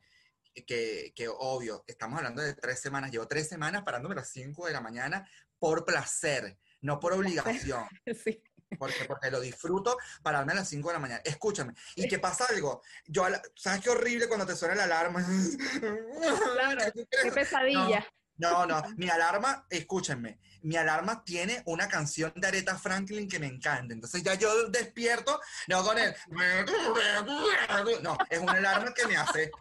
que, 0.68 1.12
que 1.16 1.28
obvio, 1.28 1.84
estamos 1.88 2.18
hablando 2.20 2.44
de 2.44 2.54
tres 2.54 2.80
semanas, 2.80 3.10
llevo 3.10 3.28
tres 3.28 3.50
semanas 3.50 3.82
parándome 3.84 4.14
a 4.14 4.18
las 4.18 4.30
5 4.30 4.68
de 4.68 4.74
la 4.74 4.82
mañana 4.82 5.28
por 5.58 5.84
placer, 5.84 6.60
no 6.82 7.00
por 7.00 7.14
obligación. 7.14 7.86
Sí. 8.24 8.44
Porque, 8.78 9.06
porque 9.06 9.30
lo 9.32 9.40
disfruto 9.40 9.98
pararme 10.24 10.54
a 10.54 10.56
las 10.56 10.70
5 10.70 10.88
de 10.90 10.94
la 10.94 11.00
mañana. 11.00 11.22
Escúchame, 11.26 11.74
y 11.96 12.08
que 12.08 12.20
pasa 12.20 12.46
algo. 12.50 12.82
Yo, 13.08 13.28
la- 13.28 13.42
¿sabes 13.56 13.82
qué 13.82 13.90
horrible 13.90 14.28
cuando 14.28 14.46
te 14.46 14.56
suena 14.56 14.76
la 14.76 14.84
alarma? 14.86 15.26
Claro, 16.54 16.82
qué 17.24 17.32
pesadilla. 17.32 18.06
No, 18.38 18.66
no, 18.66 18.82
mi 18.98 19.08
alarma, 19.10 19.68
escúchenme, 19.70 20.40
mi 20.64 20.76
alarma 20.76 21.24
tiene 21.24 21.62
una 21.66 21.88
canción 21.88 22.34
de 22.36 22.48
Aretha 22.48 22.76
Franklin 22.78 23.28
que 23.30 23.38
me 23.40 23.46
encanta. 23.48 23.94
Entonces 23.94 24.24
ya 24.24 24.34
yo 24.34 24.68
despierto, 24.70 25.40
no 25.68 25.84
con 25.84 25.98
el... 26.00 26.16
No, 28.02 28.18
es 28.30 28.40
una 28.40 28.54
alarma 28.54 28.94
que 28.94 29.06
me 29.06 29.16
hace, 29.18 29.52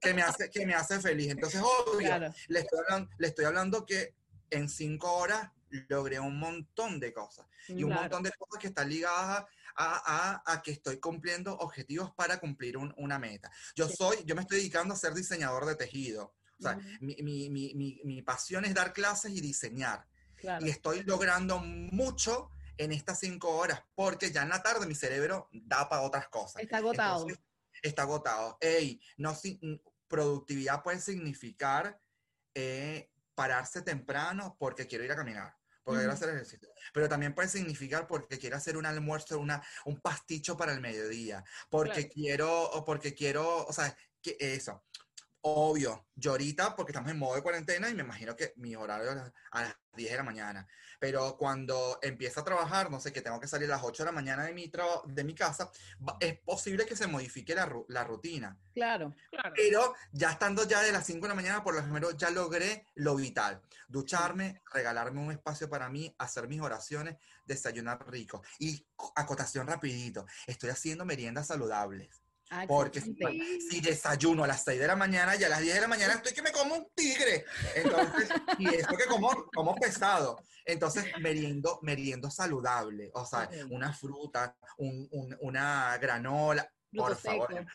que 0.00 0.14
me 0.14 0.22
hace, 0.22 0.48
que 0.50 0.64
me 0.66 0.74
hace 0.74 1.00
feliz. 1.00 1.30
Entonces, 1.32 1.60
obvio, 1.60 2.06
Claro. 2.08 2.32
le 2.48 2.60
estoy, 2.60 2.78
hablando, 2.80 3.10
le 3.18 3.26
estoy 3.28 3.44
hablando 3.46 3.84
que 3.86 4.14
en 4.50 4.68
cinco 4.68 5.12
horas 5.14 5.50
logré 5.88 6.18
un 6.20 6.38
montón 6.38 6.98
de 7.00 7.12
cosas. 7.12 7.46
Y 7.68 7.82
un 7.84 7.90
Claro. 7.90 8.02
montón 8.02 8.22
de 8.22 8.32
cosas 8.32 8.60
que 8.60 8.68
están 8.68 8.88
ligadas 8.88 9.44
a, 9.76 10.42
a- 10.44 10.52
a 10.52 10.62
que 10.62 10.72
estoy 10.72 10.98
cumpliendo 10.98 11.54
objetivos 11.56 12.12
para 12.14 12.38
cumplir 12.40 12.76
un- 12.76 12.94
una 12.96 13.18
meta. 13.18 13.50
Yo 13.76 13.88
soy, 13.88 14.18
yo 14.24 14.34
me 14.34 14.42
estoy 14.42 14.58
dedicando 14.58 14.94
a 14.94 14.96
ser 14.96 15.14
diseñador 15.14 15.66
de 15.66 15.76
tejido. 15.76 16.34
O 16.58 16.62
sea, 16.62 16.76
Ujú. 16.76 16.86
mi, 17.00 17.16
mi- 17.22 17.50
mi- 17.50 17.74
mi- 17.74 18.00
mi 18.04 18.22
pasión 18.22 18.64
es 18.64 18.74
dar 18.74 18.92
clases 18.92 19.30
y 19.32 19.40
diseñar. 19.40 20.06
Claro. 20.34 20.66
Y 20.66 20.70
estoy 20.70 21.02
logrando 21.04 21.58
mucho 21.60 22.50
en 22.76 22.92
estas 22.92 23.18
cinco 23.20 23.50
horas, 23.56 23.82
porque 23.94 24.30
ya 24.32 24.42
en 24.42 24.48
la 24.50 24.62
tarde 24.62 24.86
mi 24.86 24.94
cerebro 24.94 25.48
da 25.52 25.88
para 25.88 26.02
otras 26.02 26.28
cosas. 26.28 26.62
Está 26.62 26.78
agotado. 26.78 27.22
Entonces, 27.22 27.44
está 27.82 28.02
agotado. 28.02 28.56
Ey, 28.60 29.00
no, 29.16 29.34
productividad 30.08 30.82
puede 30.82 31.00
significar 31.00 32.00
eh, 32.54 33.10
pararse 33.34 33.82
temprano 33.82 34.56
porque 34.58 34.86
quiero 34.86 35.04
ir 35.04 35.12
a 35.12 35.16
caminar, 35.16 35.56
porque 35.88 36.00
quiero 36.00 36.12
hacer 36.12 36.28
ejercicio. 36.30 36.68
Pero 36.92 37.08
también 37.08 37.34
puede 37.34 37.48
significar 37.48 38.06
porque 38.06 38.38
quiero 38.38 38.56
hacer 38.56 38.76
un 38.76 38.86
almuerzo, 38.86 39.38
una, 39.38 39.62
un 39.86 40.00
pasticho 40.00 40.56
para 40.56 40.72
el 40.72 40.80
mediodía, 40.80 41.44
porque 41.70 42.08
Claro. 42.08 42.08
quiero, 42.14 42.70
o 42.70 42.84
porque 42.84 43.14
quiero, 43.14 43.64
o 43.66 43.72
sea, 43.72 43.96
que 44.22 44.36
eso. 44.40 44.84
Obvio, 45.40 46.06
yo 46.16 46.32
ahorita, 46.32 46.74
porque 46.74 46.90
estamos 46.90 47.10
en 47.12 47.18
modo 47.18 47.36
de 47.36 47.42
cuarentena 47.42 47.88
y 47.88 47.94
me 47.94 48.02
imagino 48.02 48.34
que 48.34 48.52
mi 48.56 48.74
horario 48.74 49.06
es 49.06 49.12
a 49.12 49.14
las- 49.14 49.32
a 49.52 49.62
las 49.62 49.76
10 49.94 50.10
de 50.10 50.16
la 50.16 50.22
mañana, 50.24 50.66
pero 50.98 51.36
cuando 51.36 51.98
empiezo 52.02 52.40
a 52.40 52.44
trabajar, 52.44 52.90
no 52.90 52.98
sé, 53.00 53.12
que 53.12 53.22
tengo 53.22 53.38
que 53.38 53.46
salir 53.46 53.70
a 53.72 53.76
las 53.76 53.84
8 53.84 54.02
de 54.02 54.06
la 54.06 54.12
mañana 54.12 54.44
de 54.44 54.52
mi, 54.52 54.70
de 55.06 55.24
mi 55.24 55.34
casa, 55.34 55.70
es 56.20 56.38
posible 56.40 56.86
que 56.86 56.96
se 56.96 57.06
modifique 57.06 57.54
la, 57.54 57.68
ru- 57.68 57.84
la 57.88 58.02
rutina. 58.04 58.58
Claro. 58.74 59.14
Claro. 59.30 59.52
Pero 59.56 59.94
ya 60.12 60.32
estando 60.32 60.64
ya 60.66 60.82
de 60.82 60.90
las 60.92 61.06
5 61.06 61.22
de 61.26 61.28
la 61.30 61.34
mañana, 61.34 61.62
por 61.62 61.74
lo 61.74 61.82
menos 61.84 62.16
ya 62.16 62.30
logré 62.30 62.86
lo 62.94 63.14
vital. 63.14 63.62
Ducharme, 63.88 64.60
regalarme 64.72 65.20
un 65.20 65.32
espacio 65.32 65.68
para 65.70 65.88
mí, 65.88 66.14
hacer 66.18 66.48
mis 66.48 66.60
oraciones, 66.60 67.16
desayunar 67.44 68.08
rico. 68.10 68.42
Y 68.58 68.86
co- 68.96 69.12
acotación 69.16 69.66
rapidito, 69.68 70.26
estoy 70.46 70.70
haciendo 70.70 71.04
meriendas 71.04 71.46
saludables. 71.46 72.22
Ah, 72.50 72.64
Porque 72.66 73.00
si, 73.00 73.80
desayuno 73.80 74.44
a 74.44 74.46
las 74.46 74.64
6 74.64 74.80
de 74.80 74.86
la 74.86 74.96
mañana 74.96 75.36
y 75.36 75.44
a 75.44 75.48
las 75.48 75.60
10 75.60 75.74
de 75.74 75.80
la 75.82 75.88
mañana 75.88 76.14
estoy 76.14 76.32
que 76.32 76.42
me 76.42 76.50
como 76.52 76.74
un 76.76 76.88
tigre. 76.94 77.44
Entonces, 77.74 78.28
y 78.58 78.68
eso 78.74 78.96
que 78.96 79.04
como, 79.06 79.30
como 79.54 79.74
pesado. 79.74 80.40
Entonces, 80.64 81.04
meriendo, 81.20 81.78
meriendo 81.82 82.30
saludable. 82.30 83.10
O 83.14 83.26
sea, 83.26 83.48
una 83.70 83.92
fruta, 83.92 84.56
un- 84.78 85.08
un- 85.12 85.36
una 85.40 85.96
granola. 85.98 86.70
Por 86.96 87.14
favor, 87.16 87.52
seco. 87.52 87.66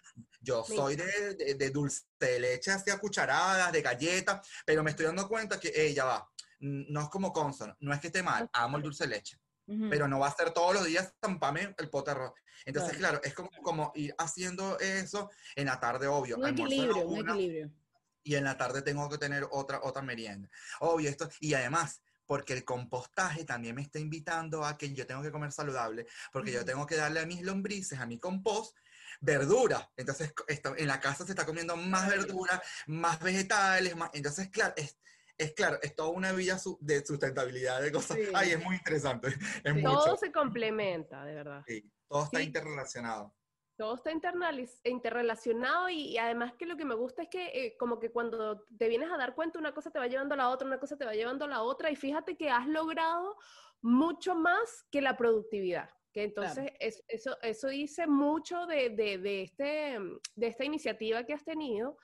yo 0.41 0.63
soy 0.65 0.95
de, 0.95 1.35
de- 1.35 1.53
de 1.53 1.69
dulce 1.69 2.01
de 2.19 2.39
leche 2.39 2.71
hacia 2.71 2.97
cucharadas, 2.97 3.71
de 3.71 3.83
galletas, 3.83 4.47
pero 4.65 4.81
me 4.81 4.89
estoy 4.89 5.05
dando 5.05 5.27
cuenta 5.27 5.59
que 5.59 5.71
ella 5.75 6.05
va. 6.05 6.27
No 6.59 7.01
es 7.01 7.09
como 7.09 7.31
consono, 7.31 7.75
no 7.81 7.93
es 7.93 7.99
que 7.99 8.07
esté 8.07 8.23
mal, 8.23 8.49
amo 8.53 8.77
el 8.77 8.83
dulce 8.83 9.03
de 9.03 9.09
leche, 9.11 9.37
Ujú. 9.65 9.89
pero 9.89 10.07
no 10.07 10.19
va 10.19 10.27
a 10.27 10.35
ser 10.35 10.51
todos 10.51 10.73
los 10.73 10.85
días 10.85 11.13
tampame 11.19 11.73
el 11.77 11.89
pote 11.89 12.11
de 12.11 12.17
arroz. 12.17 12.33
Entonces, 12.65 12.97
Claro. 12.97 13.19
claro, 13.19 13.23
es 13.23 13.33
como, 13.33 13.49
como 13.63 13.91
ir 13.95 14.13
haciendo 14.17 14.77
eso 14.79 15.29
en 15.55 15.67
la 15.67 15.79
tarde, 15.79 16.07
obvio. 16.07 16.37
un 16.37 16.47
equilibrio, 16.47 17.07
un 17.07 17.19
una, 17.19 17.33
equilibrio. 17.33 17.71
Y 18.23 18.35
en 18.35 18.43
la 18.43 18.57
tarde 18.57 18.81
tengo 18.81 19.09
que 19.09 19.17
tener 19.17 19.47
otra, 19.51 19.81
otra 19.83 20.01
merienda. 20.01 20.49
Obvio, 20.79 21.09
esto, 21.09 21.29
y 21.39 21.53
además, 21.53 22.01
porque 22.25 22.53
el 22.53 22.63
compostaje 22.63 23.43
también 23.45 23.75
me 23.75 23.81
está 23.81 23.99
invitando 23.99 24.65
a 24.65 24.77
que 24.77 24.93
yo 24.93 25.05
tengo 25.05 25.21
que 25.21 25.31
comer 25.31 25.51
saludable, 25.51 26.07
porque 26.31 26.51
yo 26.51 26.59
Ujú. 26.59 26.65
tengo 26.65 26.85
que 26.85 26.95
darle 26.95 27.19
a 27.21 27.25
mis 27.25 27.41
lombrices, 27.41 27.99
a 27.99 28.05
mi 28.05 28.19
compost, 28.19 28.75
verdura. 29.21 29.91
Entonces, 29.95 30.33
esto- 30.47 30.75
en 30.77 30.87
la 30.87 30.99
casa 30.99 31.25
se 31.25 31.31
está 31.31 31.45
comiendo 31.45 31.75
más 31.77 32.07
verdura, 32.09 32.61
más 32.87 33.19
vegetales, 33.19 33.95
más, 33.95 34.09
entonces, 34.13 34.49
claro, 34.49 34.73
es, 34.77 34.97
es 35.37 35.53
claro, 35.53 35.77
es 35.81 35.95
toda 35.95 36.09
una 36.09 36.31
vida 36.31 36.57
su- 36.59 36.77
de 36.81 37.05
sustentabilidad 37.05 37.81
de 37.81 37.91
cosas. 37.91 38.17
Sí. 38.17 38.23
Ay, 38.33 38.51
es 38.51 38.63
muy 38.63 38.75
interesante, 38.75 39.27
es 39.63 39.73
Sí. 39.73 39.81
mucho. 39.81 39.97
Todo 40.05 40.17
se 40.17 40.31
complementa, 40.31 41.25
de 41.25 41.33
verdad. 41.35 41.63
Sí, 41.67 41.89
todo 42.07 42.23
está 42.25 42.39
Sí. 42.39 42.45
interrelacionado. 42.45 43.35
Todo 43.75 43.95
está 43.95 44.11
interrelacionado 44.83 45.89
y, 45.89 46.09
y 46.09 46.17
además 46.19 46.53
que 46.57 46.65
lo 46.67 46.77
que 46.77 46.85
me 46.85 46.95
gusta 46.95 47.23
es 47.23 47.29
que 47.29 47.47
eh, 47.47 47.75
como 47.79 47.99
que 47.99 48.11
cuando 48.11 48.63
te 48.77 48.87
vienes 48.87 49.09
a 49.11 49.17
dar 49.17 49.33
cuenta 49.33 49.57
una 49.59 49.73
cosa 49.73 49.89
te 49.91 49.99
va 49.99 50.07
llevando 50.07 50.35
a 50.35 50.37
la 50.37 50.49
otra, 50.49 50.67
una 50.67 50.79
cosa 50.79 50.95
te 50.97 51.05
va 51.05 51.13
llevando 51.13 51.45
a 51.45 51.47
la 51.47 51.61
otra 51.63 51.89
y 51.91 51.95
fíjate 51.95 52.37
que 52.37 52.49
has 52.49 52.67
logrado 52.67 53.35
mucho 53.81 54.35
más 54.35 54.85
que 54.91 55.01
la 55.01 55.17
productividad. 55.17 55.89
Que 56.13 56.23
entonces 56.25 56.71
es- 56.79 57.03
eso, 57.07 57.35
eso 57.41 57.67
dice 57.69 58.05
mucho 58.05 58.67
de, 58.67 58.89
de- 58.91 59.17
de 59.17 59.41
este, 59.41 59.97
de 60.35 60.47
esta 60.47 60.63
iniciativa 60.63 61.23
que 61.25 61.33
has 61.33 61.43
tenido, 61.43 61.97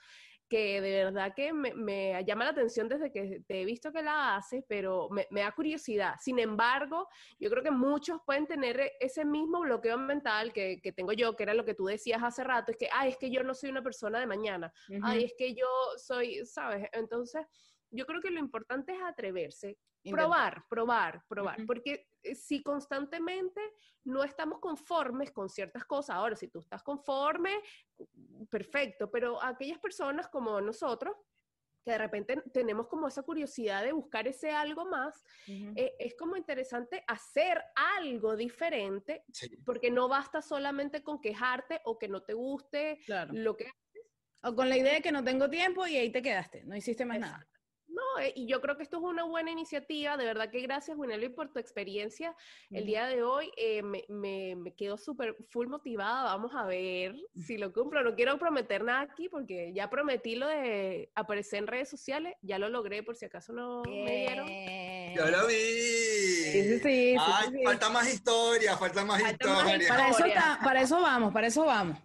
que 0.49 0.81
de 0.81 1.03
verdad 1.05 1.33
que 1.35 1.53
me, 1.53 1.73
me 1.73 2.23
llama 2.25 2.45
la 2.45 2.51
atención 2.51 2.89
desde 2.89 3.11
que 3.11 3.41
te 3.47 3.61
he 3.61 3.65
visto 3.65 3.91
que 3.91 4.01
la 4.01 4.35
haces, 4.35 4.63
pero 4.67 5.09
me, 5.11 5.27
me 5.31 5.41
da 5.41 5.51
curiosidad. 5.53 6.15
Sin 6.19 6.39
embargo, 6.39 7.07
yo 7.39 7.49
creo 7.49 7.63
que 7.63 7.71
muchos 7.71 8.19
pueden 8.25 8.47
tener 8.47 8.79
e- 8.79 8.91
ese 8.99 9.25
mismo 9.25 9.61
bloqueo 9.61 9.97
mental 9.97 10.51
que, 10.53 10.81
que 10.81 10.91
tengo 10.91 11.13
yo, 11.13 11.35
que 11.35 11.43
era 11.43 11.53
lo 11.53 11.65
que 11.65 11.75
tú 11.75 11.85
decías 11.85 12.21
hace 12.23 12.43
rato, 12.43 12.71
es 12.71 12.77
que, 12.77 12.89
ay, 12.91 13.11
es 13.11 13.17
que 13.17 13.31
yo 13.31 13.43
no 13.43 13.53
soy 13.53 13.69
una 13.69 13.83
persona 13.83 14.19
de 14.19 14.27
mañana, 14.27 14.71
Ujú. 14.89 15.01
ay, 15.01 15.23
es 15.25 15.33
que 15.37 15.53
yo 15.55 15.67
soy, 15.97 16.45
¿sabes? 16.45 16.87
Entonces, 16.93 17.45
yo 17.91 18.05
creo 18.05 18.21
que 18.21 18.29
lo 18.31 18.39
importante 18.39 18.93
es 18.93 19.01
atreverse, 19.01 19.77
Probar, 20.03 20.65
probar, 20.69 21.25
probar, 21.27 21.65
porque 21.65 22.07
eh, 22.23 22.35
si 22.35 22.63
constantemente 22.63 23.61
no 24.05 24.23
estamos 24.23 24.59
conformes 24.59 25.31
con 25.31 25.49
ciertas 25.49 25.83
cosas, 25.85 26.15
ahora 26.15 26.35
si 26.35 26.47
tú 26.47 26.59
estás 26.59 26.83
conforme, 26.83 27.59
perfecto, 28.49 29.11
pero 29.11 29.41
aquellas 29.43 29.79
personas 29.79 30.27
como 30.29 30.59
nosotros, 30.61 31.15
que 31.83 31.91
de 31.91 31.97
repente 31.97 32.41
tenemos 32.53 32.87
como 32.87 33.07
esa 33.07 33.23
curiosidad 33.23 33.83
de 33.83 33.93
buscar 33.93 34.27
ese 34.27 34.51
algo 34.51 34.85
más, 34.85 35.23
eh, 35.47 35.93
es 35.99 36.15
como 36.15 36.35
interesante 36.37 37.03
hacer 37.07 37.61
algo 37.75 38.35
diferente, 38.35 39.23
Sí. 39.33 39.57
porque 39.65 39.89
no 39.91 40.07
basta 40.07 40.41
solamente 40.41 41.03
con 41.03 41.19
quejarte 41.21 41.81
o 41.85 41.97
que 41.97 42.07
no 42.07 42.23
te 42.23 42.33
guste 42.33 42.99
Claro. 43.05 43.31
lo 43.33 43.55
que 43.55 43.69
O 44.41 44.55
con 44.55 44.69
la 44.69 44.77
idea 44.77 44.93
de 44.93 45.01
que 45.01 45.11
no 45.11 45.23
tengo 45.23 45.49
tiempo 45.49 45.85
y 45.85 45.97
ahí 45.97 46.11
te 46.11 46.21
quedaste, 46.21 46.63
no 46.63 46.75
hiciste 46.75 47.05
más 47.05 47.19
nada. 47.19 47.45
No, 47.99 48.21
eh, 48.23 48.33
y 48.35 48.47
yo 48.47 48.61
creo 48.61 48.77
que 48.77 48.83
esto 48.83 48.97
es 48.97 49.03
una 49.03 49.23
buena 49.23 49.51
iniciativa, 49.51 50.17
de 50.17 50.25
verdad 50.25 50.49
que 50.49 50.61
gracias 50.61 50.97
Winelvi 50.97 51.29
por 51.29 51.51
tu 51.51 51.59
experiencia 51.59 52.35
el 52.71 52.85
día 52.85 53.05
de 53.07 53.23
hoy, 53.23 53.51
eh, 53.57 53.81
me, 53.83 54.05
me, 54.07 54.55
me 54.55 54.73
quedo 54.73 54.97
súper 54.97 55.35
full 55.49 55.67
motivada, 55.67 56.23
vamos 56.23 56.51
a 56.55 56.65
ver 56.65 57.15
si 57.35 57.57
lo 57.57 57.71
cumplo, 57.73 58.03
no 58.03 58.15
quiero 58.15 58.37
prometer 58.39 58.83
nada 58.83 59.01
aquí 59.01 59.29
porque 59.29 59.71
ya 59.73 59.89
prometí 59.89 60.35
lo 60.35 60.47
de 60.47 61.11
aparecer 61.15 61.59
en 61.59 61.67
redes 61.67 61.89
sociales, 61.89 62.35
ya 62.41 62.57
lo 62.59 62.69
logré 62.69 63.03
por 63.03 63.15
si 63.15 63.25
acaso 63.25 63.53
no 63.53 63.81
me 63.85 64.15
dieron. 64.15 64.47
Yo 65.15 65.25
lo 65.37 65.47
vi. 65.47 65.53
Sí, 65.55 66.51
sí, 66.63 66.69
sí, 66.69 66.79
sí, 66.79 67.15
Ay, 67.19 67.47
sí, 67.49 67.57
sí. 67.57 67.63
falta 67.63 67.89
más 67.89 68.11
historia, 68.13 68.77
falta 68.77 69.03
más 69.05 69.21
Falta 69.21 69.47
más 69.47 69.63
historia. 69.65 69.87
Para 69.89 70.03
eso, 70.07 70.11
Historia. 70.11 70.35
está- 70.35 70.59
para 70.63 70.81
eso 70.81 71.01
vamos, 71.01 71.33
para 71.33 71.47
eso 71.47 71.65
vamos. 71.65 71.97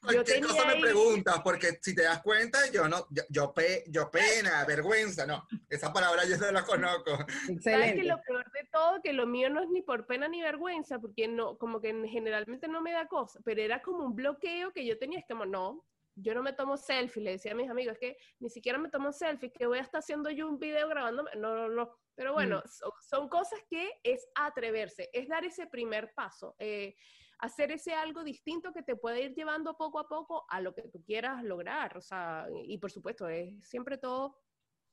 Cualquier 0.00 0.40
cosa 0.46 0.64
me 0.66 0.72
ahí- 0.74 0.80
preguntas, 0.82 1.40
porque 1.42 1.78
si 1.82 1.94
te 1.94 2.02
das 2.02 2.22
cuenta, 2.22 2.58
yo 2.72 2.88
no, 2.88 3.06
yo, 3.10 3.22
yo, 3.28 3.52
pe- 3.54 3.84
yo 3.88 4.10
pena, 4.10 4.64
vergüenza, 4.64 5.26
no. 5.26 5.46
Esa 5.68 5.92
palabra 5.92 6.24
yo 6.26 6.36
no 6.38 6.50
la 6.52 6.62
conozco. 6.64 7.18
¿Sabes 7.62 7.94
que 7.94 8.04
lo 8.04 8.20
peor 8.22 8.50
de 8.52 8.68
todo, 8.72 9.00
que 9.02 9.12
lo 9.12 9.26
mío 9.26 9.50
no 9.50 9.62
es 9.62 9.68
ni 9.70 9.82
por 9.82 10.06
pena 10.06 10.28
ni 10.28 10.40
vergüenza, 10.42 10.98
porque 10.98 11.28
no, 11.28 11.58
como 11.58 11.80
que 11.80 11.92
generalmente 12.08 12.68
no 12.68 12.80
me 12.80 12.92
da 12.92 13.06
cosa, 13.08 13.40
pero 13.44 13.60
era 13.62 13.82
como 13.82 14.04
un 14.04 14.14
bloqueo 14.14 14.72
que 14.72 14.84
yo 14.86 14.98
tenía, 14.98 15.18
es 15.18 15.26
como, 15.28 15.44
no, 15.46 15.84
yo 16.16 16.34
no 16.34 16.42
me 16.42 16.52
tomo 16.52 16.76
selfie, 16.76 17.22
le 17.22 17.30
decía 17.32 17.52
a 17.52 17.54
mis 17.54 17.70
amigos, 17.70 17.94
es 17.94 17.98
que 18.00 18.16
ni 18.40 18.50
siquiera 18.50 18.78
me 18.78 18.90
tomo 18.90 19.12
selfie, 19.12 19.50
que 19.52 19.66
voy 19.66 19.78
a 19.78 19.82
estar 19.82 20.00
haciendo 20.00 20.28
yo 20.30 20.48
un 20.48 20.58
video 20.58 20.88
grabándome, 20.88 21.30
no, 21.36 21.54
no, 21.54 21.68
no, 21.68 21.96
pero 22.14 22.32
bueno, 22.34 22.62
so- 22.66 22.92
son, 23.00 23.28
cosas 23.28 23.60
que 23.70 23.90
es 24.02 24.26
atreverse, 24.34 25.08
es 25.12 25.28
dar 25.28 25.44
ese 25.44 25.66
primer 25.66 26.12
paso, 26.14 26.56
eh, 26.58 26.94
hacer 27.40 27.72
ese 27.72 27.94
algo 27.94 28.22
distinto 28.24 28.72
que 28.72 28.82
te 28.82 28.96
puede 28.96 29.22
ir 29.22 29.34
llevando 29.34 29.76
poco 29.76 29.98
a 29.98 30.08
poco 30.08 30.44
a 30.48 30.60
lo 30.60 30.74
que 30.74 30.82
tú 30.82 31.02
quieras 31.04 31.42
lograr, 31.44 31.96
o 31.96 32.00
sea, 32.00 32.46
y 32.66 32.78
por 32.78 32.90
supuesto, 32.90 33.28
es 33.28 33.52
siempre 33.66 33.98
todo 33.98 34.38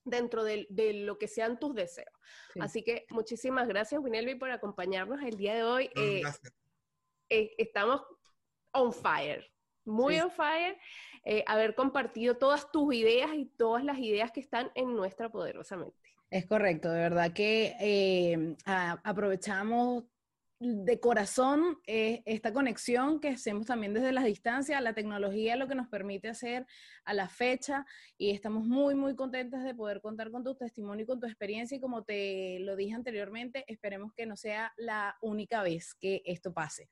dentro 0.04 0.43
de, 0.43 0.66
de 0.70 0.93
lo 0.93 1.18
que 1.18 1.28
sean 1.28 1.60
tus 1.60 1.76
deseos. 1.76 2.14
Sí. 2.54 2.60
Así 2.62 2.84
que 2.84 3.06
muchísimas 3.10 3.68
gracias, 3.68 4.02
Winelvi, 4.02 4.36
por 4.36 4.50
acompañarnos 4.52 5.22
el 5.22 5.36
día 5.36 5.54
de 5.56 5.64
hoy. 5.64 5.89
Eh, 5.95 6.22
Gracias. 6.22 6.54
eh, 7.30 7.54
estamos 7.58 8.02
on 8.72 8.93
fire. 8.93 9.45
muy 9.84 10.16
Sí. 10.16 10.22
on 10.22 10.32
fire, 10.32 10.78
eh, 11.24 11.43
haber 11.48 11.74
compartido 11.76 12.36
todas 12.38 12.70
tus 12.72 12.93
ideas 12.93 13.34
y 13.34 13.45
todas 13.45 13.84
las 13.86 13.98
ideas 14.00 14.32
que 14.34 14.41
están 14.41 14.70
en 14.76 14.93
nuestra 14.95 15.30
poderosamente. 15.30 15.98
Es 16.30 16.45
correcto, 16.45 16.89
de 16.91 17.00
verdad 17.00 17.32
que 17.34 17.74
eh, 17.80 18.56
a- 18.66 19.00
aprovechamos 19.04 20.04
de 20.60 20.99
corazón 20.99 21.80
eh, 21.86 22.24
esta 22.26 22.51
conexión 22.51 23.20
que 23.20 23.30
hacemos 23.30 23.68
también 23.68 23.93
desde 23.93 24.12
la 24.12 24.24
distancia, 24.24 24.82
la 24.82 24.93
tecnología 24.93 25.55
lo 25.55 25.68
que 25.68 25.76
nos 25.76 25.88
permite 25.88 26.30
hacer 26.30 26.66
a 27.05 27.14
la 27.14 27.30
fecha 27.30 27.86
y 28.18 28.32
estamos 28.32 28.66
muy, 28.66 28.95
muy 28.95 29.16
contentas 29.16 29.64
de 29.64 29.76
poder 29.76 30.01
contar 30.01 30.32
con 30.32 30.43
tu 30.43 30.55
testimonio 30.55 31.03
y 31.03 31.08
con 31.08 31.20
tu 31.20 31.28
experiencia 31.28 31.78
y 31.78 31.80
como 31.80 32.03
te 32.03 32.58
lo 32.62 32.76
dije 32.76 32.95
anteriormente, 32.95 33.66
esperemos 33.68 34.14
que 34.14 34.26
no 34.26 34.36
sea 34.36 34.74
la 34.78 35.16
única 35.22 35.62
vez 35.62 35.93
que 35.93 36.24
esto 36.26 36.51
pase. 36.53 36.89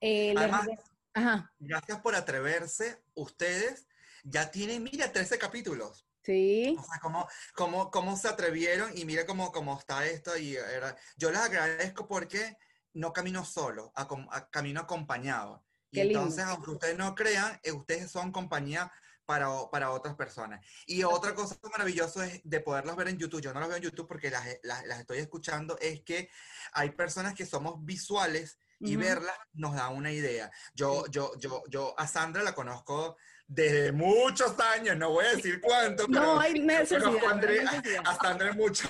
Eh, 0.00 0.34
Además- 0.36 0.68
Ajá, 1.12 1.50
Gracias 1.58 1.98
por 2.02 2.14
atreverse. 2.14 3.02
Ustedes 3.14 3.88
ya 4.22 4.50
tienen, 4.50 4.82
mira, 4.82 5.10
13 5.10 5.38
capítulos. 5.38 6.06
sí, 6.22 6.76
O 6.78 6.82
sea, 6.82 7.00
cómo, 7.00 7.26
cómo, 7.54 7.90
cómo 7.90 8.16
se 8.16 8.28
atrevieron 8.28 8.90
y 8.96 9.06
mira 9.06 9.24
cómo, 9.24 9.50
cómo 9.50 9.78
está 9.78 10.04
esto. 10.06 10.36
Y 10.36 10.56
era- 10.56 10.94
yo 11.16 11.30
les 11.30 11.40
agradezco 11.40 12.06
porque 12.06 12.56
no 12.96 13.12
camino 13.12 13.44
solo, 13.44 13.92
acom- 13.94 14.28
a- 14.30 14.48
camino 14.50 14.80
acompañado. 14.80 15.64
Y 15.90 16.02
lindo. 16.02 16.18
entonces, 16.20 16.44
aunque 16.44 16.70
ustedes 16.72 16.98
no 16.98 17.14
crean, 17.14 17.58
eh, 17.62 17.72
ustedes 17.72 18.10
son 18.10 18.32
compañía 18.32 18.90
para, 19.24 19.48
para 19.70 19.90
otras 19.90 20.14
personas. 20.14 20.64
Y 20.86 21.02
otra 21.04 21.34
cosa 21.34 21.56
maravillosa 21.70 22.26
es 22.26 22.40
de 22.44 22.60
poderlos 22.60 22.96
ver 22.96 23.08
en 23.08 23.18
YouTube. 23.18 23.40
Yo 23.40 23.52
no 23.52 23.60
los 23.60 23.68
veo 23.68 23.78
en 23.78 23.82
YouTube 23.84 24.06
porque 24.08 24.30
las, 24.30 24.46
las, 24.62 24.84
las 24.86 25.00
estoy 25.00 25.18
escuchando. 25.18 25.76
Es 25.80 26.02
que 26.02 26.28
hay 26.72 26.90
personas 26.90 27.34
que 27.34 27.44
somos 27.46 27.84
visuales 27.84 28.58
y 28.78 28.96
Ujú. 28.96 29.04
verlas 29.06 29.34
nos 29.54 29.74
da 29.74 29.88
una 29.88 30.12
idea. 30.12 30.50
Yo, 30.74 31.06
yo, 31.08 31.32
yo, 31.38 31.62
yo 31.68 31.94
a 31.98 32.06
Sandra 32.06 32.42
la 32.42 32.54
conozco 32.54 33.16
desde 33.46 33.92
muchos 33.92 34.58
años, 34.60 34.96
no 34.96 35.10
voy 35.10 35.24
a 35.24 35.34
decir 35.36 35.60
cuánto, 35.60 36.06
pero 36.08 36.20
no 36.20 36.40
hay 36.40 36.60
necesidad. 36.60 37.06
a 37.06 37.10
no 37.10 37.18
hay 37.18 37.26
Andrea- 37.26 37.62
necesidad. 37.72 38.02
a 38.06 38.16
Sandra 38.16 38.50
en 38.50 38.56
muchos 38.56 38.88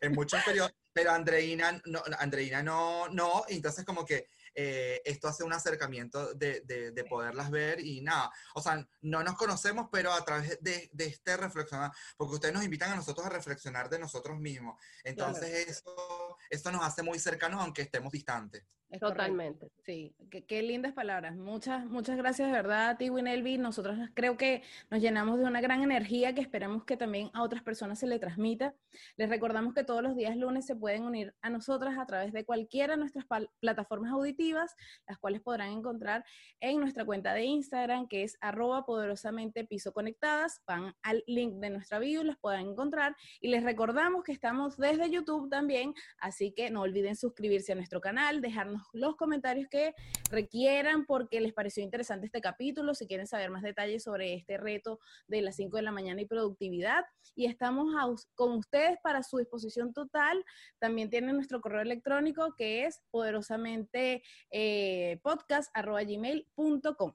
en 0.00 0.12
muchos 0.12 0.42
periodos, 0.44 0.72
pero 0.94 1.10
Andreina 1.10 1.82
no, 1.84 2.02
Andreina 2.18 2.62
no, 2.62 3.08
no, 3.08 3.44
entonces 3.48 3.84
como 3.84 4.06
que 4.06 4.30
eh, 4.54 5.02
esto 5.04 5.26
hace 5.28 5.42
un 5.42 5.52
acercamiento 5.52 6.32
de, 6.32 6.60
de, 6.60 6.92
de 6.92 7.04
poderlas 7.04 7.50
ver 7.50 7.80
y 7.80 8.00
nada, 8.00 8.30
o 8.54 8.62
sea, 8.62 8.86
no 9.02 9.22
nos 9.22 9.36
conocemos, 9.36 9.88
pero 9.90 10.12
a 10.12 10.24
través 10.24 10.58
de, 10.62 10.88
de 10.92 11.06
este 11.06 11.36
reflexionar, 11.36 11.90
porque 12.16 12.36
ustedes 12.36 12.54
nos 12.54 12.64
invitan 12.64 12.92
a 12.92 12.96
nosotros 12.96 13.26
a 13.26 13.30
reflexionar 13.30 13.90
de 13.90 13.98
nosotros 13.98 14.38
mismos, 14.38 14.80
entonces 15.02 15.68
eso, 15.68 16.38
eso 16.48 16.70
nos 16.70 16.84
hace 16.84 17.02
muy 17.02 17.18
cercanos 17.18 17.60
aunque 17.60 17.82
estemos 17.82 18.12
distantes. 18.12 18.64
Es 18.94 19.00
correcto. 19.00 19.22
Totalmente. 19.22 19.72
Sí, 19.84 20.14
qué, 20.30 20.44
qué 20.44 20.62
lindas 20.62 20.92
palabras. 20.92 21.34
Muchas, 21.34 21.84
muchas 21.86 22.16
gracias 22.16 22.46
de 22.46 22.52
verdad 22.52 22.90
a 22.90 22.96
ti, 22.96 23.10
Winelby. 23.10 23.58
Nosotros 23.58 23.98
creo 24.14 24.36
que 24.36 24.62
nos 24.88 25.00
llenamos 25.00 25.40
de 25.40 25.46
una 25.46 25.60
gran 25.60 25.82
energía 25.82 26.32
que 26.32 26.40
esperamos 26.40 26.84
que 26.84 26.96
también 26.96 27.28
a 27.34 27.42
otras 27.42 27.64
personas 27.64 27.98
se 27.98 28.06
le 28.06 28.20
transmita. 28.20 28.72
Les 29.16 29.28
recordamos 29.28 29.74
que 29.74 29.82
todos 29.82 30.00
los 30.00 30.14
días 30.14 30.36
lunes 30.36 30.64
se 30.64 30.76
pueden 30.76 31.02
unir 31.02 31.34
a 31.42 31.50
nosotras 31.50 31.98
a 31.98 32.06
través 32.06 32.32
de 32.32 32.44
cualquiera 32.44 32.94
de 32.94 33.00
nuestras 33.00 33.24
plataformas 33.58 34.12
auditivas, 34.12 34.76
las 35.08 35.18
cuales 35.18 35.40
podrán 35.40 35.70
encontrar 35.70 36.24
en 36.60 36.78
nuestra 36.78 37.04
cuenta 37.04 37.34
de 37.34 37.42
Instagram, 37.42 38.06
que 38.06 38.22
es 38.22 38.36
arroba 38.40 38.86
poderosamente 38.86 39.64
piso 39.64 39.92
conectadas. 39.92 40.62
Van 40.68 40.94
al 41.02 41.24
link 41.26 41.54
de 41.54 41.70
nuestra 41.70 41.98
bio 41.98 42.22
los 42.22 42.36
podrán 42.36 42.68
encontrar. 42.68 43.16
Y 43.40 43.48
les 43.48 43.64
recordamos 43.64 44.22
que 44.22 44.30
estamos 44.30 44.76
desde 44.76 45.10
YouTube 45.10 45.50
también, 45.50 45.94
así 46.18 46.52
que 46.52 46.70
no 46.70 46.82
olviden 46.82 47.16
suscribirse 47.16 47.72
a 47.72 47.74
nuestro 47.74 48.00
canal, 48.00 48.40
dejarnos 48.40 48.83
los 48.92 49.16
comentarios 49.16 49.68
que 49.68 49.94
requieran 50.30 51.06
porque 51.06 51.40
les 51.40 51.52
pareció 51.52 51.82
interesante 51.82 52.26
este 52.26 52.40
capítulo, 52.40 52.94
si 52.94 53.06
quieren 53.06 53.26
saber 53.26 53.50
más 53.50 53.62
detalles 53.62 54.02
sobre 54.02 54.34
este 54.34 54.56
reto 54.56 55.00
de 55.26 55.42
las 55.42 55.56
5 55.56 55.76
de 55.76 55.82
la 55.82 55.92
mañana 55.92 56.20
y 56.20 56.26
productividad. 56.26 57.04
Y 57.34 57.46
estamos 57.46 57.94
a 57.96 58.04
con 58.34 58.52
ustedes 58.52 58.98
para 59.02 59.22
su 59.22 59.38
disposición 59.38 59.92
total. 59.92 60.44
También 60.78 61.10
tienen 61.10 61.34
nuestro 61.34 61.60
correo 61.60 61.82
electrónico 61.82 62.54
que 62.56 62.84
es 62.84 63.00
poderosamente 63.10 64.22
eh, 64.50 65.18
podcast.gmail.com. 65.22 67.14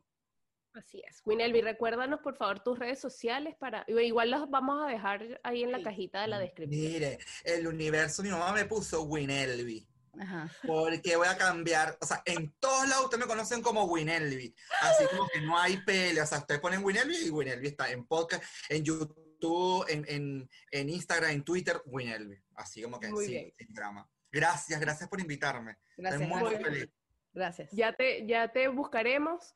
Así 0.73 1.01
es. 1.07 1.21
Winelby, 1.25 1.61
recuérdanos 1.61 2.19
por 2.21 2.35
favor 2.37 2.61
tus 2.61 2.77
redes 2.77 2.99
sociales 2.99 3.55
para. 3.59 3.85
Igual 3.87 4.29
las 4.29 4.49
vamos 4.49 4.83
a 4.83 4.91
dejar 4.91 5.39
ahí 5.43 5.63
en 5.63 5.71
la 5.71 5.81
cajita 5.81 6.21
de 6.21 6.27
la 6.27 6.39
descripción. 6.39 6.81
Mire, 6.81 7.19
el 7.43 7.67
universo, 7.67 8.21
mi 8.21 8.29
mamá 8.29 8.53
me 8.53 8.65
puso 8.65 9.03
Winelby. 9.03 9.87
Ajá. 10.19 10.49
Porque 10.65 11.15
voy 11.15 11.27
a 11.27 11.37
cambiar, 11.37 11.97
o 11.99 12.05
sea, 12.05 12.21
en 12.25 12.53
todos 12.59 12.87
lados 12.87 13.05
ustedes 13.05 13.25
me 13.25 13.27
conocen 13.27 13.61
como 13.61 13.83
Winelby, 13.85 14.55
así 14.81 15.05
como 15.07 15.27
que 15.27 15.41
no 15.41 15.57
hay 15.57 15.77
pelea, 15.77 16.23
o 16.23 16.27
sea, 16.27 16.39
ustedes 16.39 16.61
ponen 16.61 16.83
Winelby 16.83 17.27
y 17.27 17.29
Winelby 17.29 17.67
está 17.67 17.91
en 17.91 18.05
podcast, 18.05 18.43
en 18.69 18.83
YouTube, 18.83 19.85
en, 19.87 20.05
en, 20.07 20.49
en 20.71 20.89
Instagram, 20.89 21.31
en 21.31 21.43
Twitter, 21.43 21.81
Winelby, 21.85 22.41
así 22.55 22.81
como 22.81 22.99
que 22.99 23.11
bien. 23.11 23.51
sin 23.57 23.73
drama. 23.73 24.09
Gracias, 24.31 24.79
gracias 24.79 25.09
por 25.09 25.19
invitarme. 25.19 25.77
Gracias. 25.97 26.21
Estoy 26.21 26.27
muy, 26.27 26.41
muy 26.43 26.59
gracias. 26.59 26.73
feliz. 26.73 26.89
Gracias. 27.33 27.71
Ya 27.71 27.93
te, 27.93 28.25
ya 28.25 28.51
te 28.51 28.67
buscaremos 28.67 29.53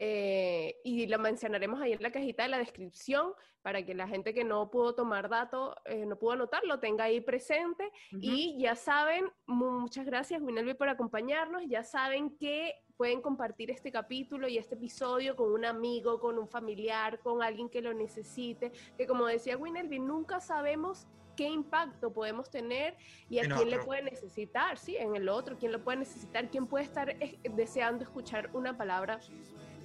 eh, 0.00 0.76
y 0.84 1.06
lo 1.06 1.18
mencionaremos 1.18 1.80
ahí 1.80 1.92
en 1.92 2.02
la 2.02 2.10
cajita 2.10 2.42
de 2.42 2.48
la 2.48 2.58
descripción 2.58 3.32
para 3.62 3.84
que 3.84 3.94
la 3.94 4.06
gente 4.06 4.32
que 4.32 4.44
no 4.44 4.70
pudo 4.70 4.94
tomar 4.94 5.28
datos, 5.28 5.74
eh, 5.86 6.06
no 6.06 6.16
pudo 6.16 6.32
anotar, 6.32 6.64
lo 6.64 6.78
tenga 6.78 7.04
ahí 7.04 7.20
presente. 7.20 7.84
Ujú. 8.12 8.20
Y 8.22 8.58
ya 8.60 8.76
saben, 8.76 9.24
mu- 9.46 9.80
muchas 9.80 10.06
gracias 10.06 10.40
Winelby 10.40 10.74
por 10.74 10.88
acompañarnos, 10.88 11.62
ya 11.66 11.82
saben 11.82 12.36
que 12.36 12.74
pueden 12.96 13.20
compartir 13.20 13.70
este 13.70 13.90
capítulo 13.92 14.48
y 14.48 14.56
este 14.56 14.74
episodio 14.76 15.34
con 15.36 15.52
un 15.52 15.64
amigo, 15.64 16.18
con 16.20 16.38
un 16.38 16.48
familiar, 16.48 17.18
con 17.20 17.42
alguien 17.42 17.68
que 17.68 17.82
lo 17.82 17.92
necesite, 17.92 18.70
que 18.96 19.06
como 19.06 19.26
decía 19.26 19.56
Winelby, 19.56 19.98
nunca 19.98 20.40
sabemos 20.40 21.06
qué 21.36 21.48
impacto 21.48 22.14
podemos 22.14 22.48
tener 22.48 22.96
y 23.28 23.38
a 23.40 23.42
En 23.42 23.50
quién 23.50 23.68
le 23.68 23.76
otro. 23.76 23.86
puede 23.88 24.02
necesitar, 24.02 24.78
¿sí? 24.78 24.96
En 24.96 25.14
el 25.16 25.28
otro, 25.28 25.58
quién 25.58 25.70
lo 25.72 25.84
puede 25.84 25.98
necesitar, 25.98 26.48
quién 26.50 26.66
puede 26.66 26.84
estar 26.86 27.10
eh, 27.10 27.38
deseando 27.50 28.04
escuchar 28.04 28.48
una 28.54 28.78
palabra 28.78 29.20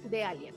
de 0.04 0.24
alguien. 0.24 0.54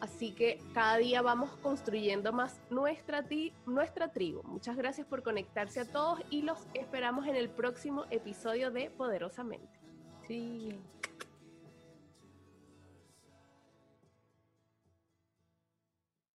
Así 0.00 0.32
que 0.32 0.60
cada 0.74 0.96
día 0.96 1.22
vamos 1.22 1.50
construyendo 1.58 2.32
más 2.32 2.60
nuestra, 2.70 3.22
ti- 3.22 3.52
nuestra 3.66 4.08
tribu. 4.08 4.42
Muchas 4.42 4.76
gracias 4.76 5.06
por 5.06 5.22
conectarse 5.22 5.78
a 5.80 5.84
todos 5.84 6.20
y 6.28 6.42
los 6.42 6.58
esperamos 6.74 7.26
en 7.28 7.36
el 7.36 7.48
próximo 7.48 8.04
episodio 8.10 8.72
de 8.72 8.90
Poderosamente. 8.90 9.78
Sí. 10.26 10.76